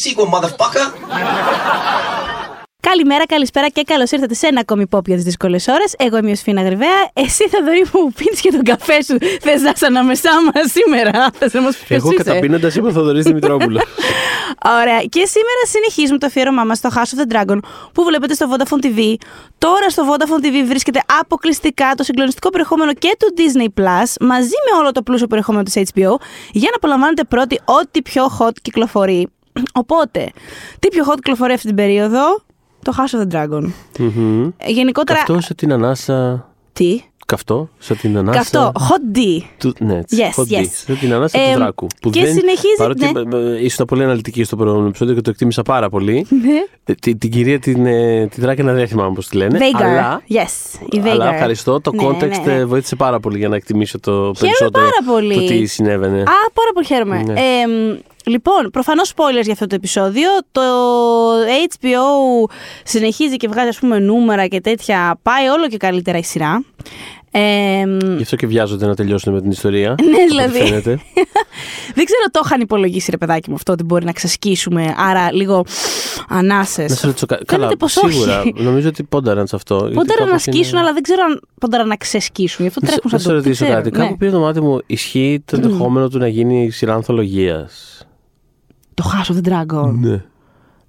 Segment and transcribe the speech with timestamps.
[0.00, 0.86] that sequel, motherfucker.
[2.80, 5.94] Καλημέρα, καλησπέρα και καλώς ήρθατε σε ένα ακόμη pop για τις δύσκολες ώρες.
[5.98, 7.10] Εγώ είμαι ο Σφίνα Γρυβαία.
[7.12, 9.18] Εσύ θα δωρή μου πίνεις και τον καφέ σου.
[9.40, 13.20] Θες να είσαι ανάμεσά μας σήμερα; Θες να μας πεις Εγώ καταπίνοντας είμαι ο Θοδωρή
[13.20, 13.82] Δημητρόπουλος.
[14.80, 15.00] Ωραία.
[15.00, 17.58] Και σήμερα συνεχίζουμε το αφιέρωμά μας στο House of the Dragon
[17.92, 19.14] που βλέπετε στο Vodafone TV.
[19.58, 24.78] Τώρα στο Vodafone TV βρίσκεται αποκλειστικά το συγκλονιστικό περιεχόμενο και του Disney Plus μαζί με
[24.78, 26.14] όλο το πλούσιο περιεχόμενο της HBO
[26.52, 29.28] για να απολαμβάνετε πρώτη ό,τι πιο hot κυκλοφορεί.
[29.74, 30.30] Οπότε,
[30.78, 32.40] τι πιο hot κυκλοφορεί αυτή την περίοδο,
[32.82, 33.70] το House of the Dragon.
[33.98, 34.48] Μμμ.
[34.56, 35.18] Ε, Γενικότερα.
[35.18, 36.48] Καυτό σε την ανάσα.
[36.72, 38.38] Τι; Καυτό σε την ανάσα.
[38.38, 38.72] Καυτό.
[38.74, 39.20] Hot D.
[39.58, 40.60] Του, ναι, έτσι, Yes, hot yes.
[40.62, 41.86] D, Σε την ανάσα Ε, του Δράκου.
[42.02, 43.38] Που και δεν, συνεχίζει, Παρότι ναι.
[43.38, 46.26] ε, ε, ήσουν πολύ αναλυτική στο προηγούμενο επεισόδιο και το εκτίμησα πάρα πολύ.
[46.30, 46.52] Ναι.
[46.84, 49.58] ε, την, την κυρία την, ε, την Δράκαινα δεν θυμάμαι πώς τη λένε.
[49.58, 49.82] Veigar.
[49.82, 51.08] Αλλά, Yes, η Veigar.
[51.08, 51.80] αλλά ευχαριστώ.
[51.80, 52.52] Το Ναι, context ναι, ναι.
[52.54, 55.34] ε, βοήθησε πάρα πολύ για να εκτιμήσω το Χαίρομαι περισσότερο πάρα πολύ.
[55.34, 56.20] το τι συνέβαινε.
[56.20, 57.22] Α, πάρα πολύ χαίρομαι.
[57.22, 57.32] Ναι.
[57.32, 60.28] Ε, μ, λοιπόν, προφανώς spoilers για αυτό το επεισόδιο.
[60.52, 60.60] Το
[61.68, 62.50] HBO
[62.84, 65.18] συνεχίζει και βγάζει, ας πούμε, νούμερα και τέτοια.
[65.22, 66.64] Πάει όλο και καλύτερα η σειρά.
[67.32, 69.94] Ε, μ, Γι' αυτό και βιάζονται να τελειώσουν με την ιστορία.
[70.02, 70.58] Ναι, από ό,τι δηλαδή.
[70.58, 70.90] φαίνεται.
[71.96, 74.94] δεν ξέρω, το είχαν υπολογίσει, ρε παιδάκι μου, αυτό ότι μπορεί να ξεσκίσουμε.
[74.96, 75.64] Άρα, λίγο
[76.28, 76.90] ανάσες.
[76.90, 78.40] Να σε ρωτήσω κα- Φαίνεται Καλά, πως σίγουρα.
[78.40, 78.54] όχι.
[78.56, 79.76] Νομίζω ότι πόνταραν σε αυτό.
[79.76, 82.58] γιατί Πόνταρα να κάπως είναι- σκίσουν, αλλά δεν ξέρω αν πόνταρα να ξεσκίσουν.
[82.64, 83.34] Γι' αυτό Να σε- τρέχουν Να σαν σε το.
[83.34, 83.96] δεν ρωτήσω ξέρω, κάτι.
[83.98, 84.04] ναι.
[84.04, 88.02] Κάπου πήρε το μάτι μου, ισχύει το ενδεχόμενο του να γίνει σειρά ανθολογίας;
[89.02, 89.92] Το House of the Dragon.
[90.00, 90.22] Ναι.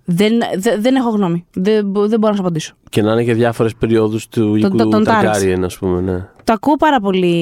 [0.06, 1.46] Δεν, δε- δεν έχω γνώμη.
[1.54, 2.74] Δεν, μπο- δεν μπορώ να σου απαντήσω.
[2.90, 6.02] Και να είναι για διάφορες περιόδους του οίκου το- τον Ταργκάριεν, ας πούμε.
[6.02, 6.18] Ναι.
[6.44, 7.34] Το ακούω πάρα πολύ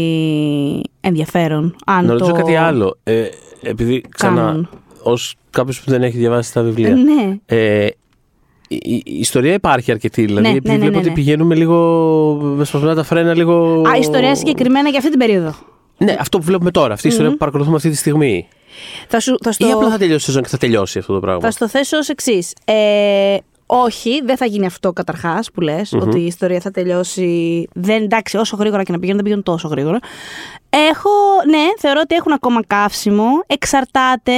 [1.01, 1.75] ενδιαφέρον.
[1.85, 2.17] Αν Να το...
[2.17, 2.97] ρωτήσω κάτι άλλο.
[3.03, 3.23] Ε,
[3.61, 4.69] επειδή ξανά, Κάνουν.
[5.03, 6.95] ως κάποιος που δεν έχει διαβάσει τα βιβλία.
[6.95, 7.37] Ναι.
[7.45, 7.85] Ε,
[8.67, 10.25] η, η- η ιστορία υπάρχει αρκετή.
[10.25, 11.13] Δηλαδή, Ναι, επειδή ναι, ναι, βλέπω ναι, ότι ναι.
[11.15, 11.75] πηγαίνουμε λίγο
[12.57, 13.81] με σπασμένα τα φρένα, λίγο.
[13.87, 15.53] Α, ιστορία συγκεκριμένα για αυτή την περίοδο.
[15.97, 16.93] Ναι, αυτό που βλέπουμε τώρα.
[16.93, 18.47] Αυτή η ιστορία που παρακολουθούμε αυτή τη στιγμή.
[19.07, 21.19] Θα, σου, θα, στο, Ή απλά θα τελειώσει η σεζόν και θα τελειώσει αυτό το
[21.19, 21.41] πράγμα.
[21.41, 22.53] θα στο θέσω ως εξής.
[22.65, 27.67] Ε, όχι, δεν θα γίνει αυτό καταρχάς που λες, ότι η ιστορία θα τελειώσει.
[27.73, 29.99] Δεν, εντάξει, όσο γρήγορα και να πηγαίνουν, δεν πηγαίνουν τόσο γρήγορα.
[30.69, 31.09] Έχω,
[31.47, 33.25] ναι, θεωρώ ότι έχουν ακόμα καύσιμο.
[33.47, 34.33] Εξαρτάται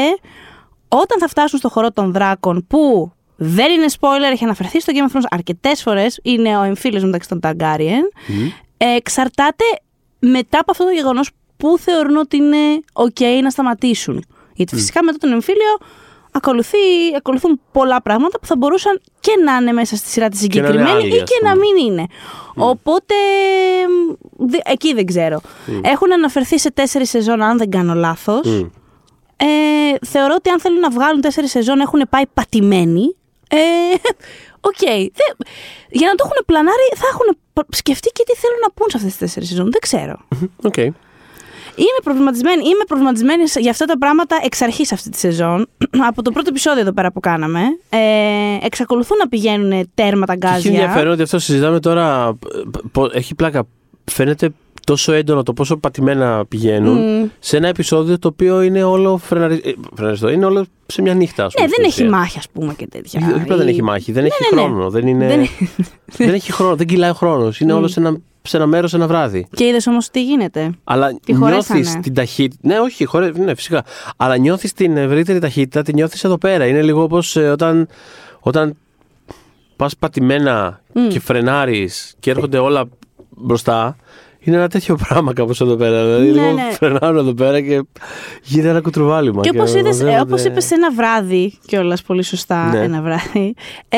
[0.88, 5.12] όταν θα φτάσουν στο χώρο των δράκων που δεν είναι spoiler, έχει αναφερθεί στο Game
[5.12, 6.20] of Thrones αρκετές φορές.
[6.24, 8.20] Είναι ο εμφύλιος μεταξύ των Targaryen.
[8.78, 9.64] Ε, εξαρτάται
[10.20, 11.30] μετά από αυτό το γεγονός
[11.62, 12.58] που θεωρούν ότι είναι
[12.94, 14.26] OK να σταματήσουν.
[14.54, 15.78] Γιατί φυσικά μετά τον εμφύλιο
[16.32, 16.78] ακολουθεί,
[17.18, 20.54] ακολουθούν πολλά πράγματα που θα μπορούσαν και να είναι μέσα στη σειρά της να είναι
[20.54, 21.66] συγκεκριμένη άλλοι, ή ας και να πούμε.
[21.76, 22.06] μην είναι.
[22.56, 23.16] Οπότε
[23.88, 24.14] μ,
[24.46, 25.42] δε- εκεί δεν ξέρω.
[25.82, 28.48] Έχουν αναφερθεί σε τέσσερις σεζόν, αν δεν κάνω λάθος.
[28.48, 28.66] Μμ.
[29.38, 29.46] Ε,
[30.06, 33.16] θεωρώ ότι αν θέλουν να βγάλουν τέσσερις σεζόν έχουν πάει πατημένοι.
[33.50, 33.58] Ε,
[34.70, 34.80] Οκ.
[34.88, 35.38] Δεν-
[35.90, 38.98] Για να το έχουν πλανάρει, θα έχουν π- σκεφτεί και τι θέλουν να πούν σε
[38.98, 39.72] αυτές τις τέσσερις σεζόν.
[39.72, 40.18] Δεν ξέρω.
[40.64, 40.94] Οκ.
[41.82, 45.68] Είμαι προβληματισμένη, είμαι προβληματισμένη για αυτά τα πράγματα εξ αρχής αυτή τη σεζόν.
[46.10, 47.62] Από το πρώτο επεισόδιο εδώ πέρα που κάναμε.
[47.90, 48.00] Ε,
[48.66, 50.72] εξακολουθούν να πηγαίνουν τέρμα τα Και έχει γκάζια.
[50.82, 52.28] ενδιαφέρον ότι αυτό συζητάμε τώρα.
[52.56, 52.60] ε,
[52.92, 53.64] πο- Έχει πλάκα.
[54.12, 54.50] Φαίνεται
[54.84, 59.62] τόσο έντονο το πόσο πατημένα πηγαίνουν σε ένα επεισόδιο το οποίο είναι όλο φρεναρι...
[59.64, 60.30] ε, φρεναριστό.
[60.30, 61.66] Είναι όλο σε μια νύχτα, ας πούμε.
[61.68, 62.18] Ναι, στην δεν έχει ουσία.
[62.18, 63.22] μάχη, ας πούμε και τέτοια.
[63.32, 64.68] Όχι απλά δεν Ή- έχει μάχη, δεν Ναι, έχει ναι, ναι.
[64.68, 64.90] χρόνο.
[64.90, 65.28] Δεν, είναι...
[65.28, 65.48] Δεν-
[66.18, 67.60] δεν έχει χρόνο, δεν κυλάει ο χρόνος.
[67.60, 69.48] Είναι όλο σε ένα, σε ένα μέρος, ένα βράδυ.
[69.56, 72.60] Και είδες όμως τι γίνεται; Αλλά Τη χωρέσανε; νιώθεις την ταχύτητα.
[72.68, 73.32] Ναι, όχι, χωρέ...
[73.38, 73.84] ναι, φυσικά.
[74.18, 76.66] Αλλά νιώθεις την ευρύτερη ταχύτητα, τη νιώθεις εδώ πέρα.
[76.66, 77.88] Είναι λίγο όπως όταν,
[78.40, 78.76] όταν
[79.76, 82.90] πας πατημένα και φρενάρεις και έρχονται όλα
[83.30, 83.96] μπροστά.
[84.44, 86.04] Είναι ένα τέτοιο πράγμα κάπως εδώ πέρα.
[86.04, 86.72] Δηλαδή, Ναι, λίγο ναι.
[86.72, 87.84] φρενάρω εδώ πέρα και
[88.44, 89.42] γίνεται ένα κουτρουβάλιμα.
[89.42, 92.80] Και όπως οδεύονται- είδες, ε, όπως είπες ένα βράδυ, κιόλας πολύ σωστά Ναι.
[92.80, 93.56] ένα βράδυ,
[93.90, 93.98] ε,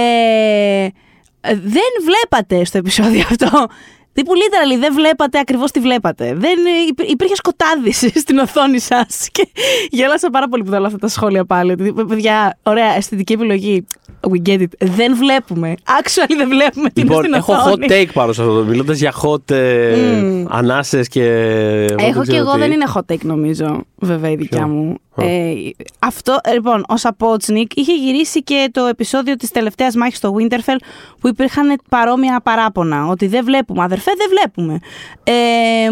[1.41, 3.67] ε, δεν βλέπατε στο επεισόδιο αυτό.
[4.13, 6.25] Τύπου literally δεν βλέπατε ακριβώς τι βλέπατε.
[6.25, 9.47] Δεν, ε, υπή- υπήρχε σκοτάδις στην οθόνη σας και
[9.89, 11.71] γέλασα πάρα πολύ που είδα όλα αυτά τα σχόλια πάλι.
[11.71, 13.85] Ότι, παιδιά, ωραία, αισθητική επιλογή.
[14.31, 14.65] We get it.
[14.79, 15.73] Δεν βλέπουμε.
[15.83, 17.85] Actually δεν βλέπουμε τι Λοιπόν, είναι στην έχω οθόνη.
[17.89, 18.53] hot take πάνω σε αυτό.
[18.67, 20.45] Μιλώντας για hot ε, Μμ.
[20.49, 21.23] ανάσες και.
[21.23, 22.59] εγώ Έχω και ξέρω εγώ, τι.
[22.59, 24.97] δεν είναι hot take νομίζω, βέβαια η δικιά Ποιο; μου.
[25.15, 25.25] Α.
[25.25, 30.35] Ε, αυτό, ε, λοιπόν, ο Σαπότσνικ είχε γυρίσει και το επεισόδιο της τελευταίας μάχης στο
[30.37, 30.77] Winterfell
[31.19, 34.79] που υπήρχαν παρόμοια παράπονα, ότι δεν βλέπουμε, αδερφέ δεν βλέπουμε.
[35.23, 35.87] Ε,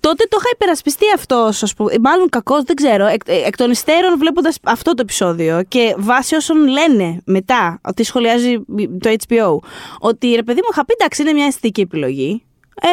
[0.00, 3.70] τότε το είχα υπερασπιστεί αυτός, ας πούμε, μάλλον κακός, δεν ξέρω, εκ, ε, εκ των
[3.70, 8.64] υστέρων βλέποντας αυτό το επεισόδιο και βάσει όσων λένε μετά, ότι σχολιάζει
[9.00, 9.58] το HBO,
[10.00, 12.42] ότι ρε παιδί μου είχα πει, εντάξει, είναι μια αισθητική επιλογή,
[12.82, 12.88] ε,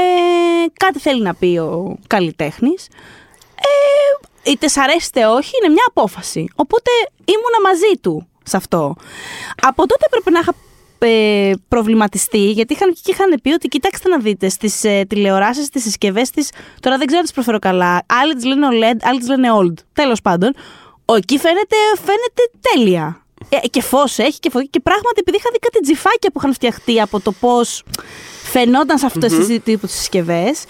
[0.73, 2.87] κάτι θέλει να πει ο καλλιτέχνης.
[3.55, 6.47] Ε, είτε σ' αρέσει είτε όχι, είναι μια απόφαση.
[6.55, 6.91] Οπότε
[7.25, 8.95] ήμουνα μαζί του σε αυτό.
[9.61, 10.53] Από τότε πρέπει να είχα
[10.99, 15.83] ε, προβληματιστεί, γιατί είχαν και είχαν πει ότι κοιτάξτε να δείτε στις ε, τηλεοράσεις, στις
[15.83, 16.49] συσκευές της.
[16.79, 18.05] Τώρα δεν ξέρω αν τις προφέρω καλά.
[18.21, 19.73] Άλλοι τις λένε OLED, άλλοι τις λένε OLD.
[19.93, 20.53] Τέλος πάντων,
[21.05, 23.21] ο, εκεί φαίνεται, φαίνεται τέλεια.
[23.49, 24.69] Ε, και φως έχει και φωτιά.
[24.71, 27.83] Και πράγματι, επειδή είχα δει κάτι τζιφάκια που είχαν φτιαχτεί από το πώς
[28.43, 29.59] φαινόταν σε αυτές mm-hmm.
[29.63, 30.63] τις συσκευές,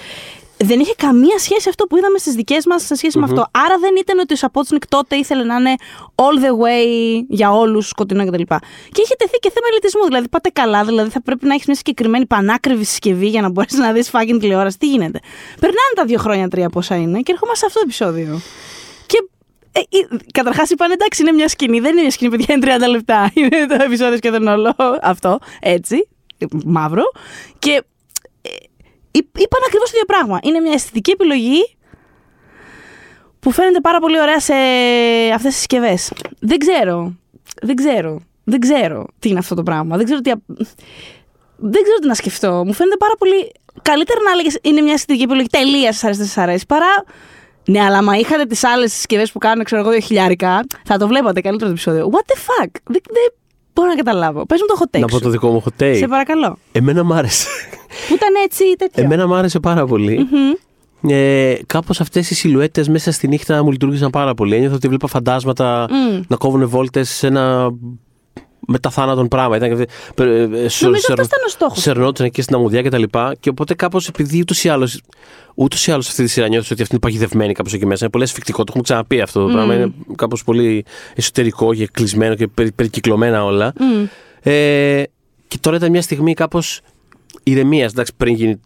[0.58, 3.48] δεν είχε καμία σχέση αυτό που είδαμε στις δικές μας σε σχεση με αυτό.
[3.52, 5.76] Άρα δεν ήταν ότι ο Σαπότσνικ τότε ήθελε να είναι
[6.16, 8.42] all the way για όλους, σκοτεινό κτλ.
[8.42, 8.58] Και,
[8.92, 10.06] και είχε τεθεί και θέμα ελιτισμού.
[10.06, 13.80] Δηλαδή, πάτε καλά, δηλαδή θα πρέπει να έχεις μια συγκεκριμένη πανάκριβη συσκευή για να μπορέσεις
[13.80, 14.78] να δεις fucking τηλεόραση.
[14.78, 15.20] Τι γίνεται.
[15.60, 18.42] Περνάνε τα δύο χρόνια, τρία πόσα είναι και ερχόμαστε σε αυτό το επεισόδιο.
[19.06, 19.30] Και
[19.72, 21.80] ε, ε, Καταρχάς είπαν εντάξει, είναι μια σκηνή.
[21.80, 23.32] Δεν είναι μια σκηνή, παιδιά, είναι 30 λεπτά.
[23.36, 25.40] Είναι το επεισόδιο σχεδόν όλο αυτό.
[25.60, 26.08] Έτσι.
[26.66, 27.04] Μαύρο.
[27.60, 27.84] Και
[29.18, 30.40] είπαν ακριβώς το ίδιο πράγμα.
[30.44, 31.78] Είναι μια αισθητική επιλογή
[33.40, 34.54] που φαίνεται πάρα πολύ ωραία σε
[35.34, 36.12] αυτές τις συσκευές.
[36.40, 37.16] Δεν ξέρω.
[37.62, 38.22] Δεν ξέρω.
[38.44, 39.98] Δεν ξέρω τι είναι αυτό το πράγμα.
[39.98, 40.32] Δεν ξέρω τι.
[41.56, 42.64] Δεν ξέρω τι να σκεφτώ.
[42.66, 43.52] Μου φαίνεται πάρα πολύ.
[43.82, 47.04] Καλύτερα να έλεγες είναι μια αισθητική επιλογή τελεία σας αρέσει, σας αρέσει, παρά.
[47.66, 51.08] Ναι, αλλά άμα είχατε τις άλλες συσκευές που κάνουν, ξέρω εγώ, δύο χιλιάρικα, θα το
[51.08, 52.10] βλέπατε καλύτερο το επεισόδιο.
[52.14, 53.34] What the fuck; Δεν, δεν
[53.78, 54.46] μπορώ να καταλάβω.
[54.46, 55.00] Πες μου το hot take.
[55.00, 55.98] Να πω το δικό μου hot take.
[55.98, 56.58] Σε παρακαλώ.
[56.72, 57.48] Εμένα μ' άρεσε.
[58.08, 59.04] Που ήταν έτσι τέτοιο.
[59.04, 60.28] Εμένα μου άρεσε πάρα πολύ.
[60.32, 60.60] Mm-hmm.
[61.12, 64.56] Ε, Κάπως αυτές οι σιλουέτες μέσα στη νύχτα μου λειτουργήσαν πάρα πολύ.
[64.56, 66.22] Ένιωθα ότι βλέπα φαντάσματα mm.
[66.28, 67.72] να κόβουν βόλτες σε ένα
[68.68, 69.56] μεταθάνατον πράγμα.
[69.56, 69.86] Ήταν, ε,
[70.16, 71.82] Νομίζω αυτός ήταν ο στόχος.
[71.82, 73.36] Σερνόταν εκεί στην αμμουδιά και τα λοιπά.
[73.40, 75.02] Και οπότε κάπως επειδή ούτως ή άλλως.
[75.56, 78.00] Ούτως ή άλλως αυτή τη σειρά νιώθεις ότι αυτή είναι παγιδευμένη κάπως εκεί μέσα.
[78.02, 78.58] Είναι πολύ ασφικτικό.
[78.58, 79.52] Το έχουμε ξαναπεί αυτό το mm.
[79.52, 79.74] πράγμα.
[79.74, 80.86] Είναι κάπως πολύ
[81.16, 83.74] εσωτερικό και κλεισμένο και περικυκλωμένα όλα.
[83.80, 84.08] Mm.
[84.42, 85.04] Ε,
[85.48, 86.82] και τώρα ήταν μια στιγμή κάπως
[87.44, 87.92] ηρεμίας.
[87.92, 88.60] Εντάξει, πριν γίνει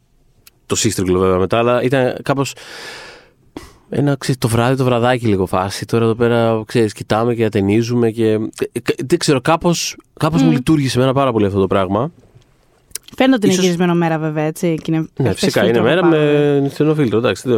[0.65, 2.53] το σύστριγκλο βέβαια μετά, αλλά ήταν κάπως.
[3.94, 5.86] Ένα, ξέρεις, το βράδυ, το βραδάκι λίγο φάση.
[5.86, 8.38] Τώρα εδώ πέρα, ξέρεις, κοιτάμε και ατενίζουμε και...
[9.06, 10.44] Δεν ξέρω, κάπως, κάπως mm.
[10.44, 12.12] μου λειτουργήσε εμένα πάρα πολύ αυτό το πράγμα.
[13.16, 14.76] Φαίνεται ότι είναι γυρισμένο μέρα βέβαια, έτσι.
[14.76, 17.50] Και είναι ναι, φυσικά είναι μέρα με νυχτερινό φίλτρο, εντάξει.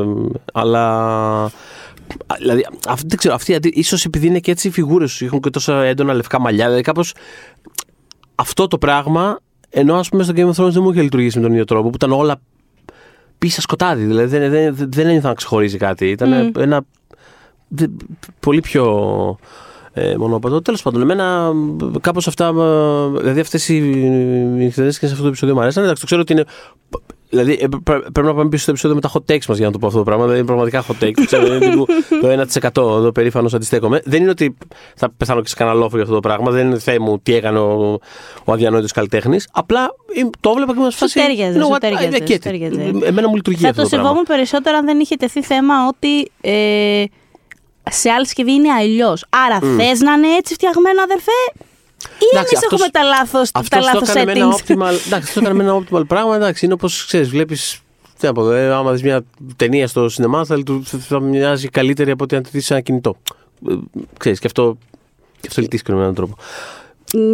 [0.53, 1.51] Αλλά...
[2.37, 5.49] Δηλαδή, αυτή, δεν ξέρω, αυτή, ίσως επειδή είναι και έτσι οι φιγούρες σου, έχουν και
[5.49, 7.13] τόσα έντονα λευκά μαλλιά, δηλαδή κάπως
[8.35, 9.39] αυτό το πράγμα
[9.69, 11.89] ενώ ας πούμε στο Game of Thrones δεν μου είχε λειτουργήσει με τον ίδιο τρόπο
[11.89, 12.41] που ήταν όλα
[13.43, 14.05] πίσω σκοτάδι.
[14.05, 16.09] Δηλαδή δεν, δεν, δεν ένιωθα να ξεχωρίζει κάτι.
[16.09, 16.59] Ήταν mm.
[16.59, 16.81] ένα
[18.39, 18.85] πολύ πιο
[19.93, 20.61] ε, μονόπατο.
[20.61, 21.51] Τέλο πάντων, εμένα
[22.01, 22.47] κάπω αυτά.
[22.47, 25.83] Ε, δηλαδή αυτέ οι νυχτερινέ και σε αυτό το επεισόδιο μου αρέσαν.
[25.83, 26.45] Εντάξει, το ξέρω ότι είναι
[27.33, 27.67] Δηλαδή ε,
[28.11, 29.87] πρέπει να πάμε πίσω στο επεισόδιο με τα hot takes μας για να το πω
[29.87, 30.23] αυτό το πράγμα.
[30.23, 31.25] Δηλαδή είναι πραγματικά hot takes.
[31.25, 31.75] Ξέρω, είναι
[32.21, 34.01] το 1% εδώ περήφανος αντιστέκομαι.
[34.05, 34.57] Δεν είναι ότι
[34.95, 36.51] θα πεθάνω και σε κανένα λόφο για αυτό το πράγμα.
[36.51, 37.99] Δεν είναι θέμα μου τι έκανε ο,
[38.43, 39.49] ο αδιανόητος καλλιτέχνης.
[39.51, 39.95] Απλά
[40.39, 41.19] το έβλεπα και μας φάση.
[41.19, 41.25] Σου
[42.39, 42.91] τέριαζε.
[43.03, 43.83] Εμένα μου λειτουργεί αυτό.
[43.83, 46.31] Θα το σεβόμουν περισσότερο αν δεν είχε τεθεί θέμα ότι.
[46.41, 47.03] Ε,
[47.89, 49.25] σε άλλη συσκευή είναι αλλιώς.
[49.29, 49.75] Άρα mm.
[49.77, 51.65] θες να είναι έτσι φτιαγμένο, αδερφέ,
[52.19, 54.69] ή εμείς έχουμε τα λάθο τα λάθος settings.
[55.05, 56.35] εντάξει, αυτός έκανε με ένα optimal πράγμα.
[56.35, 57.79] Εντάξει, είναι όπως ξέρεις, βλέπεις.
[58.19, 59.23] Τι να πω, ε, άμα δεις μια
[59.55, 60.63] ταινία στο σινεμά, θα,
[60.99, 63.15] θα μοιάζει καλύτερη από ότι αν τη δεις σε ένα κινητό.
[63.69, 63.73] Ε,
[64.17, 64.77] ξέρεις, και αυτό,
[65.39, 66.35] και αυτό λυτίσει με έναν τρόπο.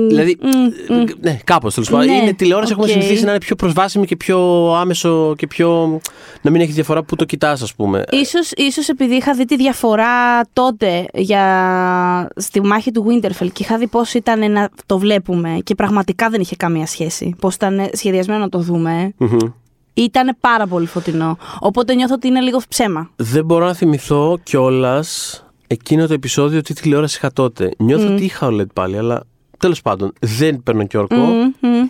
[0.08, 2.06] Δηλαδή, mm, ναι, κάπως τέλος πάντων.
[2.06, 2.78] Ναι, είναι τηλεόραση, okay.
[2.78, 6.00] έχουμε συνηθίσει να είναι πιο προσβάσιμη και πιο άμεσο και πιο.
[6.42, 8.04] να μην έχει διαφορά που το κοιτάς, ας πούμε.
[8.12, 12.28] Ίσως, ίσως επειδή είχα δει τη διαφορά τότε για...
[12.36, 16.42] στη μάχη του Winterfell και είχα δει πώς ήταν να το βλέπουμε και πραγματικά δεν
[16.42, 17.36] είχε καμία σχέση.
[17.40, 19.14] Πώς ήταν σχεδιασμένο να το δούμε.
[19.20, 19.54] Mm-hmm.
[19.94, 21.38] Ήταν πάρα πολύ φωτεινό.
[21.60, 23.10] Οπότε νιώθω ότι είναι λίγο ψέμα.
[23.16, 27.72] Δεν μπορώ να θυμηθώ κιόλας εκείνο το επεισόδιο τι τηλεόραση είχα τότε.
[27.78, 28.12] Νιώθω mm.
[28.12, 29.24] ότι είχα OLED πάλι, αλλά
[29.60, 31.16] Τέλος πάντων, δεν παίρνω και όρκο.
[31.16, 31.90] Mm-hmm.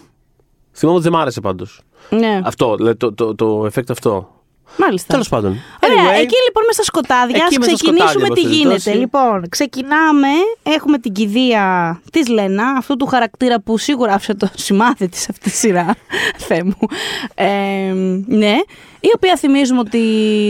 [0.71, 1.81] Θυμάμαι ότι δεν μ' άρεσε πάντως.
[2.09, 2.41] Ναι.
[2.43, 4.38] Αυτό, δηλαδή το, το, το, effect αυτό.
[4.77, 5.07] Μάλιστα.
[5.07, 5.57] Τέλος πάντων.
[5.83, 8.93] Ωραία, εκεί λοιπόν με στα σκοτάδια, ας ξεκινήσουμε τι γίνεται.
[8.93, 10.27] Λοιπόν, ξεκινάμε.
[10.63, 15.49] Έχουμε την κηδεία της Λένα, αυτού του χαρακτήρα που σίγουρα άφησε το σημάδι της αυτή
[15.49, 15.95] τη σειρά.
[16.47, 16.87] Θεέ μου.
[17.35, 17.93] Ε,
[18.25, 18.55] ναι.
[19.01, 19.99] Η οποία θυμίζουμε ότι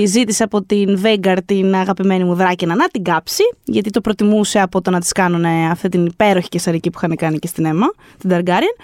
[0.08, 4.82] ζήτησε από την Βέγκαρ την αγαπημένη μου δράκαινα να την κάψει, γιατί το προτιμούσε από
[4.82, 8.30] το να της κάνουν αυτή την υπέροχη κεσαρική που είχαν κάνει και στην αίμα, την
[8.30, 8.76] Ταργκάριεν.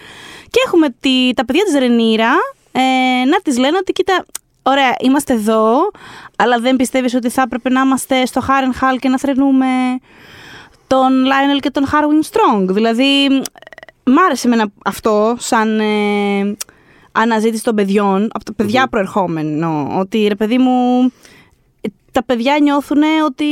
[0.49, 2.33] Και έχουμε τη, τα παιδιά της Ρενίρα
[2.71, 4.25] ε, να της λένε ότι κοίτα,
[4.65, 5.91] ωραία, είμαστε εδώ,
[6.35, 9.67] αλλά δεν πιστεύεις ότι θα έπρεπε να είμαστε στο Χάρενχαλ και να θρηνούμε
[10.87, 12.71] τον Λάινελ και τον Χάρουιν Στρονγκ.
[12.71, 13.27] Δηλαδή,
[14.03, 16.55] μ' άρεσε εμένα αυτό σαν ε,
[17.11, 21.11] αναζήτηση των παιδιών, από τα παιδιά προερχόμενο, ότι ρε παιδί μου,
[22.11, 23.45] τα παιδιά νιώθουν ότι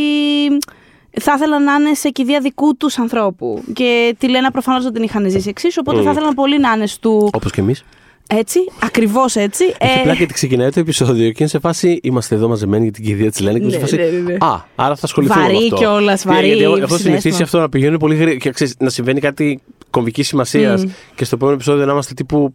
[1.22, 3.64] θα ήθελαν να είναι σε κηδεία δικού τους ανθρώπου.
[3.74, 6.88] Και τη Λένα προφανώς δεν την είχαν ζήσει εξίσου, οπότε θα ήθελαν πολύ να είναι
[7.02, 7.30] του.
[7.34, 7.84] Όπως και εμείς.
[8.28, 9.64] Έτσι, ακριβώς έτσι.
[9.78, 10.02] Έχει ε...
[10.02, 13.32] πλάκα γιατί ξεκινάει το επεισόδιο και είναι σε φάση είμαστε εδώ μαζεμένοι για την κηδεία
[13.32, 13.60] της Λένα.
[13.60, 14.34] Και ναι, φάση, ναι, ναι, ναι.
[14.34, 15.76] Α, άρα θα ασχοληθούμε βαρύ με αυτό.
[15.76, 16.48] κιόλας, βαρύ.
[16.48, 20.84] Γιατί έχω συνηθίσει αυτό να πηγαίνει πολύ γρήγορα και ξέρεις, να συμβαίνει κάτι κομβικής σημασίας
[20.86, 20.90] mm.
[21.16, 22.54] και στο επόμενο επεισόδιο να είμαστε τύπου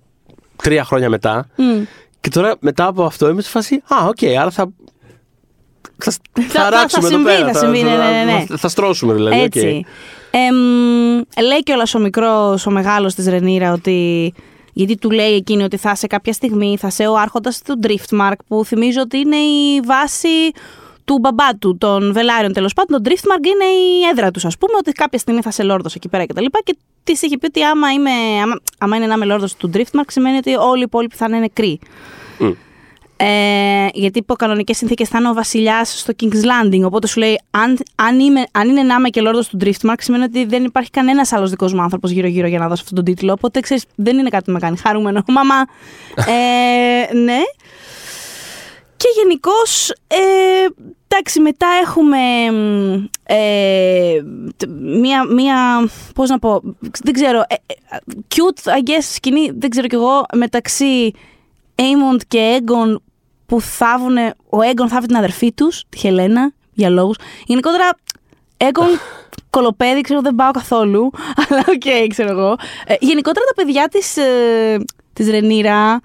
[0.56, 1.48] τρία χρόνια μετά.
[1.56, 1.87] Mm.
[2.20, 3.75] Και τώρα μετά από αυτό είμαι σε φάση.
[3.75, 4.72] Α, OK, okay, άρα θα
[5.98, 7.52] θα, θα, θα ράξουμε θα, εδώ πέρα.
[7.52, 8.44] Θα, συμβεί, ναι, ναι, ναι.
[8.48, 9.40] θα, θα στρώσουμε δηλαδή.
[9.40, 9.84] Έτσι.
[10.30, 10.56] Εμ,
[11.46, 14.32] λέει κιόλας ο μικρός, ο μεγάλος της Ρενίρα ότι.
[14.78, 18.32] Γιατί του λέει εκείνη ότι θα σε κάποια στιγμή, θα σε ο άρχοντας του Driftmark,
[18.47, 20.28] που θυμίζω ότι είναι η βάση
[21.04, 23.02] του μπαμπά του, των Βελάριων τέλος πάντων.
[23.02, 26.08] Το Driftmark είναι η έδρα τους, ας πούμε, ότι κάποια στιγμή θα σε λόρδο εκεί
[26.08, 26.44] πέρα κτλ.
[26.44, 28.11] Και, και της είχε πει ότι άμα, είμαι,
[28.42, 31.38] άμα, άμα είναι να είμαι λόρδος του Driftmark, σημαίνει ότι όλοι οι υπόλοιποι θα είναι
[31.38, 31.78] νεκροί.
[32.38, 32.52] Μμ.
[33.20, 36.82] Ε, γιατί υπό κανονικές συνθήκες θα είναι ο βασιλιάς στο King's Landing.
[36.84, 40.25] Οπότε σου λέει, αν, αν, είμαι, αν είναι να είμαι και λόρδο του Driftmark, σημαίνει
[40.25, 43.32] ότι δεν υπάρχει κανένας άλλος δικός μου άνθρωπος γύρω-γύρω για να δώσει αυτόν τον τίτλο.
[43.32, 45.22] Οπότε ξέρεις, δεν είναι κάτι που με κάνει χαρούμενο.
[45.37, 45.54] Μαμά.
[46.16, 47.38] ε, ναι.
[48.96, 50.16] Και γενικώς, ε,
[51.08, 52.18] εντάξει, μετά έχουμε
[52.50, 54.22] μ, ε,
[54.56, 54.68] τ-
[55.00, 56.60] μία, μία, πώς να πω,
[57.04, 57.96] δεν ξέρω, ε, ε,
[58.28, 61.12] cute, I guess, σκηνή, δεν ξέρω κι εγώ, μεταξύ
[61.75, 62.96] Aemond και Aegon
[63.49, 64.17] που θάβουν,
[64.50, 67.17] ο Aegon θάβει την αδερφή τους, τη Χελένα, για λόγους.
[67.47, 67.88] Γενικότερα,
[68.57, 68.99] Aegon
[69.50, 71.11] κωλοπαίδι, ξέρω, δεν πάω καθόλου,
[71.49, 72.57] αλλά οκ, ξέρω εγώ.
[72.87, 76.00] Ε, γενικότερα τα παιδιά της, ε, της Ρενίρα,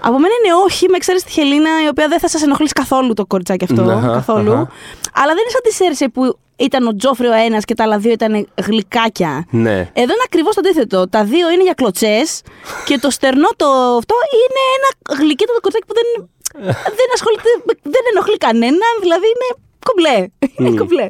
[0.00, 3.12] από μένα είναι όχι, με εξαίρεση τη Χελένα, η οποία δεν θα σας ενοχλήσει καθόλου
[3.14, 4.52] το κοριτσάκι αυτό, Αχα, καθόλου.
[4.52, 4.68] αχα.
[5.14, 7.98] Αλλά δεν είναι σαν τη Σέρσε που ήταν ο Τζόφρι ο ένας και τα άλλα
[7.98, 9.46] δύο ήταν γλυκάκια.
[9.50, 9.76] Ναι.
[9.76, 11.08] Εδώ είναι ακριβώς το αντίθετο.
[11.08, 12.40] Τα δύο είναι για κλωτσές
[12.84, 13.66] και το στερνό το
[13.98, 16.28] αυτό είναι ένα γλυκύτατο κοριτσάκι που δεν,
[16.98, 17.50] δεν ασχολείται,
[17.82, 19.48] δεν ενοχλεί κανέναν, δηλαδή είναι
[19.88, 20.26] κομπλέ.
[20.58, 21.08] Είναι κομπλέ.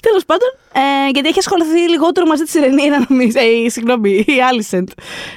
[0.00, 3.38] Τέλος πάντων, ε, γιατί έχει ασχοληθεί λιγότερο μαζί της Ρενίρα, νομίζω.
[3.38, 4.88] Ε, συγγνώμη, η Άλισεντ.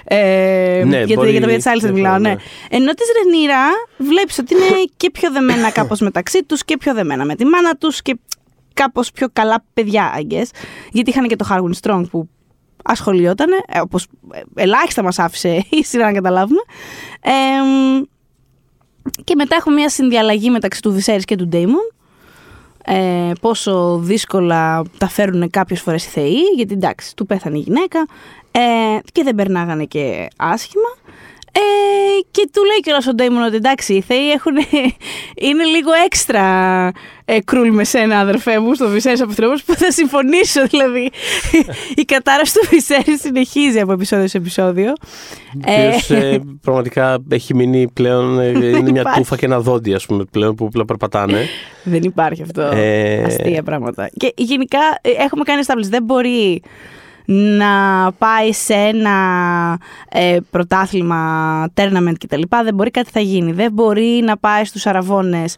[0.04, 2.30] Ε, Ναι, γιατί μπορεί- για τα παιδιά της Άλισεντ ναι, μιλάω, ναι.
[2.30, 2.36] ναι.
[2.70, 3.64] Ενώ της Ρενίρα
[3.98, 7.76] βλέπεις ότι είναι και πιο δεμένα κάπως μεταξύ τους και πιο δεμένα με τη μάνα
[7.76, 8.18] τους και
[8.74, 10.46] κάπως πιο καλά παιδιά, I guess.
[10.92, 12.30] Γιατί είχαν και το Harwin Strong που
[12.84, 16.62] ασχολιότανε, ε, όπως ε, ελάχιστα μας άφησε η σειρά να καταλάβουμε.
[17.22, 17.32] Ε,
[19.24, 21.96] και μετά έχουμε μια συνδιαλλαγή μεταξύ του Viserys και του Daemon.
[22.86, 28.06] Ε, πόσο δύσκολα τα φέρουν κάποιες φορές οι θεοί, γιατί εντάξει, του πέθανε η γυναίκα
[28.52, 28.62] ε,
[29.12, 30.90] και δεν περνάγανε και άσχημα.
[31.54, 31.60] Ε,
[32.32, 34.54] και του λέει κιόλας ο Ντέιμον ότι εντάξει, οι θεοί έχουν,
[35.48, 36.46] είναι λίγο έξτρα
[37.26, 40.68] ε, κρούλ με σένα, αδερφέ μου, στο Βυσέρι Αποθρόμος, που θα συμφωνήσω.
[40.68, 41.12] Δηλαδή,
[42.02, 44.94] η κατάρρευση του Βυσέρι συνεχίζει από επεισόδιο σε επεισόδιο.
[45.66, 48.40] Ε, Ποιος, ε, πραγματικά έχει μείνει πλέον.
[48.40, 49.20] ε, είναι μια υπάρχει.
[49.20, 51.48] τούφα και ένα δόντι, ας πούμε, πλέον που απλά περπατάνε.
[51.84, 52.62] Δεν υπάρχει αυτό.
[52.62, 54.10] Ε, Αστεία πράγματα.
[54.18, 55.90] Και γενικά ε, έχουμε κάνει establish.
[55.90, 56.62] Δεν μπορεί
[57.26, 57.68] να
[58.18, 59.12] πάει σε ένα
[60.10, 62.42] ε, πρωτάθλημα, tournament κτλ.
[62.64, 63.52] Δεν μπορεί κάτι θα γίνει.
[63.52, 65.56] Δεν μπορεί να πάει στους αραβώνες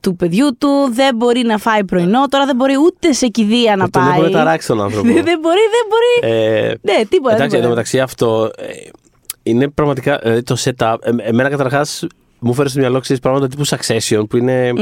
[0.00, 3.90] του παιδιού του, δεν μπορεί να φάει πρωινό, τώρα δεν μπορεί ούτε σε κηδεία να
[3.90, 4.18] Τον πάει.
[4.18, 5.06] έχουν ταράξει τον άνθρωπο.
[5.06, 6.34] δεν, δεν μπορεί, δεν μπορεί.
[6.34, 7.34] Ε, ναι, τίποτα.
[7.34, 7.56] Εντάξει, τίποτα.
[7.56, 8.64] εντωμεταξύ αυτό ε,
[9.42, 10.96] είναι πραγματικά δηλαδή το setup.
[11.02, 12.06] Ε, εμένα καταρχάς
[12.38, 14.72] μου φέρει στο μυαλό ξέρεις, πράγματα τύπου Succession που είναι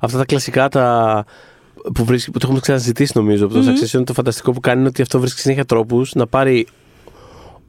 [0.00, 1.24] αυτά τα κλασικά τα.
[1.94, 3.48] Που, βρίσκει, που το έχουμε ξαναζητήσει νομίζω.
[3.48, 6.66] Το Succession το φανταστικό που κάνει είναι ότι αυτό βρίσκει συνέχεια τρόπους να πάρει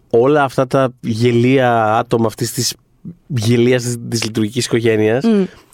[0.09, 2.75] όλα αυτά τα γελία άτομα αυτής της
[3.27, 5.25] γελίας της λειτουργικής οικογένειας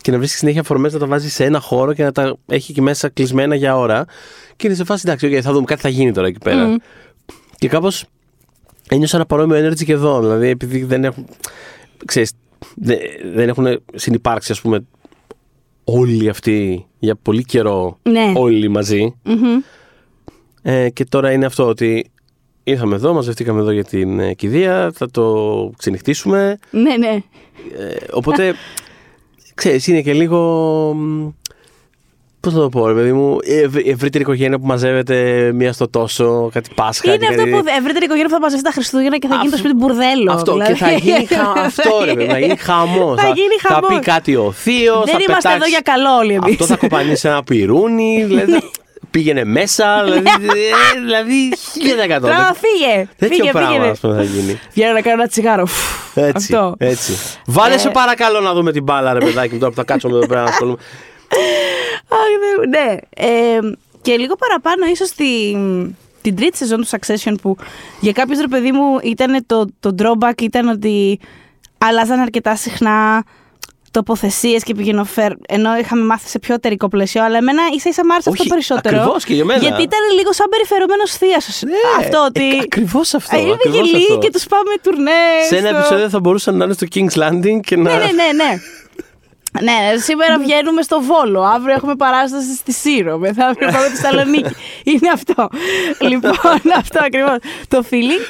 [0.02, 2.72] και να βρίσκει συνέχεια φορμές να τα βάζει σε ένα χώρο και να τα έχει
[2.72, 4.06] εκεί μέσα κλεισμένα για ώρα.
[4.56, 6.78] Και είναι σε φάση εντάξει, okay, θα δούμε κάτι θα γίνει τώρα εκεί πέρα.
[7.58, 8.06] Και κάπως
[8.90, 10.20] ένιωσα ένα παρόμοιο energy και εδώ.
[10.20, 11.28] Δηλαδή, επειδή δεν έχουν.
[12.06, 12.32] Ξέρεις,
[12.76, 12.98] δεν,
[13.34, 14.86] δεν έχουν συνυπάρξει, ας πούμε,
[15.92, 18.00] όλοι αυτοί για πολύ καιρό.
[18.04, 18.34] Ναι.
[18.36, 19.16] Όλοι μαζί.
[19.24, 19.62] Μμμ.
[20.62, 22.12] Ε, και τώρα είναι αυτό ότι
[22.64, 26.60] ήρθαμε εδώ, μαζευτήκαμε εδώ για την ε, κηδεία, θα το ξενυχτήσουμε.
[26.72, 27.24] Ναι, ναι.
[27.78, 28.54] Ε, οπότε,
[29.56, 30.96] ξέρεις, είναι και λίγο...
[32.40, 35.52] μ, Πώς θα το πω, ρε παιδί μου, η ευρύ- η ευρύτερη οικογένεια που μαζεύεται
[35.54, 37.08] μία στο τόσο, κάτι Πάσχα.
[37.14, 39.50] Είναι και αυτό κάτι- που ευρύτερη οικογένεια που θα μαζευτεί τα Χριστούγεννα και θα γίνει
[39.50, 40.32] το Αυτό- σπίτι μπουρδέλο.
[40.32, 40.74] Αυτό δηλαδή.
[40.74, 41.62] και θα γίνει χα...
[41.62, 43.22] αυτό ρε παιδί, θα γίνει χαμός.
[43.22, 43.90] Θα γίνει Θα χαμός.
[43.90, 45.04] πει κάτι ο θείος.
[45.06, 45.56] Δεν θα είμαστε πετάξει...
[45.56, 46.52] εδώ για καλό όλοι εμείς.
[46.52, 48.24] Αυτό θα κοπανίσει ένα πυρούνι.
[48.28, 48.70] δηλαδή,
[49.12, 50.02] πήγαινε μέσα.
[50.04, 50.24] Δηλαδή,
[50.96, 52.28] ε, δηλαδή χίλια εκατό.
[52.28, 53.08] Τώρα φύγε.
[53.18, 53.90] Τέτοιο Φύγε, πράγμα φύγε.
[53.90, 54.60] ας πούμε, θα γίνει.
[54.74, 55.66] Βγαίνω να κάνω ένα τσιγάρο.
[55.66, 56.76] Φου, Έτσι, Αυτό.
[56.78, 57.14] έτσι.
[57.46, 57.78] Βάλε Ε.
[57.78, 60.42] σε παρακαλώ να δούμε την μπάλα, ρε παιδάκι μου, τώρα που θα κάτσουμε εδώ πέρα
[60.44, 60.78] να ασχολούμαι.
[62.08, 62.20] Αχ,
[62.70, 62.96] ναι, ναι.
[63.16, 63.60] Ε,
[64.02, 67.58] και λίγο παραπάνω ίσως την, την τρίτη σεζόν του Succession που
[68.00, 71.20] για κάποιους ρε παιδί μου ήταν το, το drawback ήταν ότι
[71.78, 73.24] αλλάζαν αρκετά συχνά
[73.92, 75.32] τοποθεσίες και πηγαινοφέρ.
[75.48, 78.50] Ενώ είχαμε μάθει σε πιο εταιρικό πλαίσιο, αλλά εμένα ίσα ίσα μ' άρεσε αυτό Όχι,
[78.50, 78.98] περισσότερο.
[78.98, 79.60] ακριβώς και για μένα.
[79.60, 81.38] Γιατί ήταν λίγο σαν περιφερειμένο θεία.
[82.00, 82.50] αυτό ότι.
[82.50, 84.18] ε, ακριβώς αυτό, Ε, Είναι ακριβώς γελοί αυτό.
[84.18, 85.46] και τους πάμε τουρνές.
[85.48, 87.82] Σε ένα στο- επεισόδιο θα μπορούσαν να είναι στο King's Landing και να.
[87.84, 88.60] Ναι, ναι, ναι, ναι.
[89.62, 91.42] Ναι, σήμερα βγαίνουμε στο Βόλο.
[91.42, 93.18] Αύριο έχουμε παράσταση στη Σύρο.
[93.18, 94.56] Μεθαύριο πάμε στη Θεσσαλονίκη.
[94.92, 95.50] Είναι αυτό.
[96.00, 97.38] λοιπόν, αυτό ακριβώς.
[97.68, 98.26] Το feeling.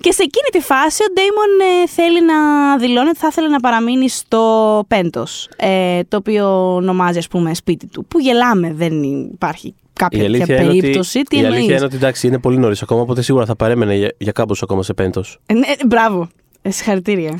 [0.00, 2.36] Και σε εκείνη τη φάση ο Ντέιμον ε, θέλει να
[2.78, 7.86] δηλώνει ότι θα ήθελε να παραμείνει στο Πέντος, ε, το οποίο ονομάζει ας πούμε σπίτι
[7.86, 8.04] του.
[8.04, 11.18] Που γελάμε, δεν υπάρχει κάποια τέτοια περίπτωση.
[11.18, 13.56] Ότι, Τι η εννοείς; αλήθεια είναι ότι εντάξει, είναι πολύ νωρίς ακόμα, οπότε σίγουρα θα
[13.56, 15.38] παρέμενε για, για κάπω ακόμα σε πέντος.
[15.46, 16.28] Ε, ναι, μπράβο.
[16.62, 17.38] Ε, συγχαρητήρια.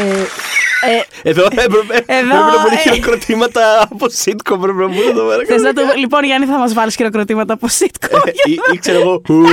[0.00, 0.90] Ε,
[1.22, 2.76] ε, Εδώ έπρεπε, Εδώ, έπρεπε να μπουν ε.
[2.76, 4.58] χειροκροτήματα από sitcom.
[4.60, 5.42] Πρέπει να μπουν εδώ πέρα.
[5.46, 5.82] θες να το...
[5.96, 8.20] Λοιπόν, Γιάννη, θα μας βάλεις χειροκροτήματα από sitcom.
[8.24, 9.22] Ε, ή, ή ξέρω εγώ.
[9.28, 9.44] ου,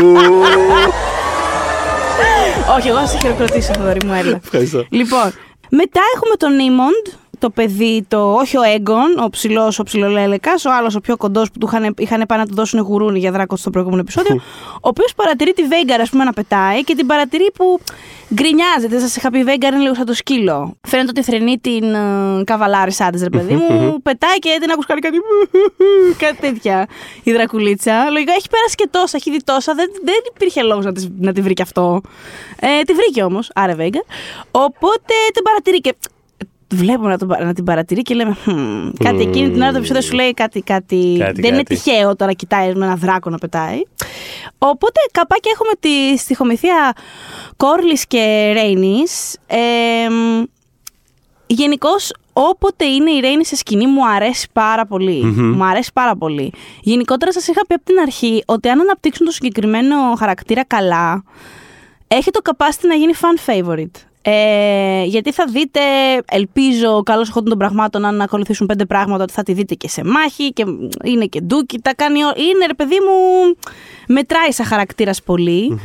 [2.77, 4.39] Όχι, εγώ θα σε χειροκροτήσω, Θοδωρή μου, έλα.
[4.43, 4.85] Ευχαριστώ.
[4.89, 5.33] Λοιπόν,
[5.69, 7.05] μετά έχουμε τον Νίμοντ,
[7.39, 11.51] το παιδί, το, όχι ο Έγκον, ο ψηλός, ο ψιλολέλεκα, ο άλλος ο πιο κοντός
[11.51, 14.36] που του είχαν, είχαν πάει να του δώσουν γουρούνι για δράκο στο προηγούμενο επεισόδιο,
[14.74, 17.79] ο οποίος παρατηρεί τη Βέγκαρ, ας πούμε, να πετάει και την παρατηρεί που
[18.34, 19.00] γκρινιάζεται.
[19.00, 20.74] Σας είχα πει, η Βέγκαρ είναι λίγο σαν το σκύλο.
[20.88, 25.01] Φαίνεται ότι θρενεί την uh, καβαλάρισά της, ρε παιδί μου, πετάει και την ακούς κάνει
[25.01, 25.17] κάτι.
[26.24, 26.88] κάτι τέτοια
[27.24, 28.10] η δρακουλίτσα.
[28.10, 31.34] Λογικά έχει πέρασει και τόσα, έχει δει τόσα, δεν, δεν υπήρχε λόγος να, της- να
[31.34, 32.01] τη βρει και αυτό.
[32.60, 34.01] Ε, τη βρήκε όμως, άρα Βέγκαρ.
[34.51, 35.96] Οπότε την παρατηρεί και
[36.74, 39.77] βλέπουμε να, τον, παρα- να την παρατηρεί και λέμε «Χμ, κάτι εκείνη την ώρα το
[39.77, 41.75] επεισόδιο σου λέει κάτι, κάτι, Κάτι, δεν είναι κάτι.
[41.75, 43.81] τυχαίο τώρα κοιτάει με ένα δράκο να πετάει
[44.57, 46.93] οπότε καπάκι έχουμε τη στοιχομηθεία
[47.57, 49.57] Κόρλης και Ρέινης ε,
[51.50, 55.24] Γενικώς, όποτε είναι η Ρέινη σε σκηνή, μου αρέσει πάρα πολύ.
[55.25, 56.53] Μου αρέσει πάρα πολύ.
[56.81, 61.24] Γενικότερα, σας είχα πει από την αρχή ότι αν αναπτύξουν το συγκεκριμένο χαρακτήρα καλά,
[62.07, 64.06] έχει το capacity να γίνει fan favorite.
[64.29, 65.79] Ε, γιατί θα δείτε,
[66.31, 70.03] ελπίζω, καλώς εχόντων των πραγμάτων, αν ακολουθήσουν πέντε πράγματα, ότι θα τη δείτε και σε
[70.03, 70.65] μάχη και
[71.03, 71.79] είναι και ντούκι.
[71.79, 73.55] Τα κάνει, ό- είναι ρε παιδί μου,
[74.07, 75.79] μετράει σαν χαρακτήρας πολύ.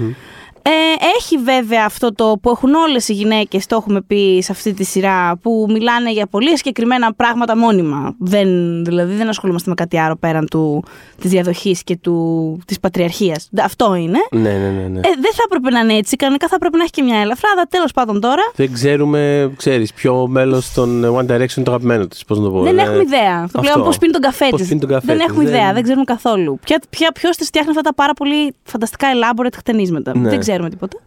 [0.64, 0.70] Ε,
[1.16, 4.84] έχει βέβαια αυτό το που έχουν όλες οι γυναίκες, το έχουμε πει σε αυτή τη
[4.84, 8.14] σειρά, που μιλάνε για πολύ συγκεκριμένα πράγματα μόνιμα.
[8.18, 8.48] Δεν,
[8.84, 10.84] δηλαδή δεν ασχολούμαστε με κάτι άλλο πέραν του,
[11.20, 13.48] της διαδοχής και του, της πατριαρχίας.
[13.62, 14.18] Αυτό είναι.
[14.30, 14.88] Ναι, ναι, ναι.
[14.88, 14.98] ναι.
[14.98, 16.16] Ε, δεν θα έπρεπε να είναι έτσι.
[16.16, 17.66] Κανονικά θα έπρεπε να έχει και μια ελαφράδα.
[17.68, 18.42] Τέλος πάντων τώρα.
[18.56, 22.24] Δεν ξέρουμε, ξέρεις, ποιο μέλος των One Direction είναι το αγαπημένο της.
[22.24, 22.62] Πώς να το πω.
[22.62, 23.36] δεν είναι- έχουμε ιδέα.
[23.38, 23.60] Το αυτό.
[23.60, 24.68] πλέον πώς πίνει τον καφέ Πώς της.
[24.68, 25.72] πίνει τον καφέ Δεν της, έχουμε δεν- ιδέα.
[25.72, 26.58] Δεν ξέρουμε καθόλου.
[26.64, 30.18] Ποια, ποια, Ποιος της φτιάχνει αυτά τα πάρα πολύ φανταστικά elaborate χτενίσματα.
[30.18, 30.28] Ναι.
[30.28, 30.98] Δεν ξέρουμε τίποτα.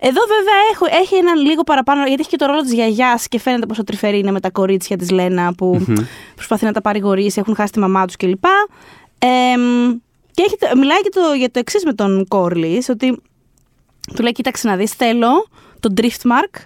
[0.00, 3.38] Εδώ βέβαια έχω, έχει έναν λίγο παραπάνω, γιατί έχει και το ρόλο της γιαγιάς και
[3.38, 5.84] φαίνεται πόσο τρυφερή είναι με τα κορίτσια της Λένα που
[6.34, 8.44] προσπαθεί να τα παρηγορήσει, έχουν χάσει τη μαμά τους κλπ.
[9.18, 9.26] Ε,
[10.30, 13.22] και έχει, το- μιλάει και το, για το εξής με τον Κόρλι, ότι
[14.14, 15.46] του λέει: Κοίταξε να δεις, θέλω
[15.80, 16.60] το Driftmark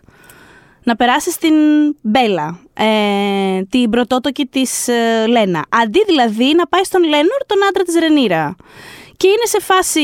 [0.84, 1.54] να περάσει στην
[2.00, 5.64] Μπέλα, ε, την πρωτότοκη της ε, Λένα.
[5.68, 8.56] Αντί δηλαδή να πάει στον Λένορ, τον άντρα της Ρενίρα.
[9.16, 10.00] Και είναι σε φάση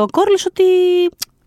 [0.00, 0.62] ο Κόρλης ότι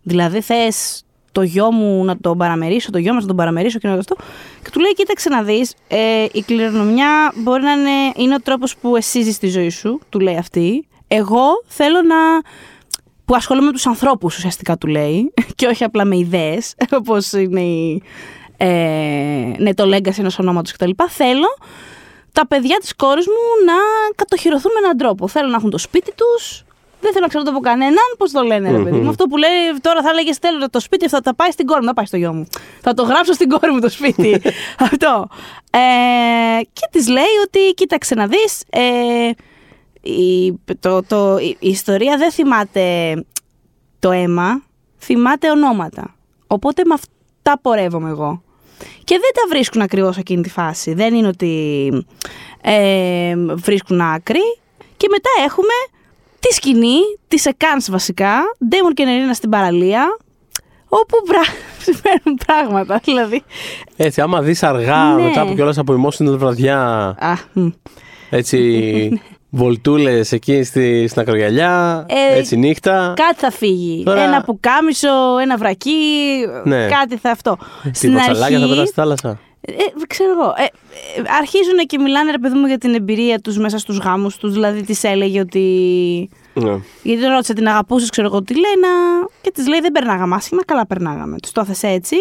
[0.06, 3.88] δηλαδή θες το γιο μου να τον παραμερίσω, το γιο μας να τον παραμερίσω και
[3.88, 4.16] να το αυτό.
[4.62, 8.76] Και του λέει, κοίταξε να δεις, ε, η κληρονομιά μπορεί να είναι, είναι ο τρόπος
[8.76, 10.88] που εσύ ζεις τη ζωή σου, του λέει αυτή.
[11.08, 12.16] Εγώ θέλω να
[13.24, 17.60] που ασχολούμαι με τους ανθρώπους ουσιαστικά του λέει και όχι απλά με ιδέες όπως είναι
[17.60, 18.02] η,
[18.56, 18.66] ε,
[19.58, 20.90] ναι, το legacy ενός ονόματος κτλ.
[21.08, 21.48] Θέλω
[22.32, 23.74] τα παιδιά της κόρης μου να
[24.14, 25.28] κατοχυρωθούν με έναν τρόπο.
[25.28, 26.64] Θέλω να έχουν το σπίτι τους,
[27.06, 29.08] δεν θέλω να ξέρω το από κανέναν, πώς το λένε ρε παιδί μου.
[29.08, 31.84] Αυτό που λέει τώρα θα έλεγε θέλω το σπίτι αυτό θα πάει στην κόρη μου,
[31.84, 32.46] δεν πάει στο γιο μου.
[32.80, 34.40] Θα το γράψω στην κόρη μου το σπίτι.
[34.88, 35.28] αυτό.
[35.70, 39.30] Ε, και της λέει ότι κοίταξε να δεις, ε,
[40.00, 43.14] η, το, το, η, η ιστορία δεν θυμάται
[43.98, 44.62] το αίμα,
[44.98, 46.14] θυμάται ονόματα.
[46.46, 48.42] Οπότε με αυτά πορεύομαι εγώ.
[49.04, 50.94] Και δεν τα βρίσκουν ακριβώς εκείνη τη φάση.
[50.94, 51.92] Δεν είναι ότι
[52.62, 54.58] ε, βρίσκουν άκρη.
[54.96, 55.74] Και μετά έχουμε
[56.48, 58.32] τη σκηνή, τη Εκάνς βασικά,
[58.68, 60.16] Ντέμον και Νερίνα στην παραλία,
[60.88, 61.40] όπου πρα...
[61.84, 63.00] συμβαίνουν πράγματα.
[63.04, 63.42] Δηλαδή,
[63.96, 65.22] Έτσι, άμα δεις αργά Ναι.
[65.22, 66.78] μετά από κιόλας από emotional βραδιά,
[67.18, 67.66] α, μ.
[68.30, 68.60] έτσι.
[69.50, 73.12] Βολτούλες εκεί στη, στην ακρογιαλιά, Ε, έτσι νύχτα.
[73.16, 74.02] κάτι θα φύγει.
[74.04, 75.90] Τώρα- Ένα πουκάμισο, ένα βρακί,
[76.64, 76.86] Ναι.
[76.86, 77.56] κάτι θα αυτό.
[78.00, 79.38] Τι ποτσαλάκια θα πετάσει στη θάλασσα.
[79.68, 80.54] Ε, ξέρω εγώ.
[80.56, 84.36] Ε, ε, αρχίζουν και μιλάνε, ρε παιδί μου, για την εμπειρία τους μέσα στους γάμους
[84.36, 84.52] τους.
[84.52, 86.28] Δηλαδή, της έλεγε ότι...
[86.52, 86.78] Ναι.
[87.02, 88.86] Γιατί τον ρώτησε, την αγαπούσες, ξέρω εγώ τι λένε.
[89.40, 91.36] Και της λέει: Δεν περνάγαμε άσχημα, καλά περνάγαμε.
[91.42, 92.16] Τους το έθεσε έτσι.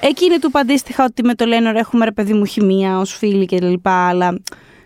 [0.00, 3.46] Εκείνη του είπε αντίστοιχα ότι με το Λένορ έχουμε ρε παιδί μου χημεία ως φίλοι
[3.46, 4.40] και λοιπά, Αλλά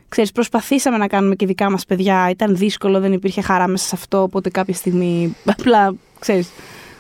[0.09, 2.31] ξέρεις, προσπαθήσαμε να κάνουμε και δικά μας παιδιά.
[2.31, 4.23] Ήταν δύσκολο, δεν υπήρχε χαρά μέσα σε αυτό.
[4.23, 6.51] Οπότε κάποια στιγμή απλά ξέρεις,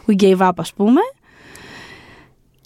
[0.06, 1.00] we gave up, ας πούμε.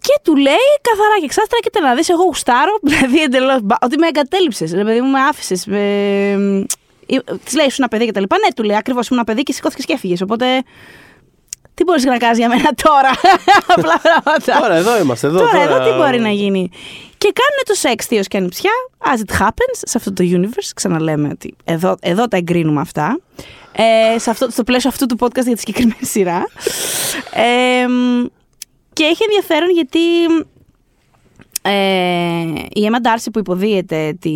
[0.00, 3.58] Και του λέει καθαρά και εξάστρα, κοίτα να δεις, εγώ γουστάρω, δηλαδή εντελώς.
[3.80, 5.60] Ότι με εγκατέλειψες, ρε παιδί μου, με άφησες.
[7.44, 8.36] Της λέει, ήσουν ένα παιδί και τα λοιπά.
[8.38, 10.20] Ναι, του λέει, ακριβώς ήμουν ένα παιδί και σηκώθηκες και έφυγες.
[10.20, 10.62] Οπότε.
[11.74, 13.10] Τι μπορείς να κάνεις για μένα τώρα;
[13.74, 14.60] Απλά πράγματα.
[14.60, 15.26] Τώρα εδώ είμαστε.
[15.26, 16.70] Εδώ, Τώρα, εδώ τι μπορεί να γίνει.
[17.18, 20.70] Και κάνουν το σεξ θείος και ανιψιά, as it happens, σε αυτό το universe.
[20.74, 23.20] Ξαναλέμε ότι εδώ, εδώ τα εγκρίνουμε αυτά.
[23.72, 26.46] Ε, σε αυτό, στο πλαίσιο αυτού του podcast για τη συγκεκριμένη σειρά.
[27.34, 27.86] Ε,
[29.00, 29.98] και έχει ενδιαφέρον γιατί
[31.62, 32.40] ε,
[32.80, 34.30] η Emma Darcy που υποδίεται τη...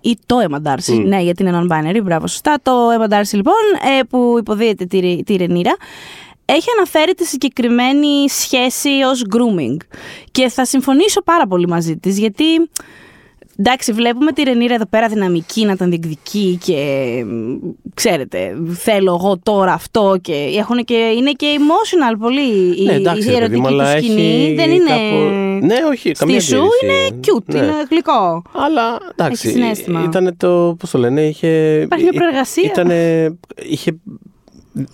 [0.00, 3.54] ή το Emma Darcy, ναι γιατί είναι non-binary, μπράβο σωστά, το Emma Darcy λοιπόν
[3.98, 5.76] ε, που υποδίεται τη, τη Ρενίρα
[6.44, 9.76] έχει αναφέρει τη συγκεκριμένη σχέση ως grooming.
[10.30, 12.44] Και θα συμφωνήσω πάρα πολύ μαζί της γιατί
[13.58, 17.24] Εντάξει, βλέπουμε τη Ρενίρα εδώ πέρα δυναμική να τον διεκδικεί και
[17.94, 23.34] ξέρετε, θέλω εγώ τώρα αυτό και, έχουν και είναι και emotional πολύ ναι, εντάξει, η
[23.34, 24.54] ερωτική του σκηνή.
[24.54, 24.88] Δεν είναι.
[24.88, 25.66] Κάπου...
[25.66, 27.58] Ναι, όχι, καμία Στη σου είναι cute, ναι.
[27.58, 28.42] είναι γλυκό.
[28.52, 30.76] Αλλά εντάξει, ήταν το.
[30.78, 31.80] Πώς το λένε, είχε.
[31.80, 32.64] Υπάρχει μια προεργασία.
[32.64, 33.30] Ήτανε,
[33.62, 33.96] είχε,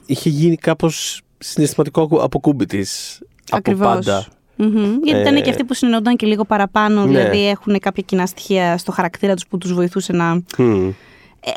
[0.06, 3.18] είχε γίνει κάπως συναισθηματικό αποκούμπι της.
[3.50, 4.26] Από πάντα.
[4.60, 4.98] Mm-hmm.
[5.02, 7.06] Γιατί ήταν και ε, αυτοί που συνεννόταν και λίγο παραπάνω, ναι.
[7.06, 10.42] δηλαδή έχουν κάποια κοινά στοιχεία στο χαρακτήρα τους που τους βοηθούσε να.
[10.58, 10.92] Mm.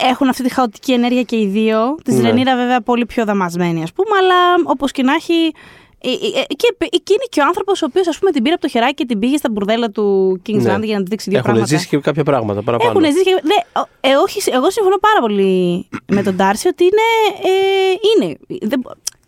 [0.10, 1.96] Έχουν αυτή τη χαοτική ενέργεια και οι δύο.
[2.04, 2.22] Της ναι.
[2.22, 5.52] Ρενίρα, βέβαια, πολύ πιο δαμασμένη, ας πούμε, αλλά όπως και να έχει.
[6.06, 9.06] Ε, ε, και εκείνη και ο άνθρωπος ο οποίος την πήρε από το χεράκι και
[9.06, 10.76] την πήγε στα μπουρδέλα του King's ναι.
[10.76, 11.52] Land για να τη δείξει δύο Έχουν πράγματα.
[11.52, 12.90] Έχουν ζήσει και κάποια πράγματα παραπάνω.
[12.90, 13.42] Έχουν ζήσει και.
[13.44, 17.08] Ναι, ε, όχι, εγώ συμφωνώ πάρα πολύ με τον Τάρση ότι είναι.
[17.44, 18.38] Ε, είναι.
[18.62, 18.82] Δεν,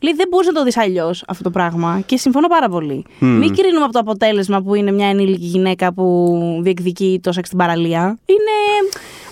[0.05, 2.01] Λέει, δεν μπορείς να το δεις αλλιώς αυτό το πράγμα.
[2.05, 3.05] Και συμφωνώ πάρα πολύ.
[3.07, 3.25] Mm.
[3.25, 7.59] Μην κρίνουμε από το αποτέλεσμα που είναι μια ενήλικη γυναίκα που διεκδικεί το σεξ στην
[7.59, 8.17] παραλία.
[8.25, 8.55] Είναι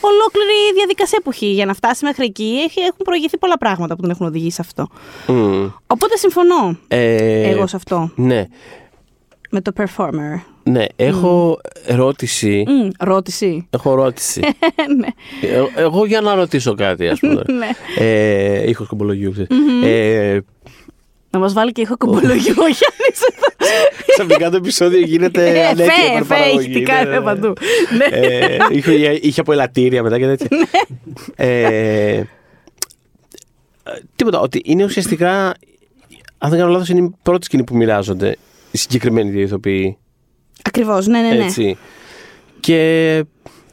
[0.01, 2.57] ολόκληρη διαδικασία που έχει για να φτάσει μέχρι εκεί.
[2.75, 4.87] Έχουν προηγηθεί πολλά πράγματα που τον έχουν οδηγήσει σε αυτό.
[5.27, 5.71] Mm.
[5.87, 8.11] Οπότε συμφωνώ ε, εγώ σε αυτό.
[8.15, 8.47] Ναι.
[9.49, 10.41] Με το performer.
[10.63, 11.81] Ναι, έχω mm.
[11.85, 12.63] ερώτηση.
[12.67, 13.67] Mm, ρώτηση.
[13.69, 14.41] Έχω ερώτηση.
[14.99, 15.07] ναι.
[15.49, 17.41] Ε, εγώ για να ρωτήσω κάτι, ας πούμε.
[17.59, 17.69] ναι.
[17.97, 19.85] ε, ήχος κομπολογιού, mm-hmm.
[19.85, 20.39] ε,
[21.33, 23.13] να μας βάλει και ήχο κομπολογιού ο Γιάννη.
[24.07, 26.23] Ξαφνικά το επεισόδιο γίνεται ε, ανέκαιο.
[26.23, 27.53] Φε, φε, ηχητικά είναι παντού.
[27.97, 28.17] Ναι.
[28.17, 28.57] Ε,
[29.21, 30.47] είχε από ελαττήρια μετά και τέτοια.
[31.37, 32.25] Ναι.
[34.15, 35.53] Τίποτα, ότι είναι ουσιαστικά,
[36.37, 38.37] αν δεν κάνω λάθος, είναι η πρώτη σκηνή που μοιράζονται
[38.71, 39.97] οι συγκεκριμένοι δύο ηθοποιοί.
[40.63, 41.43] Ακριβώς, ναι, ναι, ναι.
[41.43, 41.77] Έτσι.
[42.59, 42.77] Και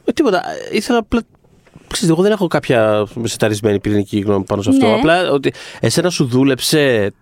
[0.05, 0.43] ε, τίποτα.
[0.71, 1.21] Ήθελα απλά.
[1.87, 4.87] Ξέρετε, εγώ δεν έχω κάποια σεταρισμένη πυρηνική γνώμη πάνω σε αυτό.
[4.87, 4.93] Ναι.
[4.93, 7.13] Απλά ότι εσένα σου δούλεψε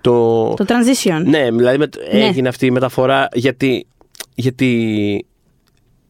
[0.00, 0.54] το.
[0.54, 1.22] Το transition.
[1.24, 1.88] Ναι, δηλαδή με...
[2.12, 2.24] ναι.
[2.24, 3.86] έγινε αυτή η μεταφορά γιατί.
[4.34, 4.66] γιατί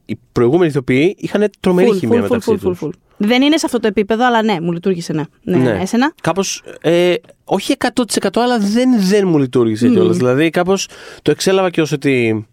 [0.05, 2.81] οι προηγούμενοι ηθοποιοί είχαν τρομερή χημία μεταξύ τους.
[3.23, 5.23] Δεν είναι σε αυτό το επίπεδο, αλλά ναι, μου λειτουργήσε ναι.
[5.43, 5.57] ναι.
[5.57, 5.79] ναι.
[5.81, 6.63] Εσένα; Κάπως.
[6.81, 7.75] Ε, όχι
[8.21, 9.91] 100% αλλά δεν, δεν μου λειτουργήσε mm.
[9.91, 10.17] κιόλας.
[10.17, 10.89] Δηλαδή, κάπως
[11.23, 12.47] το εξέλαβα και ω ότι.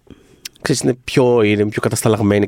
[0.62, 2.48] Ξέρεις, είναι πιο ήρεμη, πιο κατασταλαγμένη.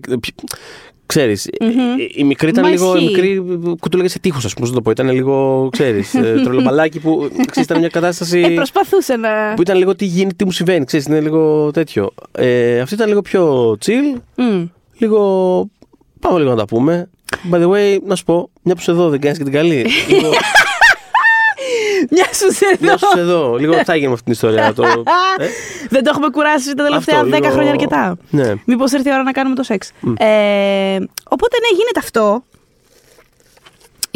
[1.09, 2.15] Ξέρεις, mm-hmm.
[2.15, 2.97] η μικρή ήταν λίγο.
[2.97, 3.43] Η μικρή
[3.79, 4.91] κουτούλεγε σε τείχο, ας πούμε, να το πω.
[4.91, 8.39] Ήταν λίγο, ξέρεις, ε, τρολομπαλάκι που ξέρεις, ήταν μια κατάσταση.
[8.39, 9.53] Ε, προσπαθούσε να.
[9.55, 12.13] που ήταν λίγο τι γίνεται, τι μου συμβαίνει, ξέρεις, είναι λίγο τέτοιο.
[12.31, 14.19] Ε, αυτή ήταν λίγο πιο chill.
[14.35, 14.67] Mm.
[14.97, 15.69] Λίγο.
[16.19, 17.09] Πάμε λίγο να τα πούμε.
[17.51, 19.85] By the way, να σου πω, μια που σε εδώ δεν κάνεις και την καλή.
[20.09, 20.31] Λίγο...
[22.09, 22.77] Μια σου εδώ.
[22.79, 23.55] Μια σου εδώ.
[23.55, 24.73] Λίγο θα γίνει με αυτή την ιστορία.
[24.73, 24.83] Το...
[24.83, 24.93] ε;
[25.93, 27.53] Δεν το έχουμε κουράσει τα τελευταία Αυτό, 10 λίγο...
[27.53, 28.17] χρόνια αρκετά.
[28.29, 28.53] Ναι.
[28.65, 29.91] Μήπως έρθει η ώρα να κάνουμε το σεξ.
[29.91, 30.13] Mm.
[30.17, 30.97] Ε,
[31.29, 32.43] οπότε ναι, γίνεται αυτό.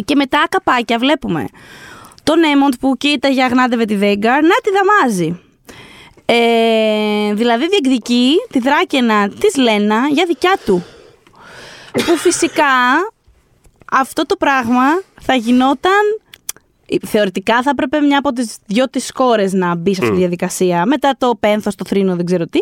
[0.04, 1.46] Και μετά καπάκια βλέπουμε
[2.22, 5.40] τον Έμοντ που κοίταγε αγνάντευε τη Βέγκαρ να τη δαμάζει.
[6.26, 10.84] Ε, δηλαδή διεκδικεί τη δράκαινα της Λένα για δικιά του.
[11.92, 12.64] που φυσικά
[13.92, 14.84] αυτό το πράγμα
[15.20, 16.20] θα γινόταν
[17.06, 20.86] Θεωρητικά θα έπρεπε μια από τις δυο τη κόρε να μπει σε αυτή τη διαδικασία.
[20.86, 22.58] Μετά το πένθος, το θρήνο, δεν ξέρω τι.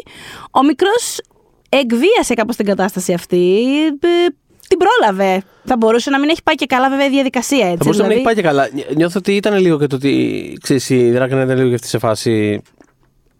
[0.51, 1.21] Ο μικρός
[1.69, 3.61] εκβίασε κάπως την κατάσταση αυτή.
[4.01, 4.27] Ε,
[4.69, 5.43] την πρόλαβε.
[5.65, 7.77] Θα μπορούσε να μην έχει πάει και καλά, βέβαια, η διαδικασία έτσι.
[7.77, 8.23] Θα μπορούσε δηλαδή...
[8.23, 8.95] να μην έχει πάει και καλά.
[8.97, 10.59] Νιώθω ότι ήταν λίγο και το ότι.
[10.63, 12.63] ξέρεις, η Δράκανα ήταν λίγο και αυτή σε φάση.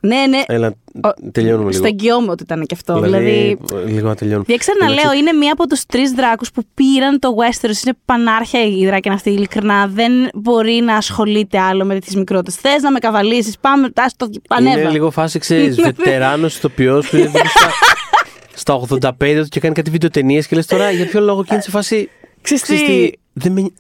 [0.05, 0.43] Ναι, ναι.
[0.47, 0.75] Έλα,
[1.33, 1.85] τελειώνουμε λίγο.
[1.85, 3.01] Στο εγγυώμαι ότι ήταν και αυτό.
[3.01, 3.59] Δηλαδή.
[3.65, 4.45] δηλαδή λίγο να τελειώνουμε.
[4.47, 7.85] Διέξερα να λέω, είναι μία από τους τρεις δράκους που πήραν το Westeros.
[7.85, 9.87] Είναι πανάρχια η δράκη αυτή, ειλικρινά.
[9.87, 12.55] Δεν μπορεί να ασχολείται άλλο με τις μικρότητες.
[12.55, 14.81] Θες να με καβαλήσεις, πάμε, α το πανέβα.
[14.81, 17.31] Είναι λίγο φάση, ξέρεις, βετεράνος ηθοποιός που είναι
[18.55, 21.53] στα, 85 του και κάνει κάτι βίντεο ταινίε και λες τώρα για ποιο λόγο και
[21.53, 22.09] είναι σε φάση.
[22.41, 22.65] Ξέρεις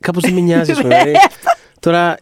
[0.01, 1.13] Κάπως δεν με νοιάζει, δηλαδή.
[1.81, 2.17] Τώρα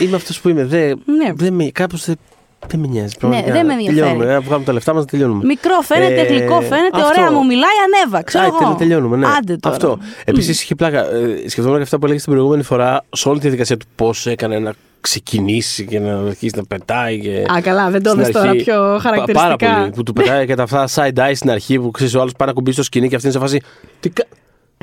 [0.00, 0.64] είμαι αυτός που είμαι.
[0.64, 1.32] Δεν, ναι.
[1.34, 2.16] δεν με, κάπως δεν
[2.66, 3.14] δεν με νοιάζει.
[3.20, 4.00] Ναι, δεν με ενδιαφέρει.
[4.00, 4.24] Τελειώνουμε.
[4.24, 5.44] Να βγάλουμε τα λεφτά μας, τελειώνουμε.
[5.44, 7.06] Μικρό φαίνεται, ε, γλυκό φαίνεται, αυτό.
[7.06, 8.22] ωραία μου μιλάει, ανέβα.
[8.22, 8.74] Ξέρω εγώ.
[8.74, 9.16] τελειώνουμε.
[9.16, 9.26] Ναι.
[9.26, 9.74] Άντε τώρα.
[9.74, 9.98] Αυτό.
[10.24, 11.00] Επίσης είχε πλάκα.
[11.10, 14.26] Ε, σκεφτόμουν και αυτά που έλεγες την προηγούμενη φορά, σε όλη τη διαδικασία του πώς
[14.26, 17.18] έκανε να ξεκινήσει και να αρχίσει να πετάει.
[17.20, 19.56] Και Α, καλά, δεν το δεις τώρα πιο χαρακτηριστικά.
[19.56, 19.90] Πάρα πολύ.
[19.90, 22.48] Που του πετάει και τα αυτά side eye στην αρχή που ξέρεις ο άλλος πάει
[22.48, 23.60] να κουμπίσει στο σκηνή και αυτή είναι σε φάση.
[24.00, 24.10] Τι,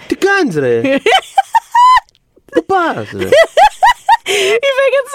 [0.07, 0.81] τι κάνεις, ρε;
[2.51, 3.27] Πού πας, ρε.
[4.27, 5.11] Η Βέγγα τη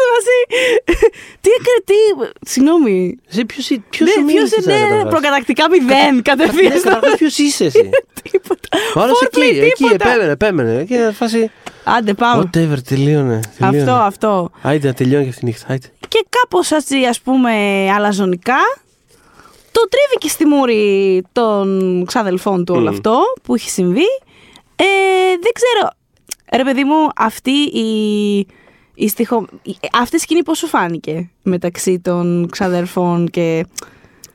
[1.41, 1.95] Τι έκανε, τι.
[2.51, 3.17] Συγγνώμη.
[3.31, 6.83] Εσύ ποιος, ποιος Ναι, σου ποιος μίλησε, είναι καταρχάς; προκατακτικά μηδέν Ναι, κατευθείαν.
[6.83, 7.91] καταρχάς ποιος είσαι εσύ.
[8.31, 8.69] Τίποτα.
[8.95, 10.09] Ο άλλος Foreplay, εκεί, εκεί, τίποτα.
[10.09, 10.85] επέμενε, επέμενε.
[10.85, 11.51] Και είναι φάση.
[11.85, 12.43] Άντε, πάμε.
[12.55, 13.37] Whatever, τελείωνε.
[13.37, 13.91] Αυτό, τελείωνε.
[13.91, 14.51] αυτό.
[14.63, 15.67] Άιντε να τελειώνει και αυτή η νύχτα.
[15.69, 15.87] άιντε.
[16.09, 17.53] Και κάπως έτσι ας πούμε
[17.97, 18.59] αλαζονικά
[19.73, 22.95] το τρίβει και στη μούρη των ξαδελφών του όλο Μμμ.
[22.95, 24.07] αυτό που έχει συμβεί.
[24.77, 24.85] Ε,
[25.41, 25.91] δεν ξέρω.
[26.57, 28.47] Ρε παιδί μου, αυτή η,
[29.01, 29.47] η στιχο...
[29.63, 33.67] η- αυτή η σκηνή πώς σου φάνηκε μεταξύ των ξαδερφών και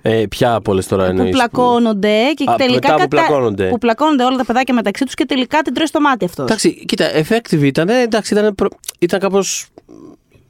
[0.02, 1.32] Ε, ποια από όλες τώρα που εννοείς.
[1.32, 3.70] πλακώνονται και Α, τελικά μετά που πλακώνονται.
[3.70, 6.46] που πλακώνονται όλα τα παιδάκια μεταξύ τους και τελικά την τρώει στο μάτι αυτός.
[6.46, 7.90] Εντάξει, κοίτα, effective ήταν.
[7.90, 8.68] Εντάξει, ήταν, προ...
[9.00, 9.66] ήταν κάπως...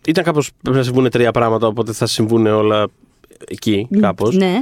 [0.08, 2.88] Ήταν κάπως πρέπει να συμβούν τρία πράγματα, οπότε θα συμβούν όλα
[3.48, 4.36] εκεί κάπως.
[4.36, 4.62] Ναι.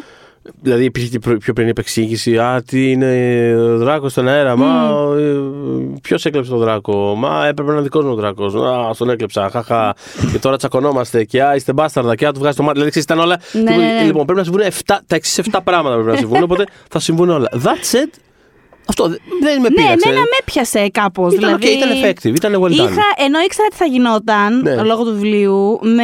[0.61, 2.37] Δηλαδή υπήρχε και προ- πιο πριν επεξήγηση.
[2.37, 4.55] Α, τι είναι ο δράκος στον αέρα.
[4.57, 4.91] Μα
[6.01, 7.15] ποιος έκλεψε τον δράκο.
[7.15, 8.55] Μα έπρεπε να είναι δικός μου ο δράκος.
[8.55, 9.49] Α, τον έκλεψα.
[9.49, 9.95] Χαχα.
[10.31, 11.23] και τώρα τσακωνόμαστε.
[11.23, 12.15] Και α, είστε μπάσταρδα.
[12.15, 12.73] Και α, του βγάζει το μάτι.
[12.73, 13.39] Δηλαδή ξέρεις, ήταν όλα.
[13.51, 14.03] Ναι, ναι, ναι.
[14.05, 16.43] Λοιπόν, πρέπει να συμβούν 7, τα εξή 7 πράγματα πρέπει να συμβούν.
[16.43, 17.49] Οπότε θα συμβούν όλα.
[17.63, 18.09] That said,
[18.87, 20.07] αυτό δε- δεν με Ναι, πείραξε.
[20.09, 21.33] εμένα με έπιασε κάπως.
[21.33, 22.71] Ήταν δηλαδή, ok, ήταν effective, ήταν well done.
[22.71, 24.81] Είχα, ενώ ήξερα τι θα γινόταν Ναι.
[24.83, 26.03] λόγω του βιβλίου, με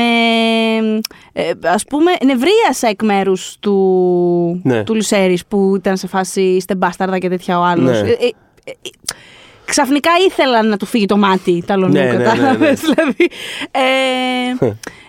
[1.33, 4.83] ε, ας πούμε νευρίασα εκ μέρους του, Ναι.
[4.83, 8.01] του Λουσέρης που ήταν σε φάση είστε μπάσταρδα και τέτοια ο άλλος.
[8.01, 8.09] Ναι.
[9.65, 12.23] ξαφνικά ήθελαν να του φύγει το μάτι τα λονού, Ναι, ναι, ναι, ναι.
[12.23, 13.29] κατάλαβες, δηλαδή.
[13.71, 13.79] Ε,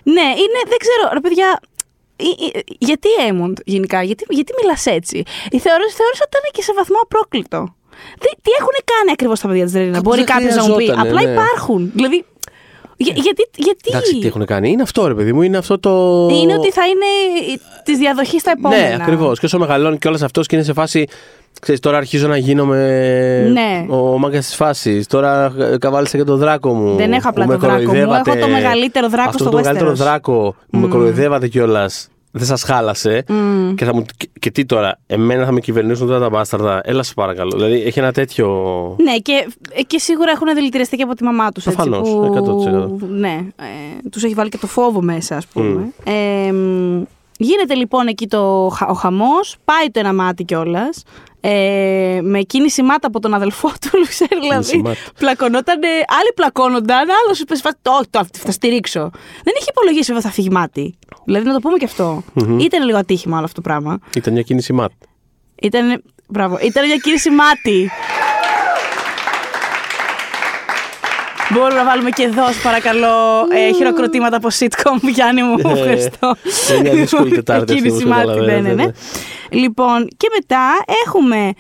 [0.02, 1.79] ναι, είναι, δεν ξέρω, ρε παιδιά, ε, ε,
[2.78, 6.96] γιατί Έμοντ γενικά, γιατί, γιατί μιλάς έτσι; Ε, Θεώρησα, θεώρησα ότι ήταν και σε βαθμό
[7.02, 7.74] απρόκλητο.
[8.20, 10.76] Τι, τι έχουν κάνει ακριβώς τα παιδιά της Ρερίνα, Κάπως μπορεί δεν κάποιος να μου
[10.76, 10.84] πει.
[10.84, 11.30] χρειαζότανε, Απλά ναι.
[11.32, 11.90] υπάρχουν.
[11.94, 12.24] Δηλαδή.
[12.96, 13.42] για- γιατί.
[13.56, 13.80] γιατί...
[13.88, 15.42] Εντάξει, τι έχουν κάνει; Είναι αυτό, ρε παιδί μου.
[15.42, 15.90] Είναι αυτό το.
[16.32, 17.06] Είναι ότι θα είναι
[17.84, 18.88] της διαδοχής στα επόμενα.
[18.88, 19.38] Ναι, ακριβώς.
[19.38, 21.06] Και όσο μεγαλώνει και όλο αυτός και είναι σε φάση.
[21.60, 22.78] Ξέρεις, τώρα αρχίζω να γίνομαι
[23.52, 23.86] Ναι.
[23.94, 25.06] ο μάγκας της φάσης.
[25.06, 26.96] Τώρα ε, καβάλισα και τον δράκο μου.
[26.96, 28.30] Δεν έχω απλά που με το δράκο μου, κοροϊδεύατε.
[28.30, 29.94] έχω το μεγαλύτερο δράκο Αυτό στο το μεγαλύτερο Westeros.
[29.94, 32.08] δράκο που με κοροϊδεύατε κιόλας.
[32.32, 33.24] Δεν σας χάλασε.
[33.76, 36.80] Και, θα μου, και, και τι τώρα, εμένα θα με κυβερνήσουν τώρα τα μπάσταρδα.
[36.84, 37.50] Έλα, σε παρακαλώ.
[37.50, 38.48] Δηλαδή έχει ένα τέτοιο.
[39.02, 39.48] Ναι, και,
[39.86, 41.64] και σίγουρα έχουν δηλητηριστεί και από τη μαμά τους.
[41.64, 42.32] Προφανώς, που,
[43.02, 43.08] 100%.
[43.08, 45.92] Ναι, ε, τους έχει βάλει και το φόβο μέσα, ας πούμε.
[46.04, 47.02] Ε, μ,
[47.38, 51.02] γίνεται λοιπόν εκεί το, χα- ο χαμός, πάει το ένα μάτι κιόλας.
[51.42, 54.78] Ε, με κίνηση μάτα από τον αδελφό του Λουσέρ, δηλαδή.
[54.78, 54.96] μάτα.
[55.18, 55.78] Πλακωνόταν,
[56.20, 59.10] άλλοι πλακώνονταν, άλλος είπε: σε φάση, Όχι, το, θα στηρίξω.
[59.44, 60.98] Δεν είχε υπολογίσει βέβαια θα φύγει μάτι.
[61.24, 62.22] Δηλαδή να το πούμε και αυτό.
[62.58, 63.98] Ήταν λίγο ατύχημα όλο αυτό το πράγμα.
[64.16, 64.90] Ήταν μια κίνηση ματ.
[65.62, 67.90] Ήταν, μπράβο, ήταν μια κίνηση μάτι.
[71.52, 73.08] Μπορούμε να βάλουμε και εδώ, σε παρακαλώ,
[73.52, 75.54] ε, χειροκροτήματα από sitcom, Γιάννη μου.
[75.58, 76.34] Ε, Ευχαριστώ.
[76.70, 78.90] είναι μια δύσκολη Τετάρτη αυτή, Κίνηση όπως μάτι, ναι, ναι, καταλαβαίνετε, ναι.
[79.60, 80.68] Λοιπόν, και μετά
[81.06, 81.52] έχουμε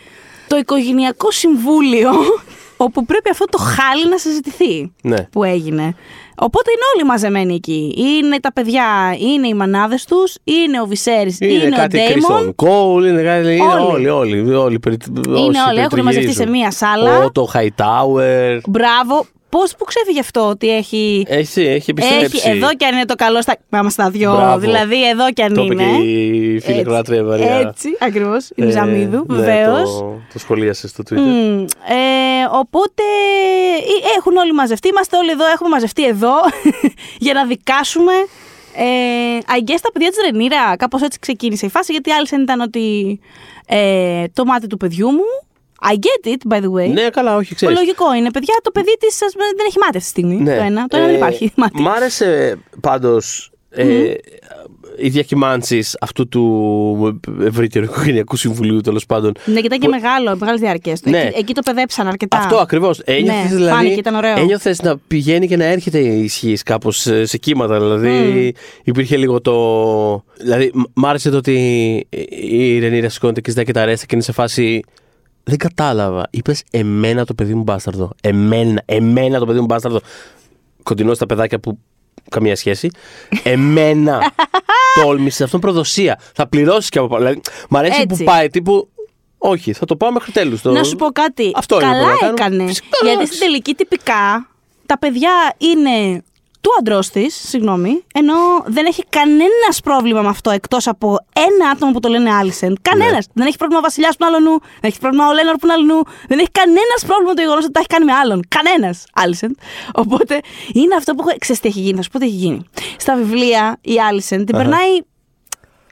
[0.48, 2.10] το οικογενειακό συμβούλιο,
[2.86, 5.16] όπου πρέπει αυτό το χάλι να συζητηθεί Ναι.
[5.32, 5.94] που έγινε.
[6.42, 7.94] Οπότε είναι όλοι μαζεμένοι εκεί.
[7.98, 8.84] Είναι τα παιδιά,
[9.18, 12.12] είναι οι μανάδες τους, είναι ο Βυσέρης, είναι, Είναι, ο κάτι Ντέιμον.
[12.12, 13.52] Κρίστον Κόουλ, είναι κάτι.
[13.54, 14.08] Είναι Όλοι.
[14.08, 14.54] όλοι, όλοι.
[14.54, 16.34] όλοι, περι- όσοι Είναι όλοι, έχουν μαζευτεί περιτριγυρίζουν.
[16.34, 17.18] σε μία σάλα.
[17.24, 18.58] Ο το Hightower.
[18.68, 19.26] Μπράβο.
[19.50, 21.24] Πώς που ξέφυγε αυτό ότι έχει.
[21.28, 22.36] Έχει, έχει επιστρέψει.
[22.36, 23.56] Έχει, εδώ κι αν είναι το καλό στα.
[23.68, 24.32] Πάμε στα δυο.
[24.36, 24.58] Μπράβο.
[24.58, 25.84] Δηλαδή, εδώ κι αν Το είπε είναι.
[25.84, 26.82] και η φίλη Έτσι.
[26.84, 27.54] Κροάτρια Βαριά.
[27.54, 28.48] Έτσι, ακριβώς.
[28.54, 29.90] Η Ε, Ζαμίδου, ναι, βεβαίως.
[29.98, 31.16] το, το σχολίασε στο Twitter.
[31.88, 33.02] Ε, οπότε
[34.02, 34.88] ε, έχουν όλοι μαζευτεί.
[34.88, 36.32] Είμαστε όλοι εδώ, έχουμε μαζευτεί εδώ
[37.24, 38.12] για να δικάσουμε.
[38.76, 38.84] Ε,
[39.46, 40.76] I guess τα παιδιά της Ρενίρα.
[40.76, 41.92] Κάπως έτσι ξεκίνησε η φάση.
[41.92, 43.20] Γιατί άλλη ήταν ότι
[43.66, 45.49] ε, το μάτι του παιδιού μου.
[45.82, 46.92] I get it, by the way.
[46.92, 47.76] Ναι, καλά, όχι, ξέρεις.
[47.78, 48.30] Λογικό είναι.
[48.30, 50.44] Παιδιά, το παιδί της δεν έχει μάτι αυτή τη στιγμή.
[50.44, 50.86] Το ένα.
[50.86, 51.52] Το ένα δεν υπάρχει.
[51.56, 51.82] Μάτι.
[51.82, 51.88] Ναι.
[51.88, 54.12] Μ' άρεσε πάντως ε,
[54.96, 59.32] οι διακυμάνσεις αυτού του ευρύτερου οικογενειακού συμβουλίου τέλος πάντων.
[59.44, 61.02] Ναι, και ήταν και μεγάλο, μεγάλες διάρκειες.
[61.04, 61.20] Ναι.
[61.20, 62.36] Εκεί, εκεί το παιδέψαν αρκετά.
[62.38, 62.98] Αυτό ακριβώς.
[63.04, 63.76] Ένιωθες Ναι, δηλαδή.
[63.76, 64.38] φάνηκε, ήταν ωραίο.
[64.38, 67.78] Ένιωθες να πηγαίνει και να έρχεται η ισχύ κάπως σε, σε κύματα.
[67.80, 69.54] Δηλαδή υπήρχε λίγο το.
[70.38, 71.56] Δηλαδή, μ- μ' άρεσε το ότι
[72.40, 74.82] η Ρενίρα σηκώνεται και ζητάει και τα ρέστα και είναι σε φάση.
[75.50, 76.26] Δεν κατάλαβα.
[76.30, 78.10] Είπες εμένα το παιδί μου μπάσταρδο.
[78.22, 80.00] Εμένα, εμένα το παιδί μου μπάσταρδο.
[80.82, 81.78] Κοντινό στα παιδάκια που
[82.30, 82.90] καμία σχέση.
[83.42, 84.32] Εμένα
[85.04, 85.40] τόλμησες.
[85.40, 86.18] Αυτό είναι προδοσία.
[86.34, 87.20] Θα πληρώσεις και από πάνω.
[87.24, 88.16] Δηλαδή, μ' αρέσει Έτσι.
[88.18, 88.88] που πάει τύπου.
[89.38, 90.62] Όχι, θα το πάω μέχρι τέλους.
[90.62, 91.52] Να σου πω κάτι.
[91.54, 92.56] Αυτό είναι που Καλά πρέπει να κάνουμε.
[92.62, 92.68] έκανες.
[92.78, 93.34] Φυσικά, γιατί εντάξει.
[93.36, 94.48] στην τελική τυπικά
[94.86, 96.22] τα παιδιά είναι
[96.60, 98.34] του αντρός της, συγγνώμη, ενώ
[98.66, 102.76] δεν έχει κανένας πρόβλημα με αυτό εκτός από ένα άτομο που το λένε Άλισεν.
[102.82, 103.26] Κανένας.
[103.26, 103.32] Ναι.
[103.34, 105.66] Δεν έχει πρόβλημα ο Βασιλιάς που είναι άλλου νου, δεν έχει πρόβλημα ο Λένορ που
[105.66, 108.12] είναι άλλου νου, δεν έχει κανένας πρόβλημα με το γεγονός ότι τα έχει κάνει με
[108.12, 108.42] άλλον.
[108.48, 109.56] Κανένας Άλισεν.
[109.94, 110.40] Οπότε
[110.72, 111.24] είναι αυτό που.
[111.38, 112.64] Ξέρετε τι έχει γίνει, θα σου πω τι έχει γίνει.
[112.96, 114.64] Στα βιβλία η Άλισεν την Αχα.
[114.64, 115.00] περνάει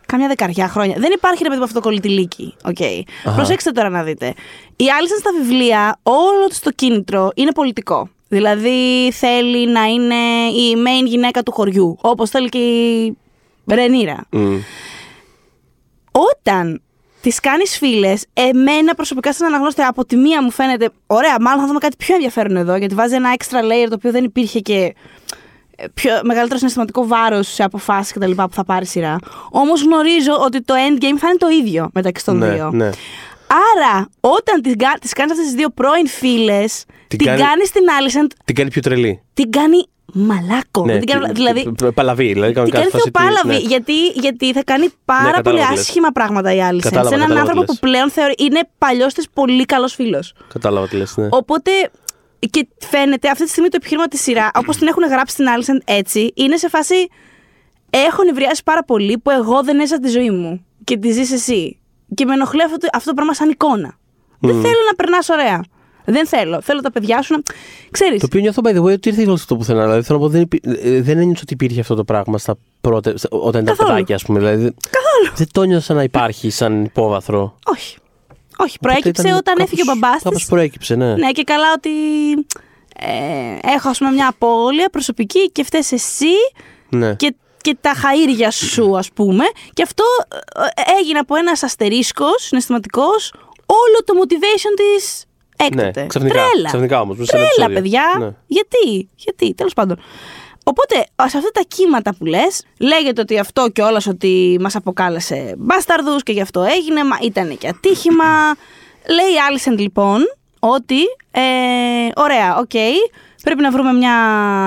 [0.07, 0.97] Καμιά δεκαριά χρόνια.
[0.99, 2.55] Δεν υπάρχει ρε παιδί με αυτό το κολλητηλίκι.
[2.65, 3.03] Okay.
[3.25, 3.37] Αχα.
[3.37, 4.35] Προσέξτε τώρα να δείτε.
[4.77, 8.09] Η Άλισεν στα βιβλία, όλο της το κίνητρο είναι πολιτικό.
[8.29, 10.15] Δηλαδή θέλει να είναι
[10.57, 13.17] η main γυναίκα του χωριού, όπως θέλει και η
[13.67, 14.27] Ρενίρα.
[14.31, 14.57] Μμ.
[16.13, 16.83] Όταν
[17.21, 21.67] τι κάνεις φίλες, εμένα προσωπικά σαν αναγνώστη από τη μία μου φαίνεται ωραία, μάλλον θα
[21.67, 24.95] δούμε κάτι πιο ενδιαφέρον εδώ, γιατί βάζει ένα extra layer το οποίο δεν υπήρχε και
[25.77, 28.31] ε, πιο μεγαλύτερο συναισθηματικό βάρος σε αποφάσεις κτλ.
[28.31, 29.19] που θα πάρει σειρά.
[29.51, 32.71] Όμως γνωρίζω ότι το endgame θα είναι το ίδιο μεταξύ των Ναι, δύο.
[32.73, 32.91] ναι.
[33.49, 37.71] Άρα, όταν τις, κα- τις κάνεις αυτές τις δύο πρώην φίλες, Την την, κάνει- κάνεις
[37.71, 39.23] την Alicent, Την κάνει πιο τρελή.
[39.35, 40.85] την κάνει μαλάκο.
[40.85, 42.79] Ναι, Δεν την κάνει, τι- δηλαδή, τι- π- Παλαβή, δηλαδή την κανονικά.
[42.79, 43.63] κάνει σε φάση τι- θεοπάλαβη.
[43.63, 43.69] ναι.
[43.69, 45.81] Γιατί, γιατί θα κάνει πάρα κατάλαβα πολύ τι λες.
[45.81, 46.79] άσχημα πράγματα η Alicent.
[46.83, 47.79] Κατάλαβα, σε έναν κατάλαβα άνθρωπο τι λες.
[47.81, 50.33] που πλέον θεωρεί, είναι παλιός της πολύ καλός φίλος.
[50.53, 51.29] Κατάλαβα τι λες, ναι.
[51.31, 51.71] Οπότε.
[52.51, 55.81] Και φαίνεται αυτή τη στιγμή το επιχείρημα της σειρά, όπως την έχουν γράψει στην Alicent
[55.85, 56.95] έτσι, είναι σε φάση.
[57.91, 61.79] Έχω νευριάσει πάρα πολύ που εγώ δεν έζησα τη ζωή μου και τη ζεις εσύ.
[62.15, 63.99] Και με ενοχλεί αυτό, το- αυτό το πράγμα σαν εικόνα.
[64.41, 65.65] Δεν θέλω να περνάς ωραία.
[66.05, 66.61] Δεν θέλω.
[66.61, 67.41] Θέλω τα παιδιά σου να.
[67.91, 68.21] Ξέρεις.
[68.21, 69.83] Το οποίο νιώθω by the way ότι ήρθε όλο αυτό πουθενά.
[69.83, 70.61] Δηλαδή θέλω να πω δεν, υπή...
[70.65, 73.89] ε, δεν ένιωσα ότι υπήρχε αυτό το πράγμα στα πρώτα, στα- όταν ήταν Καθόλου.
[73.89, 74.39] παιδάκι, ας πούμε.
[74.39, 74.57] Δηλαδή,
[74.91, 75.37] Καθόλου.
[75.37, 77.59] Δεν το νιώσα να υπάρχει σαν υπόβαθρο.
[77.65, 77.97] Όχι.
[78.57, 78.79] Όχι.
[78.79, 80.49] Προέκυψε όταν έφυγε ο μπαμπάς Κάπως της.
[80.49, 81.15] προέκυψε, ναι.
[81.15, 81.91] Ναι, και καλά ότι.
[83.01, 86.27] Ε, έχω ας πούμε μια απώλεια προσωπική και φταίς εσύ
[86.89, 87.15] ναι.
[87.15, 87.35] και,
[87.69, 90.05] και τα χαΐρια σου ας πούμε και αυτό
[90.75, 93.33] ε, έγινε από ένας αστερίσκος συναισθηματικός
[93.67, 95.25] όλο το motivation της
[95.57, 96.01] έκτοτε.
[96.01, 96.67] Ναι, ξαφνικά, Τρέλα.
[96.69, 98.01] ξαφνικά όμως, μέσα σε ένα Τρέλα, επεισόδιο.
[98.01, 98.27] παιδιά.
[98.27, 98.37] Ναι.
[98.47, 100.01] Γιατί, γιατί, τέλος πάντων.
[100.65, 100.95] Οπότε,
[101.27, 106.33] σε αυτά τα κύματα που λες, λέγεται ότι αυτό και ότι μας αποκάλεσε μπάσταρδους και
[106.33, 108.25] γι' αυτό έγινε, μα ήταν και ατύχημα.
[109.17, 110.21] Λέει η Άλισεντ λοιπόν
[110.59, 111.01] ότι,
[111.31, 111.41] ε,
[112.17, 112.71] ωραία, οκ,
[113.43, 114.15] πρέπει να βρούμε μια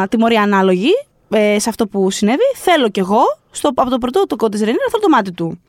[0.09, 0.91] τιμωρία ανάλογη
[1.31, 2.43] ε, σε αυτό που συνέβη.
[2.55, 5.61] Θέλω κι εγώ, στο, από το πρωτότοκο της Ρενίρα, θέλω το μάτι του.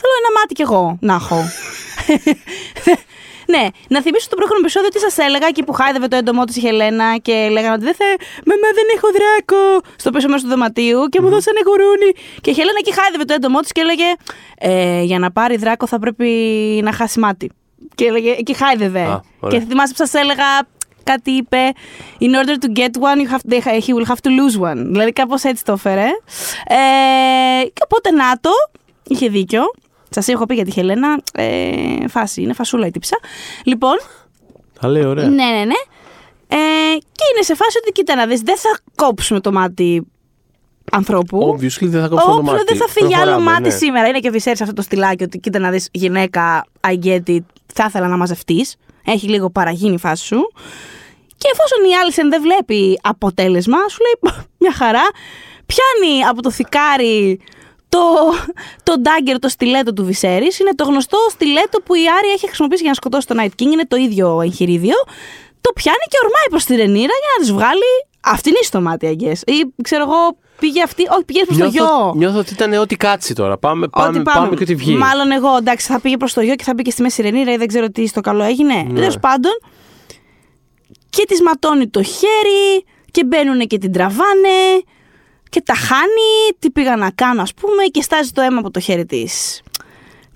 [0.00, 1.36] Θέλω ένα μάτι κι εγώ να έχω.
[3.54, 6.56] ναι, να θυμίσω το προηγούμενο επεισόδιο τι σας έλεγα εκεί που χάιδευε το έντομό της
[6.56, 8.04] η Χελένα και λέγανε ότι δεν θα.
[8.46, 12.10] Μαμά δεν έχω δράκο στο πίσω μέρος του δωματίου και μου δώσανε γουρούνι.
[12.40, 14.08] Και η Χελένα εκεί χάιδευε το έντομό της και έλεγε
[14.58, 16.28] ε, Για να πάρει δράκο θα πρέπει
[16.84, 17.50] να χάσει μάτι.
[17.94, 19.02] Και, έλεγε, και χάιδευε.
[19.02, 19.58] Α, ωραία.
[19.58, 20.44] και θυμάσαι που σας έλεγα
[21.04, 21.56] κάτι είπε
[22.20, 24.76] In order to get one, you have, they- he will have to lose one.
[24.86, 26.06] Δηλαδή κάπως έτσι το έφερε.
[26.66, 28.50] Ε, και οπότε να το,
[29.08, 29.62] είχε δίκιο.
[30.10, 31.22] Σας έχω πει για τη Χελένα.
[31.34, 33.18] Ε, φάση, είναι φασούλα η τύψα.
[33.64, 33.94] Λοιπόν,
[34.80, 35.24] Τα λέει ωραία.
[35.28, 35.74] ναι, ναι, ναι.
[36.48, 36.56] Ε,
[36.98, 40.06] και είναι σε φάση ότι κοίτα να δεις, δεν θα κόψουμε το μάτι
[40.92, 41.56] ανθρώπου.
[41.58, 42.64] Obviously δεν θα κόψω το Όπλο, μάτι.
[42.66, 43.70] δεν θα φύγει άλλο Προχωράμε, μάτι ναι.
[43.70, 44.08] σήμερα.
[44.08, 47.38] Είναι και ο Βυσέρης αυτό το στυλάκι ότι κοίτα να δεις γυναίκα, I get it,
[47.74, 48.76] θα ήθελα να μαζευτείς.
[49.04, 50.52] Έχει λίγο παραγίνει η φάση σου.
[51.42, 55.06] Και εφόσον η Άλισεν δεν βλέπει αποτέλεσμα, σου λέει μια χαρά,
[55.70, 57.40] πιάνει από το θικάρι
[57.88, 58.00] το,
[58.82, 60.58] το dagger, το στιλέτο του Βυσέρης.
[60.58, 63.70] Είναι το γνωστό στιλέτο που η Άρια έχει χρησιμοποιήσει για να σκοτώσει τον Night King.
[63.72, 64.96] Είναι το ίδιο εγχειρίδιο.
[65.60, 69.22] Το πιάνει και ορμάει προς τη Ρενίρα για να της βγάλει αυτήν στο μάτι, I
[69.22, 69.40] guess.
[69.46, 71.02] Ή ξέρω εγώ, πήγε αυτή.
[71.10, 72.12] Όχι, πήγες προς το Νιώθω, γιο.
[72.16, 73.58] νιώθω ότι ήταν ό,τι κάτσει τώρα.
[73.58, 74.94] Πάμε, πάμε, Ότι πάμε, και ό,τι βγει.
[74.94, 77.56] Μάλλον εγώ, εντάξει, θα πήγε προς το γιο και θα μπήκε στη μέση Ρενίρα ή
[77.56, 78.74] δεν ξέρω τι στο καλό έγινε.
[78.74, 79.00] Ναι.
[79.00, 79.52] Τέλος πάντων.
[81.16, 84.58] Και τη ματώνει το χέρι και μπαίνουν και την τραβάνε
[85.48, 86.56] και τα χάνει.
[86.58, 89.62] Τι πήγα να κάνω, ας πούμε, και στάζει το αίμα από το χέρι της.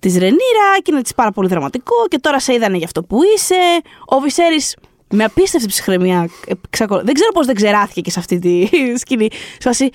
[0.01, 3.19] Της Ρενίρα και είναι της πάρα πολύ δραματικό και τώρα σε είδανε για αυτό που
[3.37, 3.55] είσαι.
[4.07, 4.77] Ο Βυσέρης
[5.11, 6.29] με απίστευτη ψυχραιμία.
[6.47, 8.67] ε, ξεκο- Δεν ξέρω πώς δεν ξεράθηκε και σε αυτή τη
[9.03, 9.29] σκηνή.
[9.33, 9.89] Σε φάση,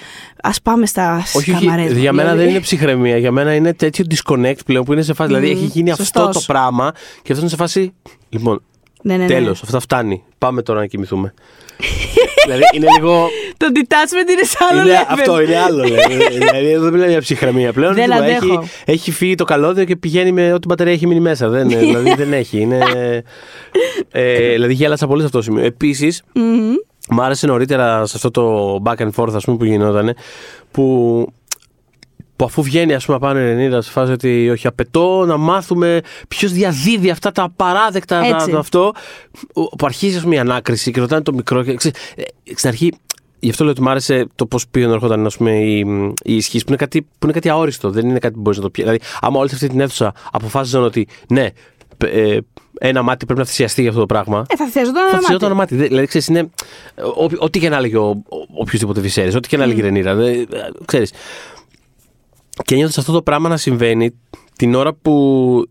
[0.43, 2.43] ας πάμε στα Όχι, όχι, καμαρές, για μένα δηλαδή.
[2.43, 3.17] δεν είναι ψυχραιμία.
[3.17, 5.29] Για μένα είναι τέτοιο disconnect πλέον που είναι σε φάση.
[5.33, 6.33] Δηλαδή έχει γίνει αυτό σωστός.
[6.35, 6.91] το πράγμα
[7.21, 7.93] και αυτό είναι σε φάση.
[8.29, 8.63] Λοιπόν,
[9.01, 9.27] Ναι, ναι, ναι.
[9.27, 10.23] τέλος, αυτά φτάνει.
[10.37, 11.33] Πάμε τώρα να κοιμηθούμε.
[12.45, 13.27] δηλαδή είναι λίγο.
[13.57, 15.05] Το detachment είναι σε άλλο είναι, level.
[15.09, 15.83] αυτό είναι άλλο.
[15.83, 17.93] Δηλαδή, δηλαδή εδώ δεν μιλάμε για ψυχραιμία πλέον.
[17.93, 18.23] Δεν Τίποτα.
[18.23, 18.59] αντέχω.
[18.59, 21.49] έχει, έχει φύγει το καλώδιο και πηγαίνει με ό,τι μπαταρία έχει μείνει μέσα.
[21.49, 22.59] Δεν, δηλαδή δεν έχει.
[22.59, 22.79] Είναι,
[24.11, 25.65] ε, δηλαδή γέλασα πολύ σε αυτό το σημείο.
[25.65, 26.73] Επίσης, Μμμ.
[27.09, 30.15] Μ' άρεσε νωρίτερα σε αυτό το back and forth ας πούμε, που γινόταν
[30.71, 31.27] που,
[32.41, 36.01] που αφού βγαίνει ας πούμε πάνω η Ρενίδα σε φάση ότι όχι απαιτώ να μάθουμε
[36.27, 38.49] ποιος διαδίδει αυτά τα απαράδεκτα τα, Έτσι.
[38.49, 38.91] το αυτό
[39.51, 42.23] που αρχίζει ας πούμε, η ανάκριση και ρωτάνε το μικρό και, ξέρεις, ε,
[42.55, 42.93] στην αρχή
[43.39, 45.79] Γι' αυτό λέω ότι μου άρεσε το πώς πήγαινε έρχονταν ας πούμε, η,
[46.23, 47.89] η ισχύ που είναι, κάτι, που είναι κάτι αόριστο.
[47.89, 48.89] Δεν είναι κάτι που μπορείς να το πιέσει.
[48.89, 51.49] Δηλαδή, άμα όλη αυτή την αίθουσα αποφάσιζαν ότι ναι,
[51.97, 52.37] π- ε,
[52.79, 54.45] ένα μάτι πρέπει να θυσιαστεί για αυτό το πράγμα.
[54.49, 55.51] Ε, θα θυσιαζόταν Θα ένα θυσιαζόταν μάτι.
[55.51, 55.75] ένα μάτι.
[55.75, 56.49] Δε- Δηλαδή, ξέρεις, είναι.
[57.15, 60.15] ό- Ό,τι και να έλεγε ο, ο, οποιοδήποτε Βυσέρη, ό,τι και να έλεγε η Ρενίρα.
[60.15, 60.45] δε-
[60.85, 61.11] Ξέρεις.
[62.65, 64.11] Και νιώθω αυτό το πράγμα να συμβαίνει
[64.55, 65.65] την ώρα που.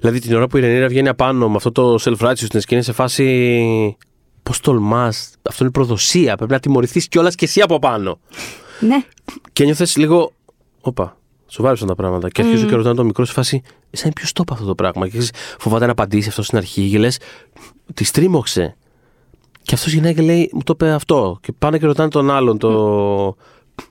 [0.00, 2.92] Δηλαδή, την ώρα που η Ρενίρα βγαίνει απάνω με αυτό το self-righteousness και είναι σε
[2.92, 3.96] φάση.
[4.42, 6.36] Πώς τολμάς, αυτό είναι προδοσία.
[6.36, 8.18] Πρέπει να τιμωρηθείς κιόλας και εσύ από πάνω.
[8.80, 9.04] Ναι.
[9.52, 10.32] Και νιώθε λίγο.
[10.80, 11.16] Όπα,
[11.46, 12.28] σοβάρεψαν τα πράγματα.
[12.28, 13.62] Και αρχίζω και ρωτάω το μικρό σε φάση.
[13.90, 16.58] Σαν είναι ποιος το είπε αυτό το πράγμα; Και ξέρεις, φοβάται να απαντήσει αυτό στην
[16.58, 17.18] αρχή και λες.
[17.94, 18.76] Τη τρίμωξε.
[19.62, 21.38] Και αυτός γυρνάει και λέει, μου το είπε αυτό.
[21.40, 23.36] Και πάνε και ρωτάνε τον άλλον, το,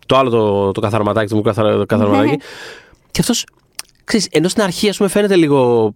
[0.05, 2.29] το άλλο το, το καθαρματάκι, το μου καθαρα, το καθαρματάκι.
[2.29, 2.35] Ναι.
[3.11, 3.45] Και αυτός,
[4.03, 5.91] ξέρεις, ενώ στην αρχή, ας πούμε, φαίνεται λίγο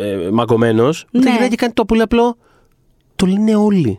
[0.00, 0.92] ε, μαγκωμένο, Ναι.
[1.10, 2.36] μετά γυρνάει και κάνει το πολύ απλό.
[3.16, 3.98] Το λένε όλοι.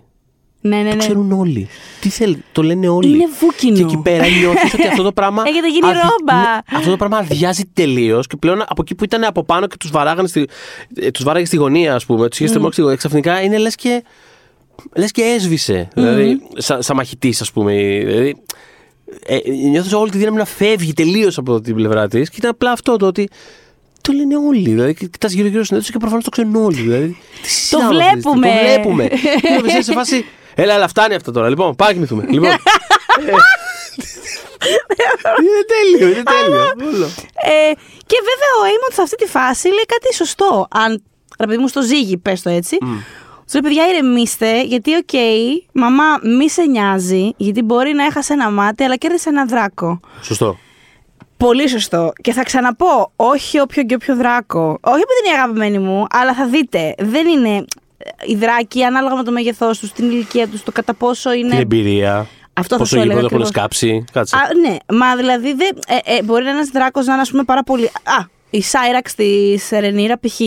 [0.62, 0.96] Ναι, ναι, Το ναι.
[0.96, 1.68] ξέρουν όλοι.
[2.02, 3.10] Τι θέλει, το λένε όλοι.
[3.16, 3.76] Είναι βούκινο.
[3.76, 5.44] Και εκεί πέρα νιώθεις ότι αυτό το πράγμα.
[5.48, 6.42] Έχετε γίνει αδει- ρόμπα.
[6.42, 9.78] ναι, αυτό το πράγμα αδειάζει τελείως και πλέον από εκεί που ήταν από πάνω και
[9.80, 10.48] τους βαράγανε στη,
[10.96, 12.98] ε, τους βάραγε στη γωνία, ας πούμε, του είχε στριμώξει στη γωνία.
[12.98, 14.04] Ξαφνικά είναι λες και.
[14.96, 15.88] Λες και έσβησε.
[15.94, 17.74] Δηλαδή, σαν σα μαχητής, ας πούμε.
[18.06, 18.36] Δηλαδή,
[19.26, 19.40] ε,
[19.70, 22.98] νιώθω όλη τη δύναμη να φεύγει τελείως από την πλευρά της και ήταν απλά αυτό
[22.98, 23.30] το ότι.
[24.02, 24.70] Το λένε όλοι.
[24.70, 26.82] Δηλαδή, κοιτάς γύρω-γύρω στην αίθουσα και προφανώς το ξέρουν όλοι.
[26.82, 29.08] Δηλαδή, τι συζητάμε αυτή τη στιγμή, βλέπουμε.
[29.08, 29.40] Το βλέπουμε.
[29.42, 30.26] Και ο Βεσέλη σε φάση.
[30.56, 31.50] Έλα, αλλά φτάνει αυτό τώρα.
[31.50, 32.26] Λοιπόν, πάμε κοιμηθούμε.
[32.30, 32.50] Λοιπόν.
[32.50, 32.56] ε,
[35.42, 36.94] είναι τέλειο, είναι τέλειο.
[36.94, 37.06] Όλο.
[37.36, 37.72] Ε,
[38.06, 40.68] και βέβαια ο Έιμοντ σε αυτή τη φάση λέει κάτι σωστό.
[40.72, 41.04] Αν,
[41.40, 42.78] ρε παιδί μου, στο ζύγι, πες το έτσι.
[43.52, 45.10] Του λέει, παιδιά, ηρεμήστε, γιατί, οκ,
[45.72, 46.04] μαμά,
[46.38, 50.00] μη σε νοιάζει, γιατί μπορεί να έχασε ένα μάτι, αλλά κέρδισε ένα δράκο.
[50.22, 50.58] Σωστό.
[51.38, 52.14] Πολύ σωστό.
[52.22, 54.78] Και θα ξαναπώ, όχι όποιο και όποιο δράκο.
[54.82, 57.66] Όχι επειδή είναι η αγαπημένη μου, αλλά θα δείτε, δεν είναι
[58.26, 61.50] οι δράκοι ανάλογα με το μέγεθός τους, την ηλικία τους, το κατά πόσο είναι.
[61.50, 62.28] Την εμπειρία.
[62.54, 63.48] Αυτό θα Πόσο σου έλεγα γλυκό έχουν ακριβώς.
[63.48, 64.04] σκάψει.
[64.12, 64.36] Κάτσε.
[64.36, 64.40] Α,
[64.70, 67.86] ναι, μα δηλαδή δεν, ε, ε, μπορεί ένας δράκος να είναι ας πούμε, πάρα πολύ.
[67.86, 68.26] Α,
[68.56, 70.40] η Σάιραξ της Ρενίρα π.χ.,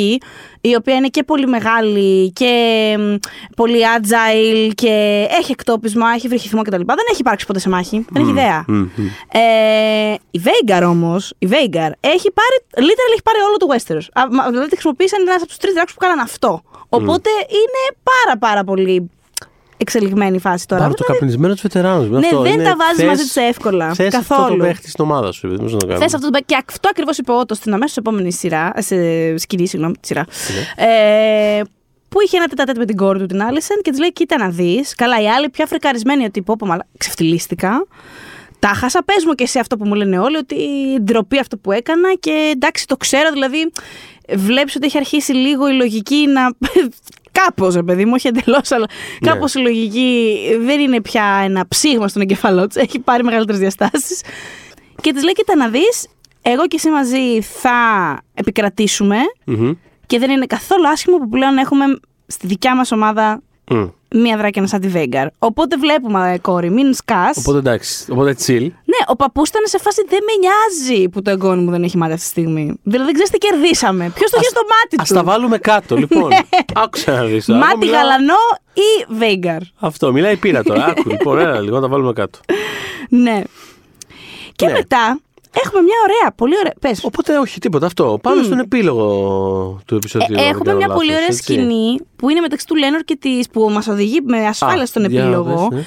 [0.60, 2.52] η οποία είναι και πολύ μεγάλη και
[2.98, 3.14] μ,
[3.56, 6.82] πολύ agile και έχει εκτόπισμα, έχει βρυχηθμό κτλ.
[6.86, 8.06] Δεν έχει υπάρξει ποτέ σε μάχη.
[8.10, 8.64] Δεν έχει ιδέα.
[8.68, 9.06] Μμ, μμ.
[9.32, 14.20] Ε, η Βέγκαρ όμως, η Βέγκαρ έχει πάρει, literal έχει πάρει όλο το Westeros.
[14.20, 16.62] Α, μα, δηλαδή τη χρησιμοποίησαν ένας από τους τρεις δράκου που κάναν αυτό.
[16.88, 19.10] Οπότε είναι πάρα πάρα πολύ
[19.80, 20.82] εξελιγμένη η φάση τώρα.
[20.82, 22.08] Πάρε το Δηλαδή, καπνισμένο τους βετεράνους.
[22.08, 23.94] Ναι, δεν τα βάζεις μαζί τους εύκολα.
[23.94, 24.56] Θες αυτό Καθόλου.
[24.58, 25.46] το παίχτη στην ομάδα σου.
[25.46, 26.04] επειδή πώς να το κάνουμε.
[26.04, 28.72] Θες αυτό το παί- Και αυτό ακριβώς είπε ο Ότος στην αμέσως επόμενη σειρά.
[28.74, 30.24] ε, Σε σκηνή, συγγνώμη, τη σειρά.
[30.78, 30.86] Ναι.
[31.58, 31.62] Ε,
[32.08, 34.48] που είχε ένα τετατέτ με την κόρη του την Άλισεν και της λέει: Κοίτα να
[34.48, 34.94] δεις.
[34.94, 37.86] Καλά, η άλλη πιο αφρικαρισμένη ότι πω, πω, μαλά, ξεφτυλίστηκα.
[38.58, 40.56] Τα χάσα, πες μου και σε αυτό που μου λένε όλοι, ότι
[41.02, 43.70] ντροπή αυτό που έκανα και εντάξει, το ξέρω, δηλαδή
[44.34, 46.40] βλέπεις ότι έχει αρχίσει λίγο η λογική να.
[47.44, 48.86] Κάπως, ρε παιδί μου, όχι εντελώς, αλλά
[49.20, 49.30] Ναι.
[49.30, 52.76] κάπως η λογική δεν είναι πια ένα ψήγμα στον εγκεφαλό της.
[52.76, 54.22] Έχει πάρει μεγαλύτερες διαστάσεις.
[55.02, 56.08] Και της λέει: Κοίτα να δεις,
[56.42, 57.72] εγώ και εσύ μαζί θα
[58.34, 59.72] επικρατήσουμε Μμμ.
[60.06, 61.84] και δεν είναι καθόλου άσχημο που πλέον έχουμε
[62.26, 63.86] στη δικιά μας ομάδα Μμ.
[64.14, 65.26] Μία δράκια σαν τη Βέγκαρ.
[65.38, 67.36] Οπότε βλέπουμε, ε, κόρη, μην σκάς.
[67.36, 68.06] Οπότε εντάξει.
[68.12, 68.60] Οπότε chill.
[68.62, 71.96] Ναι, ο παππούς ήταν σε φάση δεν με νοιάζει που το εγγόνι μου δεν έχει
[71.96, 72.74] μάτι αυτή τη στιγμή.
[72.82, 74.10] Δηλαδή δεν ξέρεις τι κερδίσαμε.
[74.14, 76.30] Ποιος το είχε στο μάτι Α του; τα βάλουμε κάτω, λοιπόν.
[76.74, 77.46] Άκουσα να δεις.
[77.46, 78.34] Μάτι γαλανό
[78.72, 80.84] ή Βέγκαρ; Αυτό, μιλάει η πείρα τώρα.
[80.84, 82.38] Άκου, λοιπόν, έλα λίγο να τα βάλουμε κάτω.
[83.08, 83.42] Ναι.
[84.56, 84.72] Και Ναι.
[84.72, 85.20] μετά
[85.52, 86.72] έχουμε μια ωραία, πολύ ωραία.
[86.80, 87.04] Πες.
[87.04, 88.18] Οπότε όχι, τίποτα αυτό.
[88.22, 90.26] Πάμε στον επίλογο του επεισοδίου.
[90.30, 91.42] Ε, αν δεν έχουμε κάνω μια λάθος, πολύ ωραία έτσι.
[91.42, 95.04] σκηνή που είναι μεταξύ του Λένορ και της που μας οδηγεί με ασφάλεια Α, στον
[95.04, 95.68] για επίλογο.
[95.70, 95.84] δες, ναι.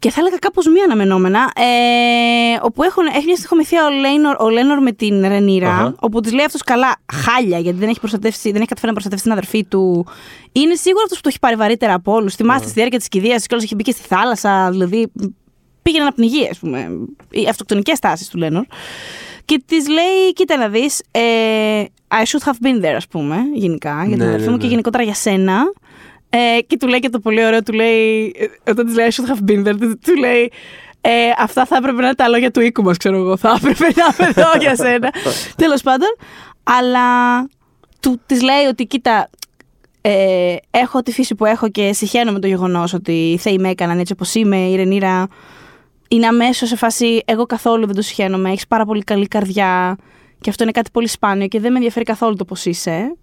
[0.00, 1.38] Και θα έλεγα κάπως μη αναμενόμενα.
[1.38, 5.70] Ε, όπου έχουν, έχει μια στοιχομηθεία ο Λέινορ, ο Λέινορ με την Ρενίρα.
[5.74, 5.94] Αχα.
[6.00, 9.24] Όπου της λέει αυτός καλά χάλια, γιατί δεν έχει, προστατεύσει, δεν έχει καταφέρει να προστατεύσει
[9.24, 10.06] την αδερφή του.
[10.52, 12.34] Είναι σίγουρα αυτός που το έχει πάρει βαρύτερα από όλους.
[12.34, 14.70] Θυμάστε στη διάρκεια της κηδείας και όλο έχει μπει και στη θάλασσα.
[14.70, 15.12] Δηλαδή
[15.82, 16.88] πήγαινε να πνιγεί, ας πούμε.
[17.30, 18.64] Οι αυτοκτονικές τάσεις του Λέινορ.
[19.44, 23.94] Και της λέει, κοίτα να δεις, ε, I should have been there, ας πούμε, γενικά,
[24.06, 24.62] για την Ναι, αδερφή ναι, μου ναι.
[24.62, 25.62] και γενικότερα για σένα.
[26.30, 29.12] Ε, και του λέει και το πολύ ωραίο, του λέει, ε, όταν της λέει I
[29.12, 30.52] should have been there, του, του λέει,
[31.00, 33.36] ε, αυτά θα έπρεπε να είναι τα λόγια του οίκου μας, ξέρω εγώ.
[33.36, 35.12] Θα έπρεπε να είμαι εδώ για σένα.
[35.62, 36.08] Τέλος πάντων.
[36.62, 37.38] Αλλά
[38.00, 39.30] του της λέει ότι κοίτα,
[40.00, 43.68] ε, έχω τη φύση που έχω και συχαίνω με το γεγονός ότι οι θεοί με
[43.68, 44.56] έκαναν έτσι όπως είμαι.
[44.56, 45.28] Η Ρενίρα
[46.08, 47.22] είναι αμέσως σε φάση.
[47.24, 48.50] Εγώ καθόλου δεν το συχαίνομαι.
[48.50, 49.96] Έχεις πάρα πολύ καλή καρδιά
[50.40, 53.16] και αυτό είναι κάτι πολύ σπάνιο και δεν με ενδιαφέρει καθόλου το πώς είσαι.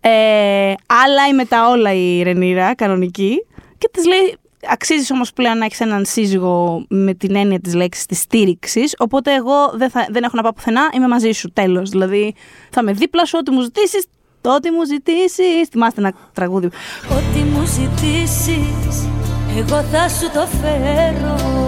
[0.00, 3.46] Ε, άλλα ή μετά όλα η Ρενίρα, κανονική.
[3.78, 4.36] Και της λέει,
[4.68, 8.94] αξίζεις όμως πλέον να έχεις έναν σύζυγο με την έννοια της λέξης της στήριξης.
[8.98, 11.52] Οπότε εγώ δεν, θα, δεν έχω να πάω πουθενά, είμαι μαζί σου.
[11.52, 11.90] Τέλος.
[11.90, 12.34] Δηλαδή
[12.70, 14.06] θα με δίπλα σου, ό,τι μου ζητήσεις,
[14.40, 15.68] το ό,τι μου ζητήσεις.
[15.70, 16.66] Θυμάστε ένα τραγούδι.
[17.10, 19.08] Ό,τι μου ζητήσεις
[19.56, 21.59] εγώ θα σου το φέρω Τα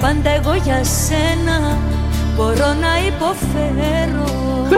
[0.00, 1.78] πάντα εγώ για σένα
[2.36, 4.24] μπορώ να υποφέρω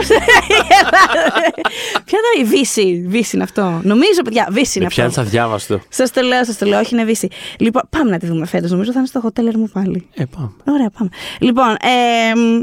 [2.05, 3.79] Ποια ήταν η Βύση, Βύση είναι αυτό.
[3.83, 5.21] Νομίζω, παιδιά, Βύση είναι Με πιάνει αυτό.
[5.21, 5.79] αδιάβαστο.
[5.89, 7.27] Σας το λέω, σας το λέω, όχι είναι Βύση.
[7.59, 8.71] Λοιπόν, πάμε να τη δούμε φέτος.
[8.71, 10.07] Νομίζω θα είναι στο hotel μου πάλι.
[10.13, 10.51] Ε, πάμε.
[10.67, 11.09] Ωραία, πάμε.
[11.39, 12.59] Λοιπόν, ε, μ,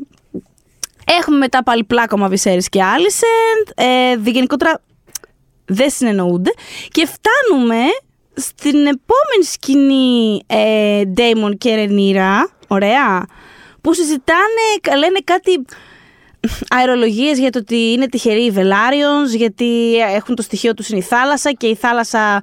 [1.20, 3.64] έχουμε μετά πάλι πλάκωμα Βυσέρη και Άλισεν.
[3.74, 4.80] Ε, δι- γενικότερα
[5.64, 6.50] δεν συνεννοούνται.
[6.88, 7.76] Και φτάνουμε
[8.36, 12.50] στην επόμενη σκηνή ε, Ντέιμον και Ρενίρα.
[12.68, 13.26] Ωραία.
[13.80, 15.64] Που συζητάνε, λένε κάτι.
[16.68, 21.02] αερολογίες για το ότι είναι τυχεροί οι Βελάριονς, γιατί έχουν το στοιχείο τους είναι η
[21.02, 22.42] θάλασσα και η θάλασσα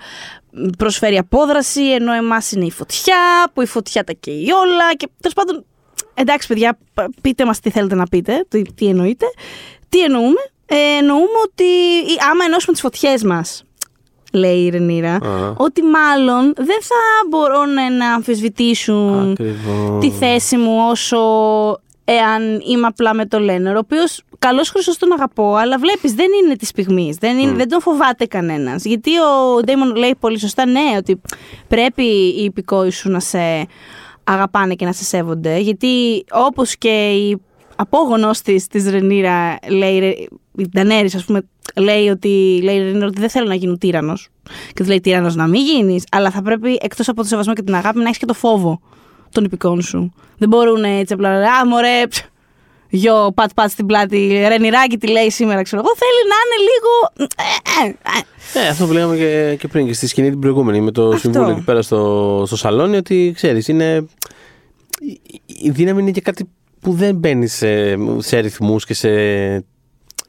[0.78, 5.36] προσφέρει απόδραση, ενώ εμάς είναι η φωτιά, που η φωτιά τα καίει όλα και τέλος
[5.36, 5.66] πάντων,
[6.14, 6.78] εντάξει παιδιά,
[7.22, 9.26] πείτε μας τι θέλετε να πείτε, τι, τι εννοείτε.
[9.90, 11.64] Τι εννοούμε, ε, εννοούμε ότι
[12.32, 13.64] άμα ενώσουμε τις φωτιές μας
[14.34, 15.18] λέει η Ρενίρα,
[15.58, 19.38] ότι μάλλον δεν θα μπορούν να αμφισβητήσουν
[20.00, 21.20] τη θέση μου όσο
[22.06, 26.28] εάν είμαι απλά με το Λένερ, ο οποίος καλό χρυσός τον αγαπώ, αλλά βλέπεις δεν
[26.44, 27.16] είναι της πυγμή.
[27.20, 28.86] Δεν, δεν τον φοβάται κανένας.
[28.86, 31.22] Γιατί ο Ντέιμον λέει πολύ σωστά, ναι, ότι
[31.68, 33.68] πρέπει οι υπηκόοι σου να σε
[34.24, 35.58] αγαπάνε και να σε σέβονται.
[35.58, 37.42] Γιατί όπως και η
[37.76, 41.42] απόγονός της, της Ρενίρα, λέει, η Ντανέρης, ας πούμε,
[41.76, 44.30] λέει ότι, λέει ότι δεν θέλω να γίνω τύρανος.
[44.74, 47.62] Και του λέει τύρανος να μην γίνεις, αλλά θα πρέπει εκτός από το σεβασμό και
[47.62, 48.82] την αγάπη να έχεις και το φόβο
[49.32, 50.14] των υπηκών σου.
[50.38, 52.04] Δεν μπορούν έτσι απλά να Α, μωρέ,
[52.90, 55.96] γιο, πατ πατ στην πλάτη, ρενιράκι τι λέει σήμερα, ξέρω εγώ.
[55.96, 57.30] Θέλει να είναι λίγο.
[58.54, 61.18] Ε, αυτό που λέγαμε και, και πριν και στη σκηνή την προηγούμενη με το αυτό.
[61.18, 64.06] συμβούλιο εκεί πέρα στο, στο σαλόνι, ότι ξέρεις, είναι.
[65.46, 66.50] Η δύναμη είναι και κάτι
[66.80, 69.10] που δεν μπαίνει σε, σε αριθμού και σε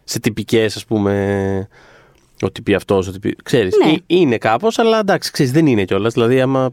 [0.04, 1.68] σε τυπικές, ας πούμε.
[2.42, 3.36] Ότι πει αυτός, ότι πει.
[3.42, 3.74] Ξέρεις.
[3.84, 3.94] Ναι.
[4.06, 6.12] Είναι κάπως, αλλά εντάξει, ξέρεις, δεν είναι κιόλας.
[6.12, 6.70] Δηλαδή, άμα.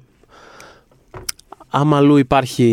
[1.74, 2.66] Άμα αλλού υπάρχει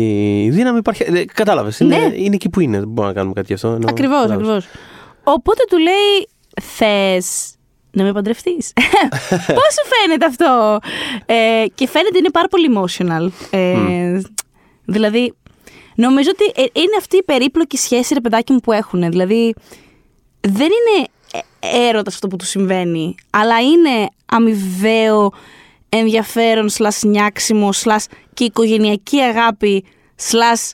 [0.51, 1.03] δύναμη, υπάρχει.
[1.03, 1.79] Ε, Κατάλαβες.
[1.79, 2.15] Είναι, ναι.
[2.15, 2.79] είναι εκεί που είναι.
[2.79, 3.79] Δεν μπορούμε να κάνουμε κάτι γι' αυτό.
[3.87, 4.65] Ακριβώς, ακριβώς.
[5.23, 6.27] Οπότε του λέει,
[6.61, 7.53] θες
[7.91, 8.73] να με παντρευτείς;
[9.57, 10.79] Πώς σου φαίνεται αυτό;
[11.25, 13.29] Ε, και φαίνεται είναι πάρα πολύ emotional.
[13.49, 14.19] Ε,
[14.85, 15.33] Δηλαδή,
[15.95, 19.09] νομίζω ότι ε, είναι αυτή η περίπλοκη σχέση, ρε παιδάκι μου, που έχουν.
[19.09, 19.53] Δηλαδή,
[20.41, 25.31] δεν είναι ε, έρωτας αυτό που του συμβαίνει, αλλά είναι αμοιβαίο
[25.89, 29.85] ενδιαφέρον, σλας νιάξιμο, σλας και οικογενειακή αγάπη,
[30.15, 30.73] σλας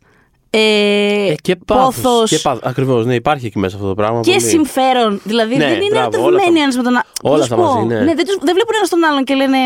[0.50, 2.30] ε, ε, και πάθος.
[2.30, 2.62] Και πάθος.
[2.64, 4.22] Ακριβώς, ναι, υπάρχει εκεί μέσα αυτό το πράγμα.
[4.22, 4.44] Και πολύ.
[4.44, 5.22] συμφέρον.
[5.24, 7.34] Δηλαδή ναι, δεν είναι ερωτευμένοι ένας με τον άλλον.
[7.34, 8.00] Όλα αυτά μαζί, ναι.
[8.00, 9.58] ναι δεν, τους, δεν βλέπουν ένα τον άλλον και λένε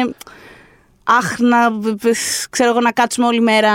[1.18, 1.58] Αχ, να,
[2.50, 3.74] ξέρω εγώ, να κάτσουμε όλη μέρα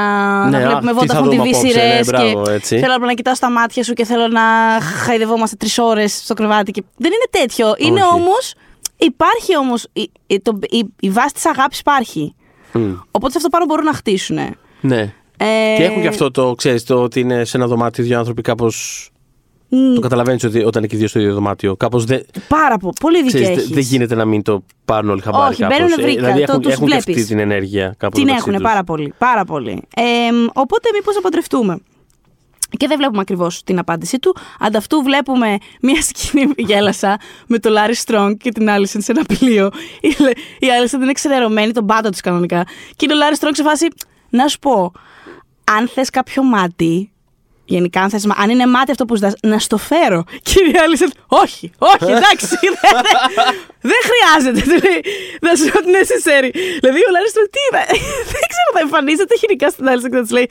[0.49, 2.01] ναι, να βλέπουμε Vodafone TV σειρέ.
[2.05, 4.41] Ναι, και θέλω απλά να κοιτάω στα μάτια σου και θέλω να
[4.81, 6.71] χαϊδευόμαστε τρεις ώρες στο κρεβάτι.
[6.71, 6.83] Και...
[6.97, 7.75] Δεν είναι τέτοιο.
[7.79, 8.55] Είναι όμως.
[8.97, 9.87] Υπάρχει όμως.
[9.93, 10.43] Η, η,
[11.01, 12.35] η, βάση της αγάπης υπάρχει.
[12.75, 12.99] Mm.
[13.11, 14.39] Οπότε αυτό πάνω μπορούν να χτίσουν.
[14.81, 15.15] Ναι.
[15.37, 15.77] Ε...
[15.77, 18.43] Και έχουν και αυτό το, ξέρεις, το ότι είναι σε ένα δωμάτιο δύο άνθρωποι
[19.69, 21.77] κάπως το καταλαβαίνεις ότι όταν είναι και δύο στο ίδιο δωμάτιο.
[21.77, 22.27] Κάπως δεν...
[22.49, 22.95] Πάρα πολύ.
[23.01, 23.55] Πολύ δίκαιο.
[23.71, 25.53] Δεν γίνεται να μην το πάρουν όλοι χαμπάρι.
[25.53, 26.11] Όχι, μπαίνουν βρήκα.
[26.11, 29.15] Ε, δηλαδή έχουν, το, έχουν και αυτή την ενέργεια κάπου Την έχουν πάρα πολύ.
[29.19, 29.83] Πάρα πολύ.
[29.97, 30.03] Ε,
[30.53, 31.79] οπότε μήπως να παντρευτούμε.
[32.77, 34.37] Και δεν βλέπουμε ακριβώς την απάντησή του.
[34.59, 39.23] Αντ' αυτού βλέπουμε μια σκηνή γέλασα με το Λάρι Στρονγκ και την Άλισεντ σε ένα
[39.39, 39.71] πλοίο.
[40.59, 42.65] Η Άλισεν είναι ξεδερωμένη, τον πάτο της κανονικά.
[42.97, 43.89] Και είναι ο Λάρι Στρόγκ σε φάση,
[44.31, 44.93] να σου πω,
[45.65, 47.13] αν θες κάποιο μάτι,
[47.65, 50.25] Γενικά, αν, θες, αν είναι μάτι αυτό που ζητάς, να στο φέρω.
[50.49, 52.95] Κύριε Άλισεν, όχι, όχι, εντάξει, δεν,
[53.81, 54.61] δεν χρειάζεται.
[55.41, 56.51] Να σου πω την necessary.
[56.81, 57.63] Δηλαδή, ο Λάρης τι
[58.35, 60.49] δεν ξέρω, θα εμφανίζεται χειρικά στην Άλισεν και θα της λέει,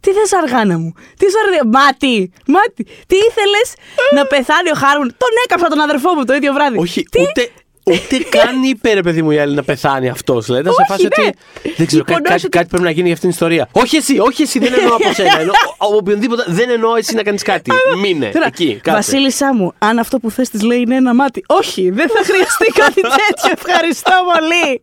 [0.00, 3.68] τι θες αργάνα μου, τι σου αργάνα, μάτι, μάτι, τι ήθελες
[4.14, 6.78] να πεθάνει ο Χάρμουν, τον έκαψα τον αδερφό μου το ίδιο βράδυ.
[6.78, 7.50] Όχι, τι; ούτε,
[7.86, 10.46] Ούτε καν είπε ρε παιδί μου η άλλη να πεθάνει αυτός.
[10.46, 11.34] Δηλαδή, σε φάση ότι.
[11.76, 13.68] Δεν ξέρω, κάτι, κάτι, κάτι, πρέπει να γίνει για αυτήν την ιστορία.
[13.72, 15.40] Όχι εσύ, όχι εσύ, δεν εννοώ από σένα.
[15.40, 17.70] Εννοώ, οποιονδήποτε, δεν εννοώ εσύ να κάνεις κάτι.
[18.00, 18.80] Μείνε εκεί.
[18.84, 21.44] Βασίλισσά μου, αν αυτό που θες της λέει είναι ένα μάτι.
[21.46, 23.52] Όχι, δεν θα χρειαστεί κάτι τέτοιο.
[23.52, 24.80] Ευχαριστώ πολύ.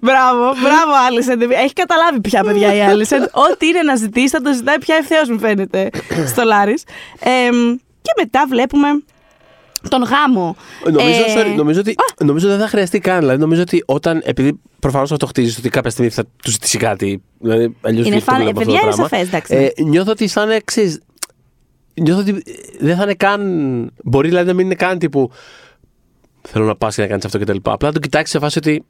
[0.00, 1.40] Μπράβο, μπράβο, Άλισεν.
[1.40, 3.22] Έχει καταλάβει πια, παιδιά, η Άλισεν.
[3.50, 5.90] Ό,τι είναι να ζητήσει, θα το ζητάει πια ευθέως, μου φαίνεται,
[6.26, 6.82] στο Λάρις.
[8.02, 8.88] και μετά βλέπουμε
[9.88, 10.56] τον γάμο.
[10.84, 11.34] Νομίζω, ε...
[11.36, 13.18] sorry, νομίζω ότι νομίζω δεν θα χρειαστεί καν.
[13.18, 14.20] Δηλαδή, νομίζω ότι όταν.
[14.24, 17.22] Επειδή προφανώς θα το χτίζεις ότι κάποια στιγμή θα του ζητήσει κάτι.
[17.38, 18.46] Δηλαδή, αλλιώς είναι φαν...
[18.46, 19.54] ε, παιδιά, είναι σαφές, εντάξει.
[19.54, 19.88] Ε, ναι.
[19.88, 21.00] νιώθω ότι θα είναι εξή.
[21.94, 22.42] Νιώθω ότι
[22.80, 23.92] δεν θα είναι καν.
[24.04, 25.30] Μπορεί δηλαδή να μην είναι καν τύπου.
[26.42, 27.56] Θέλω να πας και να κάνεις αυτό κτλ.
[27.62, 28.84] Απλά να το κοιτάξεις σε φάση ότι.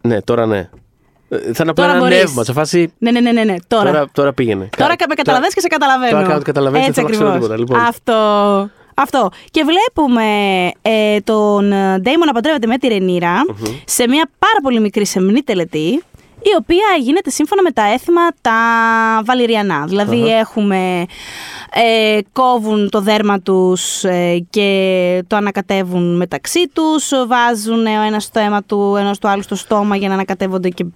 [0.00, 0.68] Ναι, τώρα ναι.
[1.28, 2.92] Ε, θα είναι απλά ένα νεύμα σε φάση.
[2.98, 3.54] Ναι, ναι, ναι, ναι, ναι.
[3.66, 3.90] Τώρα.
[3.90, 4.68] τώρα, τώρα πήγαινε.
[4.76, 6.22] Τώρα με καταλαβαίνεις και σε καταλαβαίνω.
[6.22, 7.58] Τώρα καταλαβαίνεις και δεν θέλω τίποτα.
[7.58, 7.80] Λοιπόν.
[7.80, 8.70] Αυτό.
[9.00, 9.28] Αυτό.
[9.50, 10.24] Και βλέπουμε
[10.82, 11.68] ε, τον
[12.00, 13.34] Ντέιμον να παντρεύεται με τη ρενιρα
[13.84, 16.02] σε μια πάρα πολύ μικρή σεμνή τελετή
[16.42, 18.58] η οποία γίνεται σύμφωνα με τα έθιμα τα
[19.24, 19.84] βαλιριανά.
[19.86, 21.04] δηλαδη έχουμε,
[21.72, 28.40] ε, κόβουν το δέρμα τους ε, και το ανακατεύουν μεταξύ τους, βάζουν ο ένας στο
[28.40, 30.86] αίμα του, ένας του άλλου στο στόμα για να ανακατεύονται και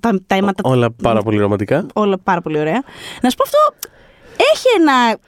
[0.00, 0.62] τα, τα αίματα...
[0.64, 1.86] Όλα πάρα πολύ ρομαντικά.
[1.92, 2.82] Όλα πάρα πολύ ωραία.
[3.22, 3.88] Να σου πω αυτό,
[4.36, 5.18] έχει ένα.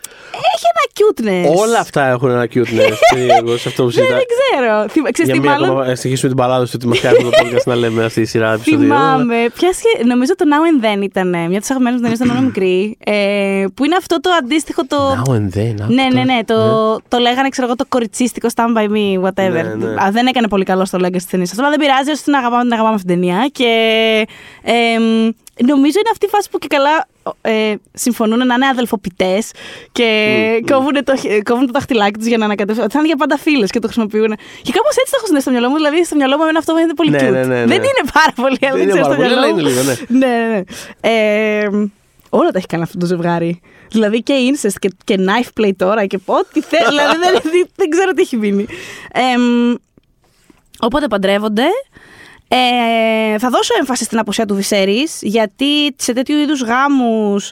[0.54, 1.56] Έχει ένα cuteness.
[1.66, 2.96] Όλα αυτά έχουν ένα cuteness.
[3.40, 4.16] εγώ σε αυτό που Ναι, συζητάω.
[4.18, 4.88] δεν ξέρω.
[4.88, 7.18] Θυμ- Ξέρεις Για τι, μία μάλλον; ακόμα, να συνεχίσουμε την παλάδα σου ότι μας κάνει
[7.22, 8.80] το podcast να λέμε αυτή η σειρά επεισοδίων.
[8.80, 9.36] Θυμάμαι.
[9.54, 12.32] Ποια σχε- Νομίζω το Now and Then ήταν μια από τις αγαπημένες μου ταινίες όταν
[12.36, 12.96] ήμουν μικρή.
[13.04, 14.96] Ε, που είναι αυτό το αντίστοιχο το.
[15.26, 15.74] Now and then.
[15.82, 16.24] άκου Ναι, ναι, τώρα.
[16.24, 16.44] ναι.
[16.44, 19.52] Το, το λέγανε, ξέρω εγώ, το κοριτσίστικο Stand by me, whatever.
[19.52, 19.86] Ναι, ναι.
[20.04, 22.34] Α, δεν έκανε πολύ καλό στο legacy της ταινίας αυτό, αλλά δεν πειράζει, όσο την
[22.34, 23.48] αγαπάμε, την αγαπάμε αυτή την ταινία.
[23.52, 23.68] Και
[24.62, 25.30] εμ,
[25.66, 27.06] νομίζω είναι αυτή η φάση που και καλά
[27.40, 29.42] ε, συμφωνούν να είναι αδελφοποιητέ
[29.92, 30.08] και
[30.72, 31.12] κόβουν, το,
[31.44, 32.84] κόβουν το δαχτυλάκι τους για να ανακατεύσουν.
[32.84, 34.34] Ότι θα είναι για πάντα φίλες και το χρησιμοποιούν.
[34.62, 35.76] Και κάπως έτσι το έχω συνδέσει στο μυαλό μου.
[35.76, 37.22] Δηλαδή, στο μυαλό μου εμένα αυτό μου είναι πολύ Ναι, cute.
[37.22, 37.64] ναι, ναι, ναι.
[37.64, 39.58] Δεν είναι πάρα πολύ, αλλά Δεν δεν είναι ξέρω στο πάρα πολύ, μυαλό αλλά μου.
[39.58, 39.94] είναι λίγο, ναι.
[40.26, 40.62] ναι, ναι, ναι.
[41.00, 41.68] Ε,
[42.30, 43.60] όλα τα έχει κάνει αυτό το ζευγάρι.
[43.90, 46.84] Δηλαδή και incest και, και knife play τώρα και ό,τι θέλει.
[46.88, 48.66] δηλαδή δεν, δεν, δεν ξέρω τι έχει μείνει.
[49.12, 49.20] Ε,
[50.80, 51.64] οπότε παντρεύονται.
[52.56, 57.50] Ε, θα δώσω έμφαση στην απουσία του Βυσέρης, γιατί σε τέτοιου είδους γάμους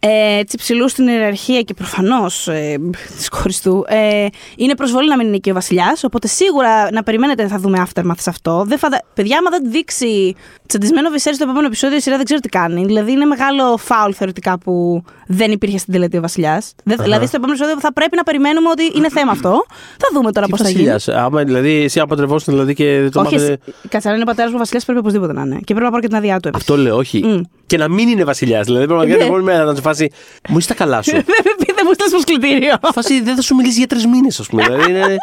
[0.00, 2.78] ε, έτσι ψηλού στην ιεραρχία και προφανώς ε,
[3.16, 3.84] της κόρη του.
[3.88, 4.26] Ε,
[4.56, 6.04] είναι προσβολή να μην είναι και ο Βασιλιάς.
[6.04, 8.64] Οπότε σίγουρα να περιμένετε θα δούμε aftermath σε αυτό.
[8.66, 9.02] Δεν φαντα...
[9.14, 10.34] Παιδιά, άμα δεν δείξει
[10.66, 12.84] τσαντισμένο Βυσέρη στο επόμενο επεισόδιο, η σειρά δεν ξέρω τι κάνει.
[12.84, 16.72] Δηλαδή είναι μεγάλο φάουλ θεωρητικά που δεν υπήρχε στην τελετή ο Βασιλιάς.
[16.84, 19.64] Δηλαδή στο επόμενο επεισόδιο θα πρέπει να περιμένουμε ότι είναι θέμα αυτό.
[19.98, 20.90] Θα δούμε τώρα Τι πώς θα γίνει.
[20.90, 23.52] βασιλιάς, Άμα δηλαδή εσύ απαντρευόσουν δηλαδή και δεν το Όχι, μάθετε.
[23.66, 25.56] εσύ- κάτσε, αν είναι πατέρας μου Βασιλιάς πρέπει οπωσδήποτε να είναι.
[25.56, 26.48] Και πρέπει να πάρω και την άδειά του.
[26.48, 26.68] επίσης.
[26.68, 27.24] Αυτό λέω, όχι.
[27.24, 27.40] Μμ.
[27.68, 28.66] Και να μην είναι βασιλιάς.
[28.66, 29.22] Δηλαδή πραγματικά Ναι.
[29.24, 30.10] την επόμενη μέρα να του φάσει.
[30.48, 31.10] Μου είσαι τα καλά σου.
[31.32, 32.74] Δεν με πείτε μου στείλει προσκλητήριο.
[32.94, 34.62] φάση δεν θα σου μιλήσει για τρεις μήνες, ας πούμε.
[34.62, 35.16] δηλαδή είναι.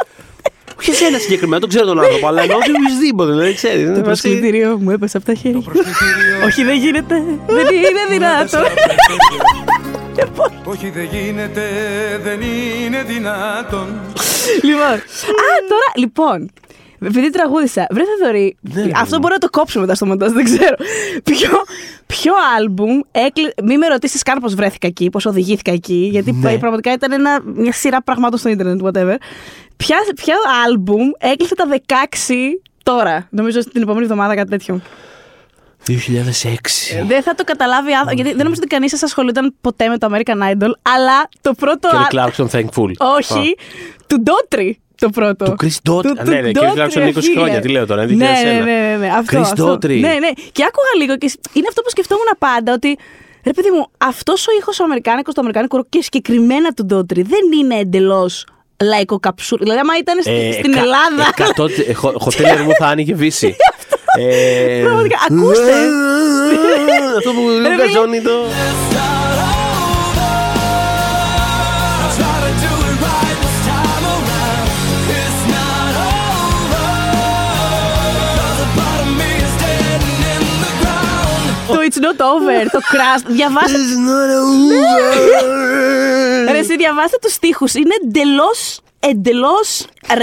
[0.79, 3.31] Όχι εσένα συγκεκριμένα, τον ξέρω τον άνθρωπο, αλλά εννοώ ότι οποιοδήποτε.
[3.31, 3.91] Δηλαδή ξέρεις.
[3.95, 5.59] Το προσκλητήριο μου έπεσε από τα χέρια.
[5.61, 7.15] Προσκλητήριο Όχι, δεν γίνεται.
[7.47, 8.59] Δεν είναι δυνατό.
[10.63, 11.61] Όχι δεν γίνεται,
[12.23, 13.87] δεν είναι δυνατόν
[14.61, 14.93] Λοιπόν.
[14.93, 16.51] Α, τώρα, λοιπόν.
[17.05, 18.57] Επειδή τραγούδισα, βρε Θεδωρή,
[18.95, 20.75] αυτό μπορεί να το κόψουμε μετά στο μοντάζ, δεν ξέρω.
[21.23, 21.49] Ποιο,
[22.05, 23.53] ποιο άλμπουμ έκλει...
[23.63, 26.57] Μην με ρωτήσεις καν πώς βρέθηκα εκεί, πώς οδηγήθηκα εκεί, γιατί Ναι.
[26.57, 29.15] πραγματικά ήταν ένα, μια σειρά πραγμάτων στο ίντερνετ, whatever.
[29.77, 30.33] Ποια, ποιο
[30.65, 31.71] άλμπουμ έκλεισε τα 16
[32.83, 34.81] τώρα, νομίζω την επόμενη εβδομάδα κάτι τέτοιο;
[35.87, 35.93] 2006.
[37.07, 40.07] Δεν θα το καταλάβει άνθρωπο, γιατί δεν νομίζω ότι κανείς σας ασχολούνταν ποτέ με το
[40.11, 41.89] American Idol, αλλά το πρώτο.
[41.91, 42.91] Kelly α- Clarkson, thankful.
[42.97, 43.55] Όχι,
[44.07, 45.45] του Ντότρι το πρώτο.
[45.45, 46.01] Του Chris Daughtry.
[46.01, 47.33] Του- Α, του ναι, ναι, Kelly Daughtry, Clarkson 20 φίλε.
[47.35, 48.45] χρόνια, τι λέω τώρα, είναι Ναι, 2001.
[48.45, 49.71] ναι, ναι, ναι, ναι, αυτό, Chris αυτό.
[49.73, 49.99] Daughtry.
[49.99, 50.29] Ναι, ναι.
[50.51, 52.97] Και άκουγα λίγο και είναι αυτό που σκεφτόμουν πάντα ότι.
[53.45, 57.21] Ρε παιδί μου, αυτός ο ήχος ο Αμερικάνικος, το Αμερικάνικο ροκ και συγκεκριμένα του Ντότρι
[57.21, 58.45] δεν είναι εντελώς
[58.83, 59.59] λαϊκό καψούρ.
[59.59, 61.33] Δηλαδή, άμα ήταν στη- Ε, στην εκα- Ελλάδα.
[61.37, 63.55] εκατό- ε, χο- Χοτέλερ μου θα άνοιγε βύση.
[64.19, 65.71] Ε, Πραγματικά, ακούστε.
[67.17, 67.75] Αυτό που φίλε.
[67.75, 68.29] γκαζώνει το.
[68.29, 69.14] το
[81.87, 83.23] It's Not Over, το Crash.
[83.27, 83.77] Διαβάστε.
[86.51, 87.73] Ρε, εσύ διαβάστε τους στίχους.
[87.73, 88.79] Είναι εντελώς
[89.09, 89.69] εντελώς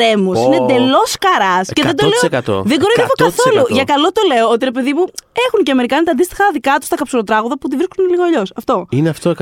[0.01, 0.39] ρέμους.
[0.39, 0.45] Πω.
[0.47, 1.67] Είναι εντελώς καράς.
[1.77, 2.21] Και δεν το λέω.
[2.21, 2.63] 100%.
[2.71, 3.25] Δεν κοροϊδεύω 100%.
[3.25, 3.63] καθόλου.
[3.77, 4.47] Για καλό το λέω.
[4.55, 5.05] Ότι ρε παιδί μου,
[5.47, 8.49] έχουν και οι Αμερικάνοι τα αντίστοιχα δικά τους τα καψουροτράγουδα που τη βρίσκουν λίγο αλλιώς.
[8.61, 8.75] Αυτό.
[8.91, 9.35] Είναι αυτό 100%.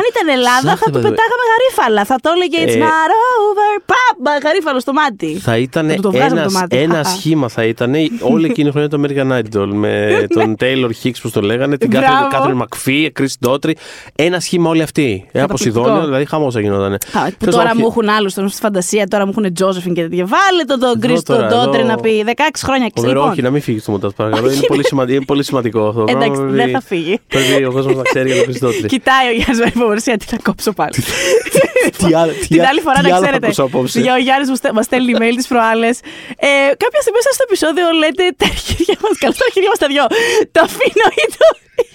[0.00, 2.02] Αν ήταν Ελλάδα, θα του πετάγαμε γαρίφαλα.
[2.10, 3.12] Θα το έλεγε It's Ε, not
[3.46, 3.70] over.
[3.92, 5.30] Παπ, γαρίφαλο στο μάτι.
[5.48, 6.76] Θα ήταν Θα του το βγάζαμε το ένας, μάτι.
[6.76, 7.14] ένας Α, α.
[7.14, 9.92] σχήμα θα ήταν όλη εκείνη η χρονιά το American Idol με
[10.36, 11.98] τον Taylor Hicks που το λέγανε, την Ναι.
[11.98, 12.28] Μπράβο.
[12.32, 13.72] Catherine McPhee, Chris Daughtry.
[14.14, 15.28] Ένα σχήμα όλοι αυτοί.
[15.32, 15.80] Ένα Καταπληκτικό.
[15.80, 16.92] Ποσειδόνιο, δηλαδή χαμός θα γινόταν.
[16.92, 16.98] Α,
[17.38, 20.26] Που τώρα μου έχουν άλλους στη φαντασία, τώρα μου έχουν Τζόζεφιν και τέτοια.
[20.26, 21.88] Βάλε τον τον Κρίστο τώρα, Ντότρι εδώ.
[21.88, 22.32] να πει 16
[22.64, 23.22] χρόνια Ο ξέρω.
[23.24, 24.46] όχι, να μην φύγεις στο μοντάζ, παρακαλώ.
[24.46, 24.86] Όχι, Είναι πολύ, ναι.
[24.86, 26.04] σημαντικό, είναι πολύ σημαντικό αυτό.
[26.04, 27.18] το Εντάξει, πράγμα, δεν πρέπει- θα φύγει.
[27.28, 28.86] Πρέπει ο κόσμος να ξέρει για τον Chris Daughtry.
[28.94, 30.92] Κοιτάει ο Γιάννης με υπομονησία τι θα κόψω πάλι.
[31.98, 33.46] Τι άλλο- τι Την άλλο- άλλη φορά τι να άλλο θα ξέρετε.
[33.46, 34.00] ακούσω απόψε.
[34.04, 35.96] Για ο Γιάννης μας στέλνει email τις προάλλες.
[36.48, 36.48] Ε,
[36.82, 39.08] κάποια στιγμή μέσα στο επεισόδιο λέτε τα αρχίδια μα.
[39.22, 40.04] Καλά, τα αρχίδια μας τα δυο.
[40.54, 41.46] Το αφήνω ή το,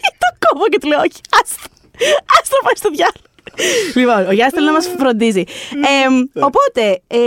[0.07, 1.63] ή το κόβω και του λέω Όχι, άστο.
[2.37, 3.27] Άστο πάει στο διάλογο.
[3.95, 5.43] Λοιπόν, ο Γιάννης θέλει να μας φροντίζει.
[5.71, 7.01] Ε, οπότε.
[7.07, 7.17] Ε,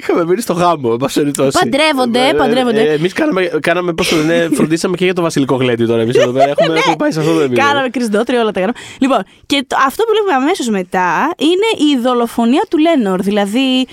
[0.00, 1.58] Είχαμε μείνει στο γάμο, εν πάση περιπτώσει.
[1.62, 2.80] Παντρεύονται, Ε, ε, παντρεύονται.
[2.80, 6.02] ε, Εμείς κάναμε, κάναμε πώς το λένε, φροντίσαμε και για το βασιλικό γλέντι τώρα.
[6.02, 7.62] Εμείς εδώ πέρα έχουμε, έχουμε πάει σε αυτό το επίπεδο.
[7.62, 7.68] Ναι.
[7.68, 8.72] Κάναμε κρυσδότρι, όλα τα κάναμε.
[8.98, 13.20] Λοιπόν, και το- αυτό που βλέπουμε αμέσως μετά είναι η δολοφονία του Λένορ.
[13.22, 13.86] Δηλαδή,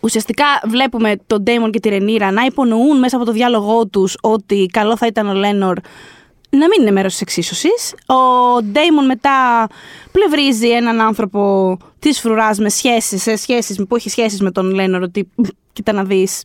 [0.00, 4.66] ουσιαστικά βλέπουμε τον Ντέιμον και τη Ρενίρα να υπονοούν μέσα από το διάλογό τους ότι
[4.72, 5.76] καλό θα ήταν ο Λένορ
[6.50, 7.94] να μην είναι μέρος της εξίσωσης.
[8.06, 8.14] Ο
[8.62, 9.66] Ντέιμον μετά
[10.12, 15.02] πλευρίζει έναν άνθρωπο της φρουράς με σχέσεις, σε σχέσεις, που έχει σχέσεις με τον Λένορ,
[15.02, 15.42] ότι «Μ,
[15.72, 16.42] κοίτα να δεις,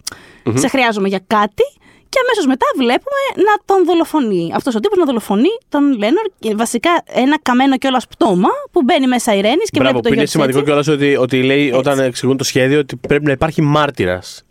[0.54, 1.64] σε χρειάζομαι για κάτι.
[2.10, 4.52] Και αμέσως μετά βλέπουμε να τον δολοφονεί.
[4.56, 6.26] Αυτός ο τύπος να δολοφονεί τον Λένορ.
[6.40, 10.02] Και βασικά ένα καμένο κιόλα πτώμα που μπαίνει μέσα η Ρένη και Μπράβο, βλέπει το
[10.02, 10.72] που είναι γιο της σημαντικό έτσι.
[10.72, 14.44] κιόλας ότι, ότι λέει όταν εξηγούν το σχέδιο ότι πρέπει να υπάρχει μάρτυρας.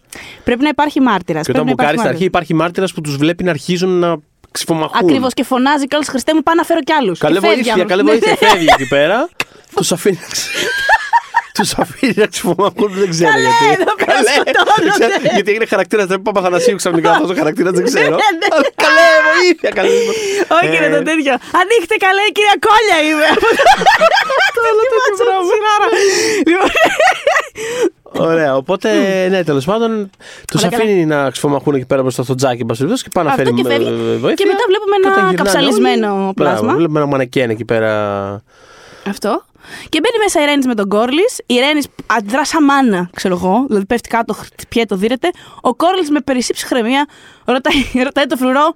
[0.45, 1.47] Πρέπει να υπάρχει μάρτυρας.
[1.47, 4.17] Και όταν μπουκάρεις στην αρχή υπάρχει μάρτυρας που τους βλέπει να αρχίζουν να
[4.59, 4.99] ξυφομαχούν.
[5.09, 7.19] Ακριβώς και φωνάζει κιόλα Χριστέ μου, πάω να φέρω κι άλλους.
[7.19, 8.37] Καλέ βοήθεια, καλέ βοήθεια.
[8.37, 9.29] Φεύγει εκεί πέρα.
[9.77, 10.51] Τους αφήνει να ξε-
[11.59, 13.67] Τους αφήνει να ξεφομακούν, δεν ξέρω Καλέ, γιατί.
[13.83, 14.97] εδώ πέρα Καλέ, σκοτώνονται.
[15.03, 18.15] δεν ξέρω, Γιατί έγινε χαρακτήρας, δεν είπα Παπαθανασίου ξαφνικά αυτός ο χαρακτήρας, δεν ξέρω.
[18.23, 18.49] Ναι, ναι.
[18.55, 19.89] Αλλά Καλέ, βοήθεια, καλέ.
[20.57, 21.33] Όχι, Ε, είναι το τέτοιο.
[21.61, 23.29] Ανοίχτε καλέ, η κυρία Κόλια είμαι.
[24.55, 25.15] Το άλλο τέτοιο
[25.65, 25.87] πράγμα.
[26.49, 26.71] Λοιπόν,
[28.19, 28.89] Ωραία, οπότε
[29.29, 30.11] ναι, τέλος πάντων
[30.51, 33.29] τους Ωραία, αφήνει να ξεφομαχούν εκεί πέρα μπροστά στο τζάκι εν πάση περιπτώσει, και πάνε
[33.29, 33.87] να Αυτό φέρει και φεύγει.
[33.89, 34.35] ε, βοήθεια.
[34.35, 36.61] Και μετά βλέπουμε ένα Και όταν γυρνάνε καψαλισμένο όλοι, πλάσμα.
[36.61, 37.93] Μπράβο, βλέπουμε ένα μανεκέν εκεί πέρα.
[39.09, 39.45] Αυτό.
[39.89, 41.41] Και μπαίνει μέσα η Ρένης με τον Κόρλις.
[41.47, 43.65] Η Ρένης αντιδρά σαν μάνα, ξέρω εγώ.
[43.69, 45.31] Δηλαδή πέφτει κάτω, χτυπιέται, το δίρεται.
[45.61, 47.09] Ο Κόρλις με περισσή ψυχραιμία
[47.45, 47.75] ρωτάει,
[48.09, 48.75] ρωτάει το φρουρό.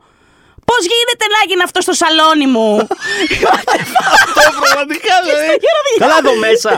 [0.71, 2.69] Πώς γίνεται να γίνει αυτό στο σαλόνι μου;
[4.25, 5.55] Αυτό πραγματικά δηλαδή.
[6.03, 6.71] Καλά εδώ μέσα.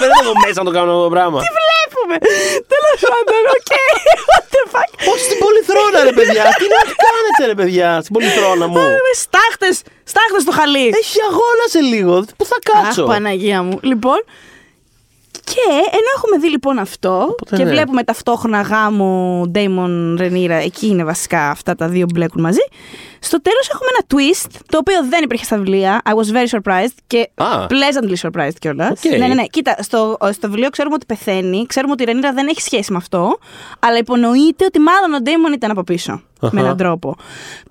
[0.00, 1.38] Δεν εδώ μέσα να το κάνω αυτό το πράγμα.
[1.44, 2.16] Τι βλέπουμε;
[2.72, 3.72] Τέλος πάντων, OK.
[4.30, 6.44] What the fuck; Πω στην πολυθρόνα, ρε παιδιά.
[6.60, 9.74] Τι να κάνετε, ρε παιδιά, στην πολυθρόνα μου; Με στάχτες,
[10.12, 10.86] στάχτες στο χαλί.
[11.02, 12.14] Έχει αγώνα σε λίγο.
[12.38, 13.76] Πού θα κάτσω; Αχ, Παναγία μου.
[13.90, 14.20] Λοιπόν,
[15.48, 17.70] και ενώ έχουμε δει λοιπόν αυτό Οπότε και ναι.
[17.70, 22.60] βλέπουμε ταυτόχρονα γάμο Ντέιμον Ρενίρα, εκεί είναι βασικά αυτά τα δύο που μπλέκουν μαζί.
[23.20, 26.02] Στο τέλος έχουμε ένα twist, το οποίο δεν υπήρχε στα βιβλία.
[26.04, 27.66] I was very surprised και Α.
[27.68, 28.90] pleasantly surprised κιόλας.
[28.90, 29.10] Οκ.
[29.10, 29.44] Ναι, ναι, ναι.
[29.44, 32.98] Κοίτα, στο, στο βιβλίο ξέρουμε ότι πεθαίνει, ξέρουμε ότι η Ρενίρα δεν έχει σχέση με
[32.98, 33.38] αυτό,
[33.78, 36.12] αλλά υπονοείται ότι μάλλον ο Ντέιμον ήταν από πίσω.
[36.40, 36.60] Με Αχα.
[36.60, 37.16] έναν τρόπο.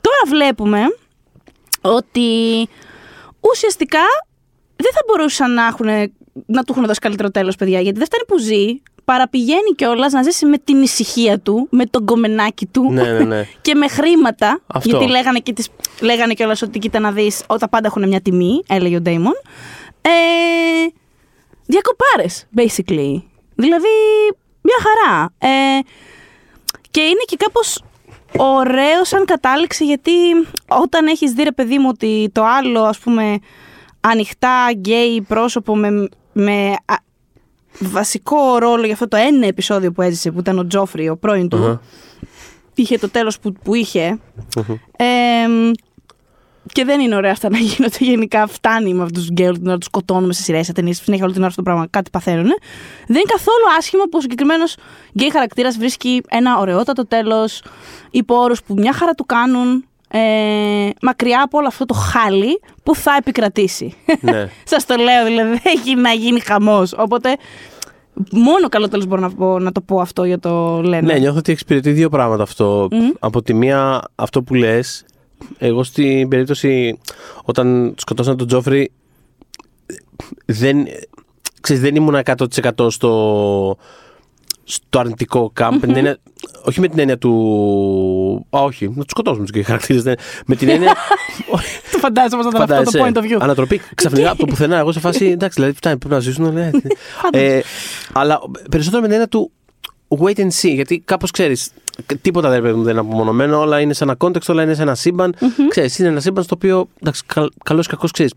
[0.01, 0.79] Τώρα βλέπουμε
[1.81, 2.29] ότι
[3.39, 4.01] ουσιαστικά
[4.75, 5.87] δεν θα μπορούσαν να, έχουν,
[6.45, 8.81] να του έχουν δώσει καλύτερο τέλος, παιδιά, γιατί δεν φτάνει που ζει.
[9.05, 13.47] Παραπηγαίνει κιόλας να ζήσει με την ησυχία του, με τον κομμενάκι του Ναι, ναι, ναι.
[13.61, 14.61] και με χρήματα.
[14.67, 14.89] Αυτό.
[14.89, 15.69] Γιατί λέγανε, και τις,
[16.01, 19.33] λέγανε κιόλας ότι κοίτα να δεις, όταν πάντα έχουν μια τιμή, έλεγε ο Ντέιμον.
[20.01, 20.09] Ε,
[21.65, 23.21] Διακοπάρες, basically.
[23.55, 23.95] Δηλαδή,
[24.61, 25.33] μια χαρά.
[25.37, 25.79] Ε,
[26.91, 27.81] και είναι και κάπως
[28.37, 30.11] ωραίο σαν κατάληξη γιατί
[30.67, 33.39] όταν έχεις δει ρε παιδί μου ότι το άλλο ας πούμε
[33.99, 36.09] ανοιχτά γκέι πρόσωπο με,
[36.39, 36.95] με α,
[37.79, 41.49] βασικό ρόλο για αυτό το ένα επεισόδιο που έζησε που ήταν ο Τζόφρι, ο πρώην
[41.49, 41.81] του Αχα.
[42.73, 44.19] είχε το τέλος που, που είχε
[44.97, 45.71] Εμ,
[46.71, 48.47] και δεν είναι ωραία αυτά να γίνονται γενικά.
[48.47, 50.97] Φτάνει με αυτούς τους γκέι όλη την ώρα τους σκοτώνουμε σε σειρές, σε ταινίες.
[50.97, 51.87] Συνέχεια όλη την ώρα αυτό το πράγμα.
[51.89, 52.45] Κάτι παθαίνουν.
[53.07, 54.75] Δεν είναι καθόλου άσχημο που ο συγκεκριμένος
[55.17, 57.63] γκέι χαρακτήρας βρίσκει ένα ωραιότατο τέλος
[58.11, 59.85] υπό όρους που μια χαρά του κάνουν.
[60.11, 63.93] Ε, μακριά από όλο αυτό το χάλι που θα επικρατήσει.
[64.21, 64.49] Ναι.
[64.63, 66.93] Σας το λέω, δηλαδή δεν έχει να γίνει χαμός.
[66.97, 67.35] Οπότε
[68.31, 71.13] μόνο καλό τέλος μπορώ να, πω, να το πω αυτό για το Λένορ.
[71.13, 72.87] Ναι, νιώθω ότι εξυπηρετεί δύο πράγματα αυτό.
[73.19, 75.05] Από τη μία, αυτό που λες,
[75.57, 76.99] εγώ στην περίπτωση
[77.43, 78.91] όταν σκοτώσαν τον Τζόφρι,
[80.45, 80.85] δεν,
[81.61, 83.77] ξέρεις, δεν ήμουν 100% στο,
[84.63, 85.73] στο αρνητικό κάμπ.
[85.73, 86.17] Με την έννοια-
[86.65, 87.31] όχι με την έννοια του.
[88.49, 90.03] Α, όχι, να τους σκοτώσουμε τους χαρακτήρες.
[90.45, 90.95] Με την έννοια.
[91.91, 92.99] Το φαντάζομαι όταν αυτό το Φαντάζεσαι.
[92.99, 93.37] point of view.
[93.41, 93.81] Ανατροπή.
[93.95, 94.77] Ξαφνικά από το πουθενά.
[94.77, 95.25] Εγώ σε φάση.
[95.25, 96.53] Εντάξει, δηλαδή φτάνει, πρέπει να ζήσουν.
[96.53, 96.69] Ναι.
[97.31, 97.61] ε,
[98.13, 98.39] αλλά
[98.71, 99.51] περισσότερο με την έννοια του
[100.07, 100.73] wait and see.
[100.73, 101.71] Γιατί κάπως ξέρεις.
[102.21, 103.59] Τίποτα δεν, πρέπει, δεν είναι απομονωμένο.
[103.59, 105.35] Όλα είναι σε ένα context, όλα είναι σε ένα σύμπαν.
[105.69, 106.87] Ξέρεις, είναι ένα σύμπαν στο οποίο.
[107.01, 107.23] Εντάξει,
[107.63, 108.33] καλός ή κακός ξέρεις.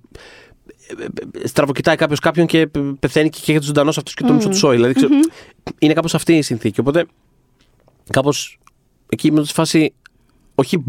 [1.45, 2.69] Στραβοκοιτάει κάποιος κάποιον και
[3.01, 4.75] πεθαίνει και καίγεται ζωντανό αυτό και το μισό τους σόι.
[4.77, 5.13] Δηλαδή, ξέρω,
[5.79, 6.81] είναι κάπως αυτή η συνθήκη.
[6.81, 7.07] Οπότε
[8.11, 8.59] κάπως
[9.11, 9.93] εκεί ήμουν σε φάση.
[10.55, 10.85] Όχι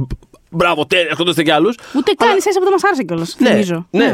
[0.50, 1.76] μπράβο, τέλεια, έρχονται και άλλους.
[1.96, 3.36] Ούτε καν εσεί από το μας άρεσε κιόλας.
[3.40, 3.88] Ναι, νομίζω.
[3.92, 4.06] ναι.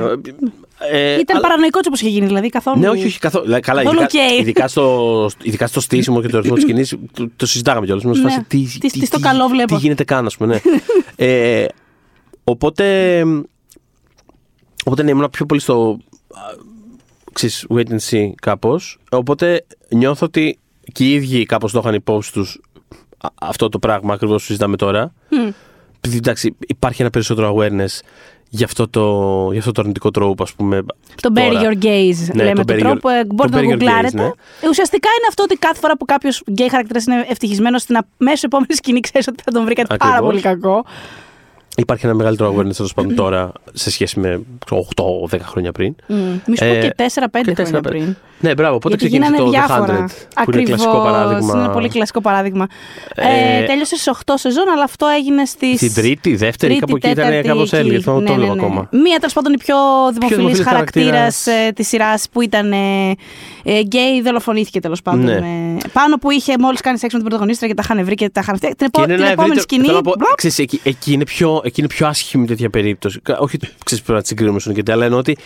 [0.92, 2.80] Ε, Ήταν αλλά- παρανοϊκό όπως είχε γίνει, δηλαδή καθόλου.
[2.80, 3.44] Ναι, όχι, όχι καθόλου.
[3.46, 4.40] Δηλαδή, Καλά, Καθόλου ειδικά, οκ.
[4.40, 8.04] ειδικά, στο, ειδικά στο στήσιμο και το ρυθμό της σκηνής το, το συζητάγαμε κιόλας.
[8.04, 8.12] Ναι.
[8.22, 8.44] Ναι.
[8.48, 9.76] Τι, Τι- τι στο καλό βλέπω.
[9.76, 10.62] Τι γίνεται καν, ας πούμε.
[10.64, 10.80] Ναι.
[11.26, 11.66] ε,
[12.44, 13.24] οπότε.
[14.86, 15.98] Οπότε ναι, ήμουν πιο πολύ στο.
[16.34, 16.40] α,
[17.34, 19.00] Ξέρεις, wait and see κάπως.
[19.12, 20.60] Οπότε νιώθω ότι
[20.92, 22.62] και οι ίδιοι κάπως το είχαν υπόψη τους
[23.42, 25.14] αυτό το πράγμα ακριβώς που συζητάμε τώρα.
[25.98, 28.00] Επειδή εντάξει, υπάρχει ένα περισσότερο awareness
[28.50, 29.02] για αυτό το,
[29.52, 30.84] για αυτό το αρνητικό τρόπο, ας πούμε.
[31.22, 31.48] Το τώρα.
[31.52, 33.10] bury your gaze, Ναι, λέμε το το bury τρόπο.
[33.10, 34.18] your- ε, Μπορείτε το να bury your gaze, γκουγκλάρετε.
[34.22, 34.26] ναι.
[34.62, 38.06] Ε, Ουσιαστικά είναι αυτό ότι κάθε φορά που κάποιος γκέι χαρακτήρας είναι ευτυχισμένος στην α-
[38.18, 40.30] μέσω επόμενη σκηνή, ξέρεις ότι θα τον βρει κάτι πάρα Ακριβώς.
[40.30, 40.86] πολύ κακό.
[41.78, 45.96] Υπάρχει ένα μεγαλύτερο awareness τέλο πάντων τώρα σε σχέση με 8-10 χρόνια πριν.
[46.08, 47.82] Μη σου πω Ε, και 4-5 και χρόνια 4-5.
[47.90, 48.16] πριν.
[48.40, 48.76] Ναι, μπράβο.
[48.76, 50.06] Οπότε Γιατί ξεκίνησε γίνανε το The διάφορα.
[50.36, 52.68] 100, που είναι κλασικό παράδειγμα; Είναι πολύ κλασικό παράδειγμα.
[53.16, 55.76] Ε, Ε, τέλειωσε στις 8 σεζόν, αλλά αυτό έγινε στις.
[55.76, 57.88] Στην τρίτη, δεύτερη, κάπου εκεί ήταν κάπως έλεγε.
[57.90, 57.98] εκεί.
[57.98, 58.62] Αυτό Ναι, το ναι, βλέπω ναι.
[58.62, 58.88] ακόμα.
[58.92, 59.76] Μία τέλος πάντων η πιο
[60.14, 61.74] δημοφιλής δημοφιλής χαρακτήρας χαρακτήρας.
[61.76, 62.78] της σειράς που ήταν ε,
[63.64, 65.24] ε, γκέι, δολοφονήθηκε τέλος πάντων.
[65.24, 65.40] Ναι.
[65.40, 68.30] με- πάνω που είχε μόλις κάνει σεξ με την πρωταγωνίστρια και τα είχαν βρει και
[68.30, 68.78] τα είχαν φτιάξει.
[68.78, 69.86] Την, επό- Και είναι την ένα επόμενη ευρύτερο- σκηνή.
[69.86, 73.20] θέλω να πω, μπλοκ, ξέρεις, εκεί, εκεί, είναι πιο, εκεί είναι πιο άσχημη τέτοια περίπτωση.
[73.20, 75.38] Κα- Όχι, ξέρεις, πρέπει να τη συγκρίνουμε στον και αλλά εννοώ ότι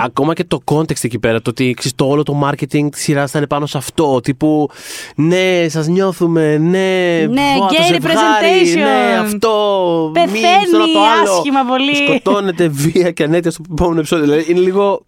[0.00, 3.30] ακόμα και το context εκεί πέρα, το ότι ξέρεις, το όλο το marketing της σειράς
[3.30, 4.20] θα είναι πάνω σε αυτό.
[4.20, 4.70] Τύπου,
[5.16, 6.68] ναι, σας νιώθουμε, ναι,
[7.30, 8.74] Ναι, βουά, το gay ζευγάρι, representation.
[8.78, 10.10] Ναι, αυτό.
[10.14, 11.32] Πεθαίνει μη, στο ένα το άλλο.
[11.38, 11.94] άσχημα πολύ.
[11.94, 14.24] Σκοτώνεται βία και ανέτεια στο επόμενο επεισόδιο.
[14.24, 15.06] Δηλαδή είναι λίγο.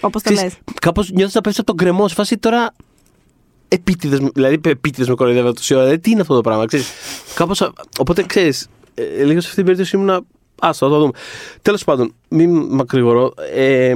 [0.00, 0.74] Όπως το ξέρεις, λες.
[0.80, 2.08] Κάπως νιώθω να πέφτει από τον κρεμό.
[2.08, 2.74] Σε φάση τώρα
[3.68, 5.82] επίτηδες, μου- δηλαδή επίτηδες με κοροϊδεύω τόση ώρα.
[5.82, 6.86] Δηλαδή, τι είναι αυτό το πράγμα, ξέρεις.
[7.34, 10.20] Κάπως, α- οπότε ξέρεις, ε, λίγο σε αυτή την περίπτωση ήμουνα,
[10.60, 11.10] άστο, θα το δούμε.
[11.62, 13.32] Τέλος πάντων, μην μακρηγορώ.
[13.54, 13.94] Ε,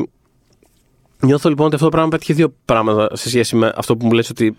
[1.22, 4.12] Νιώθω λοιπόν ότι αυτό το πράγμα πέτυχε δύο πράγματα σε σχέση με αυτό που μου
[4.12, 4.56] λες ότι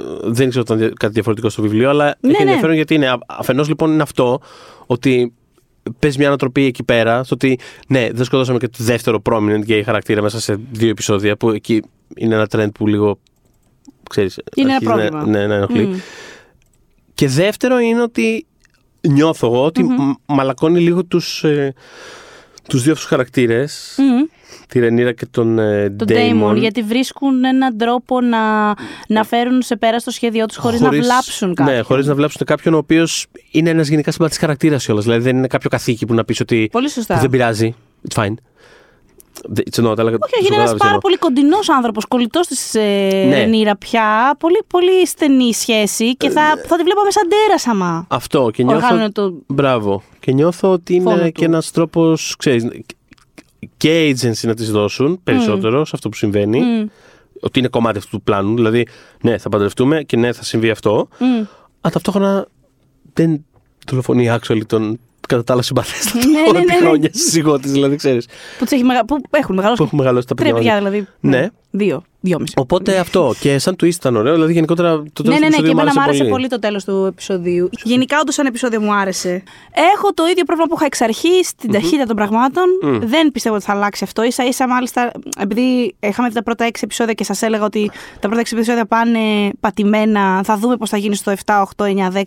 [0.00, 2.48] ε, δεν ξέρω ότι ήταν κάτι διαφορετικό στο βιβλίο, αλλά Ναι, έχει ναι.
[2.48, 3.18] ενδιαφέρον γιατί είναι.
[3.26, 4.40] Αφενός λοιπόν είναι αυτό
[4.86, 5.32] ότι
[5.98, 7.58] παίζει μια ανατροπή εκεί πέρα, στο ότι
[7.88, 11.82] ναι, δεν σκοτώσαμε και το δεύτερο prominent gay χαρακτήρα μέσα σε δύο επεισόδια, που εκεί
[12.16, 13.18] είναι ένα trend που λίγο.
[14.10, 15.38] Ξέρεις, Είναι ένα αρχίζει να- πρόβλημα.
[15.38, 15.86] Ναι, να ενοχλεί.
[15.86, 15.94] Μμ.
[17.14, 18.46] Και δεύτερο είναι ότι
[19.00, 21.74] νιώθω εγώ ότι μ- μαλακώνει λίγο τους, ε,
[22.68, 24.24] τους δύο αυτούς χαρακτήρες, Μμ.
[24.74, 26.50] Τη Ρενίρα και τον, ε, Τον Damon.
[26.50, 28.74] Damon, γιατί βρίσκουν έναν τρόπο να,
[29.08, 31.76] να φέρουν σε πέρα στο σχέδιό τους χωρίς να βλάψουν κάποιον.
[31.76, 35.04] Ναι, χωρίς να βλάψουν κάποιον ο οποίος είναι ένας γενικά συμπατής χαρακτήρας κιόλας.
[35.04, 36.68] Δηλαδή δεν είναι κάποιο καθήκη που να πεις ότι.
[36.72, 37.14] Πολύ σωστά.
[37.14, 37.74] που δεν πειράζει.
[38.08, 38.34] It's fine.
[39.56, 40.98] It's not, αλλά Όχι, το όχι, είναι ένας καταλάβεις πάρα εννοώ.
[40.98, 42.80] πολύ κοντινός άνθρωπος, κολλητός της ε,
[43.28, 43.36] Ναι.
[43.36, 44.36] Ρενίρα πια.
[44.38, 48.06] Πολύ, πολύ στενή σχέση και θα, θα τη βλέπαμε σαν τέρας άμα.
[48.10, 48.76] Αυτό και νιώθω.
[48.84, 49.34] Οργάνωνε το.
[49.46, 50.02] Μπράβο.
[50.20, 51.32] Και νιώθω ότι Φόνο είναι του.
[51.32, 52.66] και ένας τρόπος, ξέρεις,
[53.76, 56.60] και agency να τη δώσουν περισσότερο σε αυτό που συμβαίνει.
[56.60, 56.86] Μμ,
[57.40, 58.54] Ότι είναι κομμάτι αυτού του πλάνου.
[58.54, 58.86] Δηλαδή,
[59.22, 61.08] ναι, θα παντρευτούμε και ναι, θα συμβεί αυτό.
[61.18, 61.24] μμ.
[61.80, 62.46] Αλλά ταυτόχρονα
[63.12, 63.44] δεν
[63.86, 66.78] δολοφονεί actually τον κατά τα άλλα συμπαθέστατο Ναι, ναι, όλα ναι, τη ναι.
[66.78, 68.26] χρόνια σύζυγό τη, δηλαδή ξέρεις.
[68.58, 69.04] Που, τους έχει μεγα...
[69.04, 69.80] που έχουν μεγαλώσει.
[69.80, 70.72] Που έχουν μεγαλώσει τα Τρία παιδιά.
[70.72, 71.06] παιδιά μαζί.
[71.20, 71.38] δηλαδή.
[71.42, 71.48] Ναι.
[71.70, 72.02] Δύο.
[72.20, 72.54] Δυόμιση.
[72.56, 73.34] Οπότε αυτό.
[73.40, 74.34] Και σαν twist ήταν ωραίο.
[74.34, 76.30] Δηλαδή γενικότερα το τέλος Ναι, ναι, του ναι, και επεισοδίου εμένα μου άρεσε πολύ.
[76.30, 77.68] πολύ το τέλος του επεισοδίου.
[77.82, 79.42] Γενικά, όντως, σαν επεισόδιο μου άρεσε.
[79.94, 82.64] Έχω το ίδιο πρόβλημα που είχα εξ αρχής, την ταχύτητα των πραγμάτων.
[83.00, 84.22] Δεν πιστεύω ότι θα αλλάξει αυτό.
[84.28, 88.26] Ίσα ίσα, μάλιστα, επειδή είχαμε δει τα πρώτα έξι επεισόδια και σας έλεγα ότι τα
[88.26, 89.20] πρώτα έξι επεισόδια πάνε
[89.60, 92.20] πατημένα, θα δούμε πώς θα γίνει στο 7, 8, 9, 10.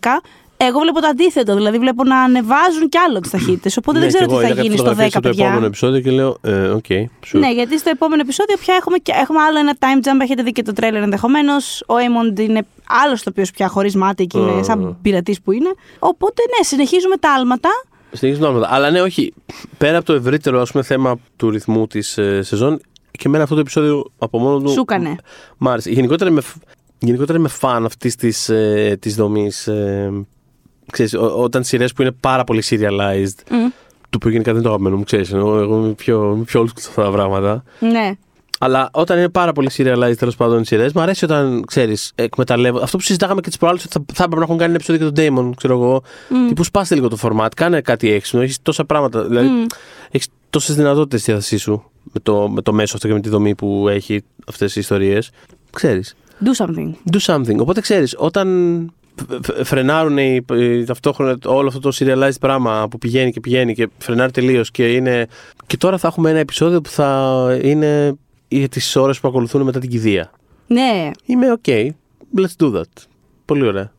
[0.59, 3.69] Εγώ βλέπω το αντίθετο, δηλαδή βλέπω να ανεβάζουν κι άλλο τις ταχύτητες.
[3.77, 5.23] Οπότε Ναι, δεν ξέρω και τι εγώ θα είδα γίνει κάτι στο 10, φωτογραφίες από
[5.23, 5.67] το επόμενο παιδιά.
[5.67, 7.39] επεισόδιο και λέω, ε, οκ, sure.
[7.39, 10.19] Ναι, γιατί στο επόμενο επεισόδιο πια έχουμε, και- έχουμε άλλο ένα time jump.
[10.21, 11.53] Έχετε δει και το τρέιλερ ενδεχομένω.
[11.87, 12.65] Ο Aemond είναι
[13.03, 14.63] άλλο το οποίο πια χωρί μάτι και είναι Mm.
[14.65, 15.69] σαν πειρατή που είναι.
[15.99, 17.69] Οπότε ναι, συνεχίζουμε τα άλματα.
[18.11, 18.67] Συνεχίζουν νόρματα.
[18.73, 19.33] Αλλά ναι, όχι.
[19.77, 22.79] Πέρα από το ευρύτερο ας πούμε, θέμα του ρυθμού τη ε, σεζόν,
[23.11, 24.69] και εμένα αυτό το επεισόδιο από μόνο του.
[24.69, 25.15] Σου έκανε.
[25.57, 25.89] Μ' άρεσε.
[25.91, 26.55] Γενικότερα είμαι, φ-
[26.99, 29.51] γενικότερα είμαι φαν αυτή τη ε, της δομή.
[29.65, 30.09] Ε,
[30.91, 33.67] ξέρεις, ό- όταν σειρές που είναι πάρα πολύ serialized, Μμ.
[34.09, 35.31] το οποίο γενικά δεν είναι το αγαπημένο μου, ξέρεις.
[35.33, 37.63] Εγώ, εγώ είμαι πιο, είμαι πιο old school σε αυτά τα πράγματα.
[37.79, 38.11] Ναι.
[38.59, 42.79] Αλλά όταν είναι πάρα πολύ serialized τέλος πάντων οι σειρές, μου αρέσει όταν ξέρεις, εκμεταλλεύω.
[42.79, 45.11] Αυτό που συζητάγαμε και τις προάλλες, ότι θα, θα έπρεπε να έχουν κάνει ένα επεισόδιο
[45.13, 46.01] για τον Damon, ξέρω εγώ.
[46.29, 46.47] Μμ.
[46.47, 48.41] Τύπου σπάστε λίγο το format, κάνε κάτι έξυπνο.
[48.41, 49.23] Έχεις τόσα πράγματα.
[49.23, 49.65] Δηλαδή, Μμ.
[50.11, 51.83] έχεις τόσες δυνατότητες στη διάθεσή σου
[52.13, 55.29] με το, με το μέσο αυτό και με τη δομή που έχει αυτές οι ιστορίες.
[55.71, 56.15] Ξέρεις.
[56.45, 56.93] Do something.
[57.11, 57.57] Do something.
[57.59, 58.47] Οπότε ξέρεις, όταν
[58.79, 58.96] φ- φ-
[59.63, 64.31] φρενάρουν οι, οι- ταυτόχρονα όλο αυτό το serialized πράγμα που πηγαίνει και πηγαίνει και φρενάρει
[64.31, 65.27] τελείως και είναι.
[65.67, 68.13] Και τώρα θα έχουμε ένα επεισόδιο που θα είναι
[68.47, 70.31] για τις ώρες που ακολουθούν μετά την κηδεία.
[70.67, 71.11] Ναι.
[71.25, 71.89] Είμαι OK.
[72.37, 72.81] Let's do that.
[73.45, 73.91] Πολύ ωραία.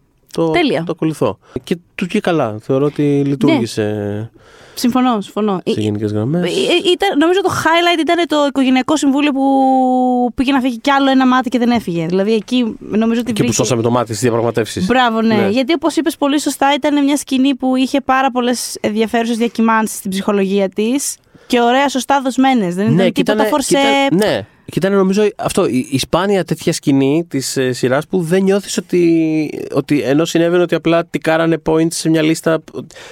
[0.47, 0.83] Το, Τέλεια.
[0.87, 1.39] Το ακολουθώ.
[1.65, 2.57] Και του βγήκε καλά.
[2.61, 4.31] Θεωρώ ότι λειτουργήσε
[4.75, 5.61] Συμφωνώ, συμφωνώ.
[5.67, 6.43] σε γενικές γραμμές.
[6.43, 10.91] Ε, ε, Ήταν, νομίζω το highlight ήταν το οικογενειακό συμβούλιο που πήγε να φύγει κι
[10.91, 12.07] άλλο ένα μάτι και δεν έφυγε.
[12.07, 14.87] Δηλαδή εκεί νομίζω ότι Και που βρήκε- σώσαμε το μάτι στις διαπραγματεύσεις.
[14.87, 15.35] Μπράβο, ναι.
[15.35, 15.49] Ναι.
[15.49, 20.11] Γιατί όπως είπες πολύ σωστά, ήταν μια σκηνή που είχε πάρα πολλές ενδιαφέρουσες διακυμάνσεις στην
[20.11, 21.17] ψυχολογία της
[21.47, 22.75] και ωραία, σωστά δοσμένες.
[22.75, 23.79] Δεν ήταν τίποτα φορσέ.
[24.13, 28.43] ναι, και ήταν νομίζω αυτό, η, η σπάνια τέτοια σκηνή της ε, σειράς που δεν
[28.43, 32.59] νιώθεις ότι, ότι ενώ συνέβαινε ότι απλά τικάρανε points σε μια λίστα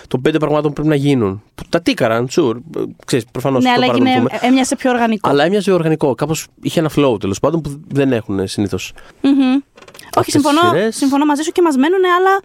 [0.08, 1.42] των πέντε πραγμάτων που πρέπει να γίνουν.
[1.54, 2.56] Που τα τίκαραν, sure.
[2.76, 4.48] ε, Ξέρεις, προφανώς Ναι, το αλλά έγινε, παρακολουθούμε.
[4.48, 5.28] έμοιασε πιο οργανικό.
[5.30, 6.14] Αλλά έμοιαζε οργανικό.
[6.14, 8.92] Κάπως είχε ένα flow τέλος πάντων που δεν έχουν συνήθως.
[9.20, 9.60] Μμμ.
[10.18, 10.96] Όχι, Αυτές συμφωνώ, τις σειρές.
[10.96, 12.40] συμφωνώ μαζί σου και μας μένουν άλλα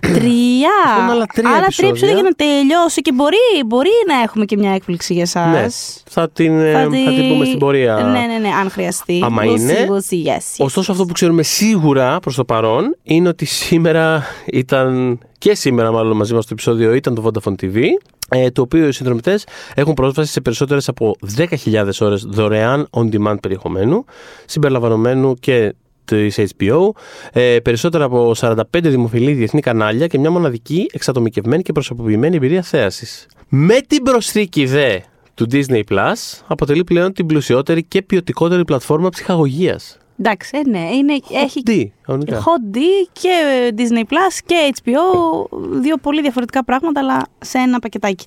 [0.00, 0.70] τρία.
[0.98, 2.14] Έχουν άλλα τρία επεισόδια.
[2.14, 3.36] για να τελειώσει και μπορεί,
[3.66, 5.46] μπορεί να έχουμε και μια έκπληξη για εσά.
[5.46, 5.66] Ναι,
[6.10, 7.94] θα την, ε, θα την πούμε στην πορεία.
[7.94, 9.20] Ναι, ναι, ναι, αν χρειαστεί.
[9.24, 9.72] Άμα We'll είναι.
[9.74, 10.64] see, we'll see, yes, yes.
[10.64, 16.16] Ωστόσο, αυτό που ξέρουμε σίγουρα προς το παρόν είναι ότι σήμερα ήταν και σήμερα, μάλλον
[16.16, 17.82] μαζί μας το επεισόδιο ήταν το Vodafone TV.
[18.28, 24.04] ε, Το οποίο οι συνδρομητές έχουν πρόσβαση σε περισσότερες από 10.000 ώρες δωρεάν on-demand περιεχομένου,
[24.46, 25.74] συμπεριλαμβανομένου και
[26.08, 26.90] της HBO,
[27.32, 33.26] ε, περισσότερα από 45 δημοφιλή διεθνή κανάλια και μια μοναδική εξατομικευμένη και προσωποποιημένη εμπειρία θέασης.
[33.48, 34.98] Με την προσθήκη δε
[35.34, 39.98] του Disney Plus, αποτελεί πλέον την πλουσιότερη και ποιοτικότερη πλατφόρμα ψυχαγωγίας.
[40.20, 42.38] Εντάξει, ε, ναι, είναι, έχει D, κανονικά.
[42.38, 42.78] Hot D
[43.12, 43.30] και
[43.76, 45.46] Disney Plus και HBO,
[45.80, 48.24] δύο πολύ διαφορετικά πράγματα, αλλά σε ένα πακετάκι.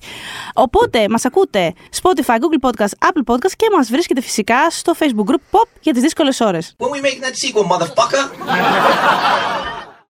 [0.54, 5.58] Οπότε, μας ακούτε Spotify, Google Podcast, Apple Podcast και μας βρίσκεται φυσικά στο Facebook group
[5.58, 6.74] Pop για τις δύσκολες ώρες.
[6.78, 8.24] When we make that sequel, motherfucker.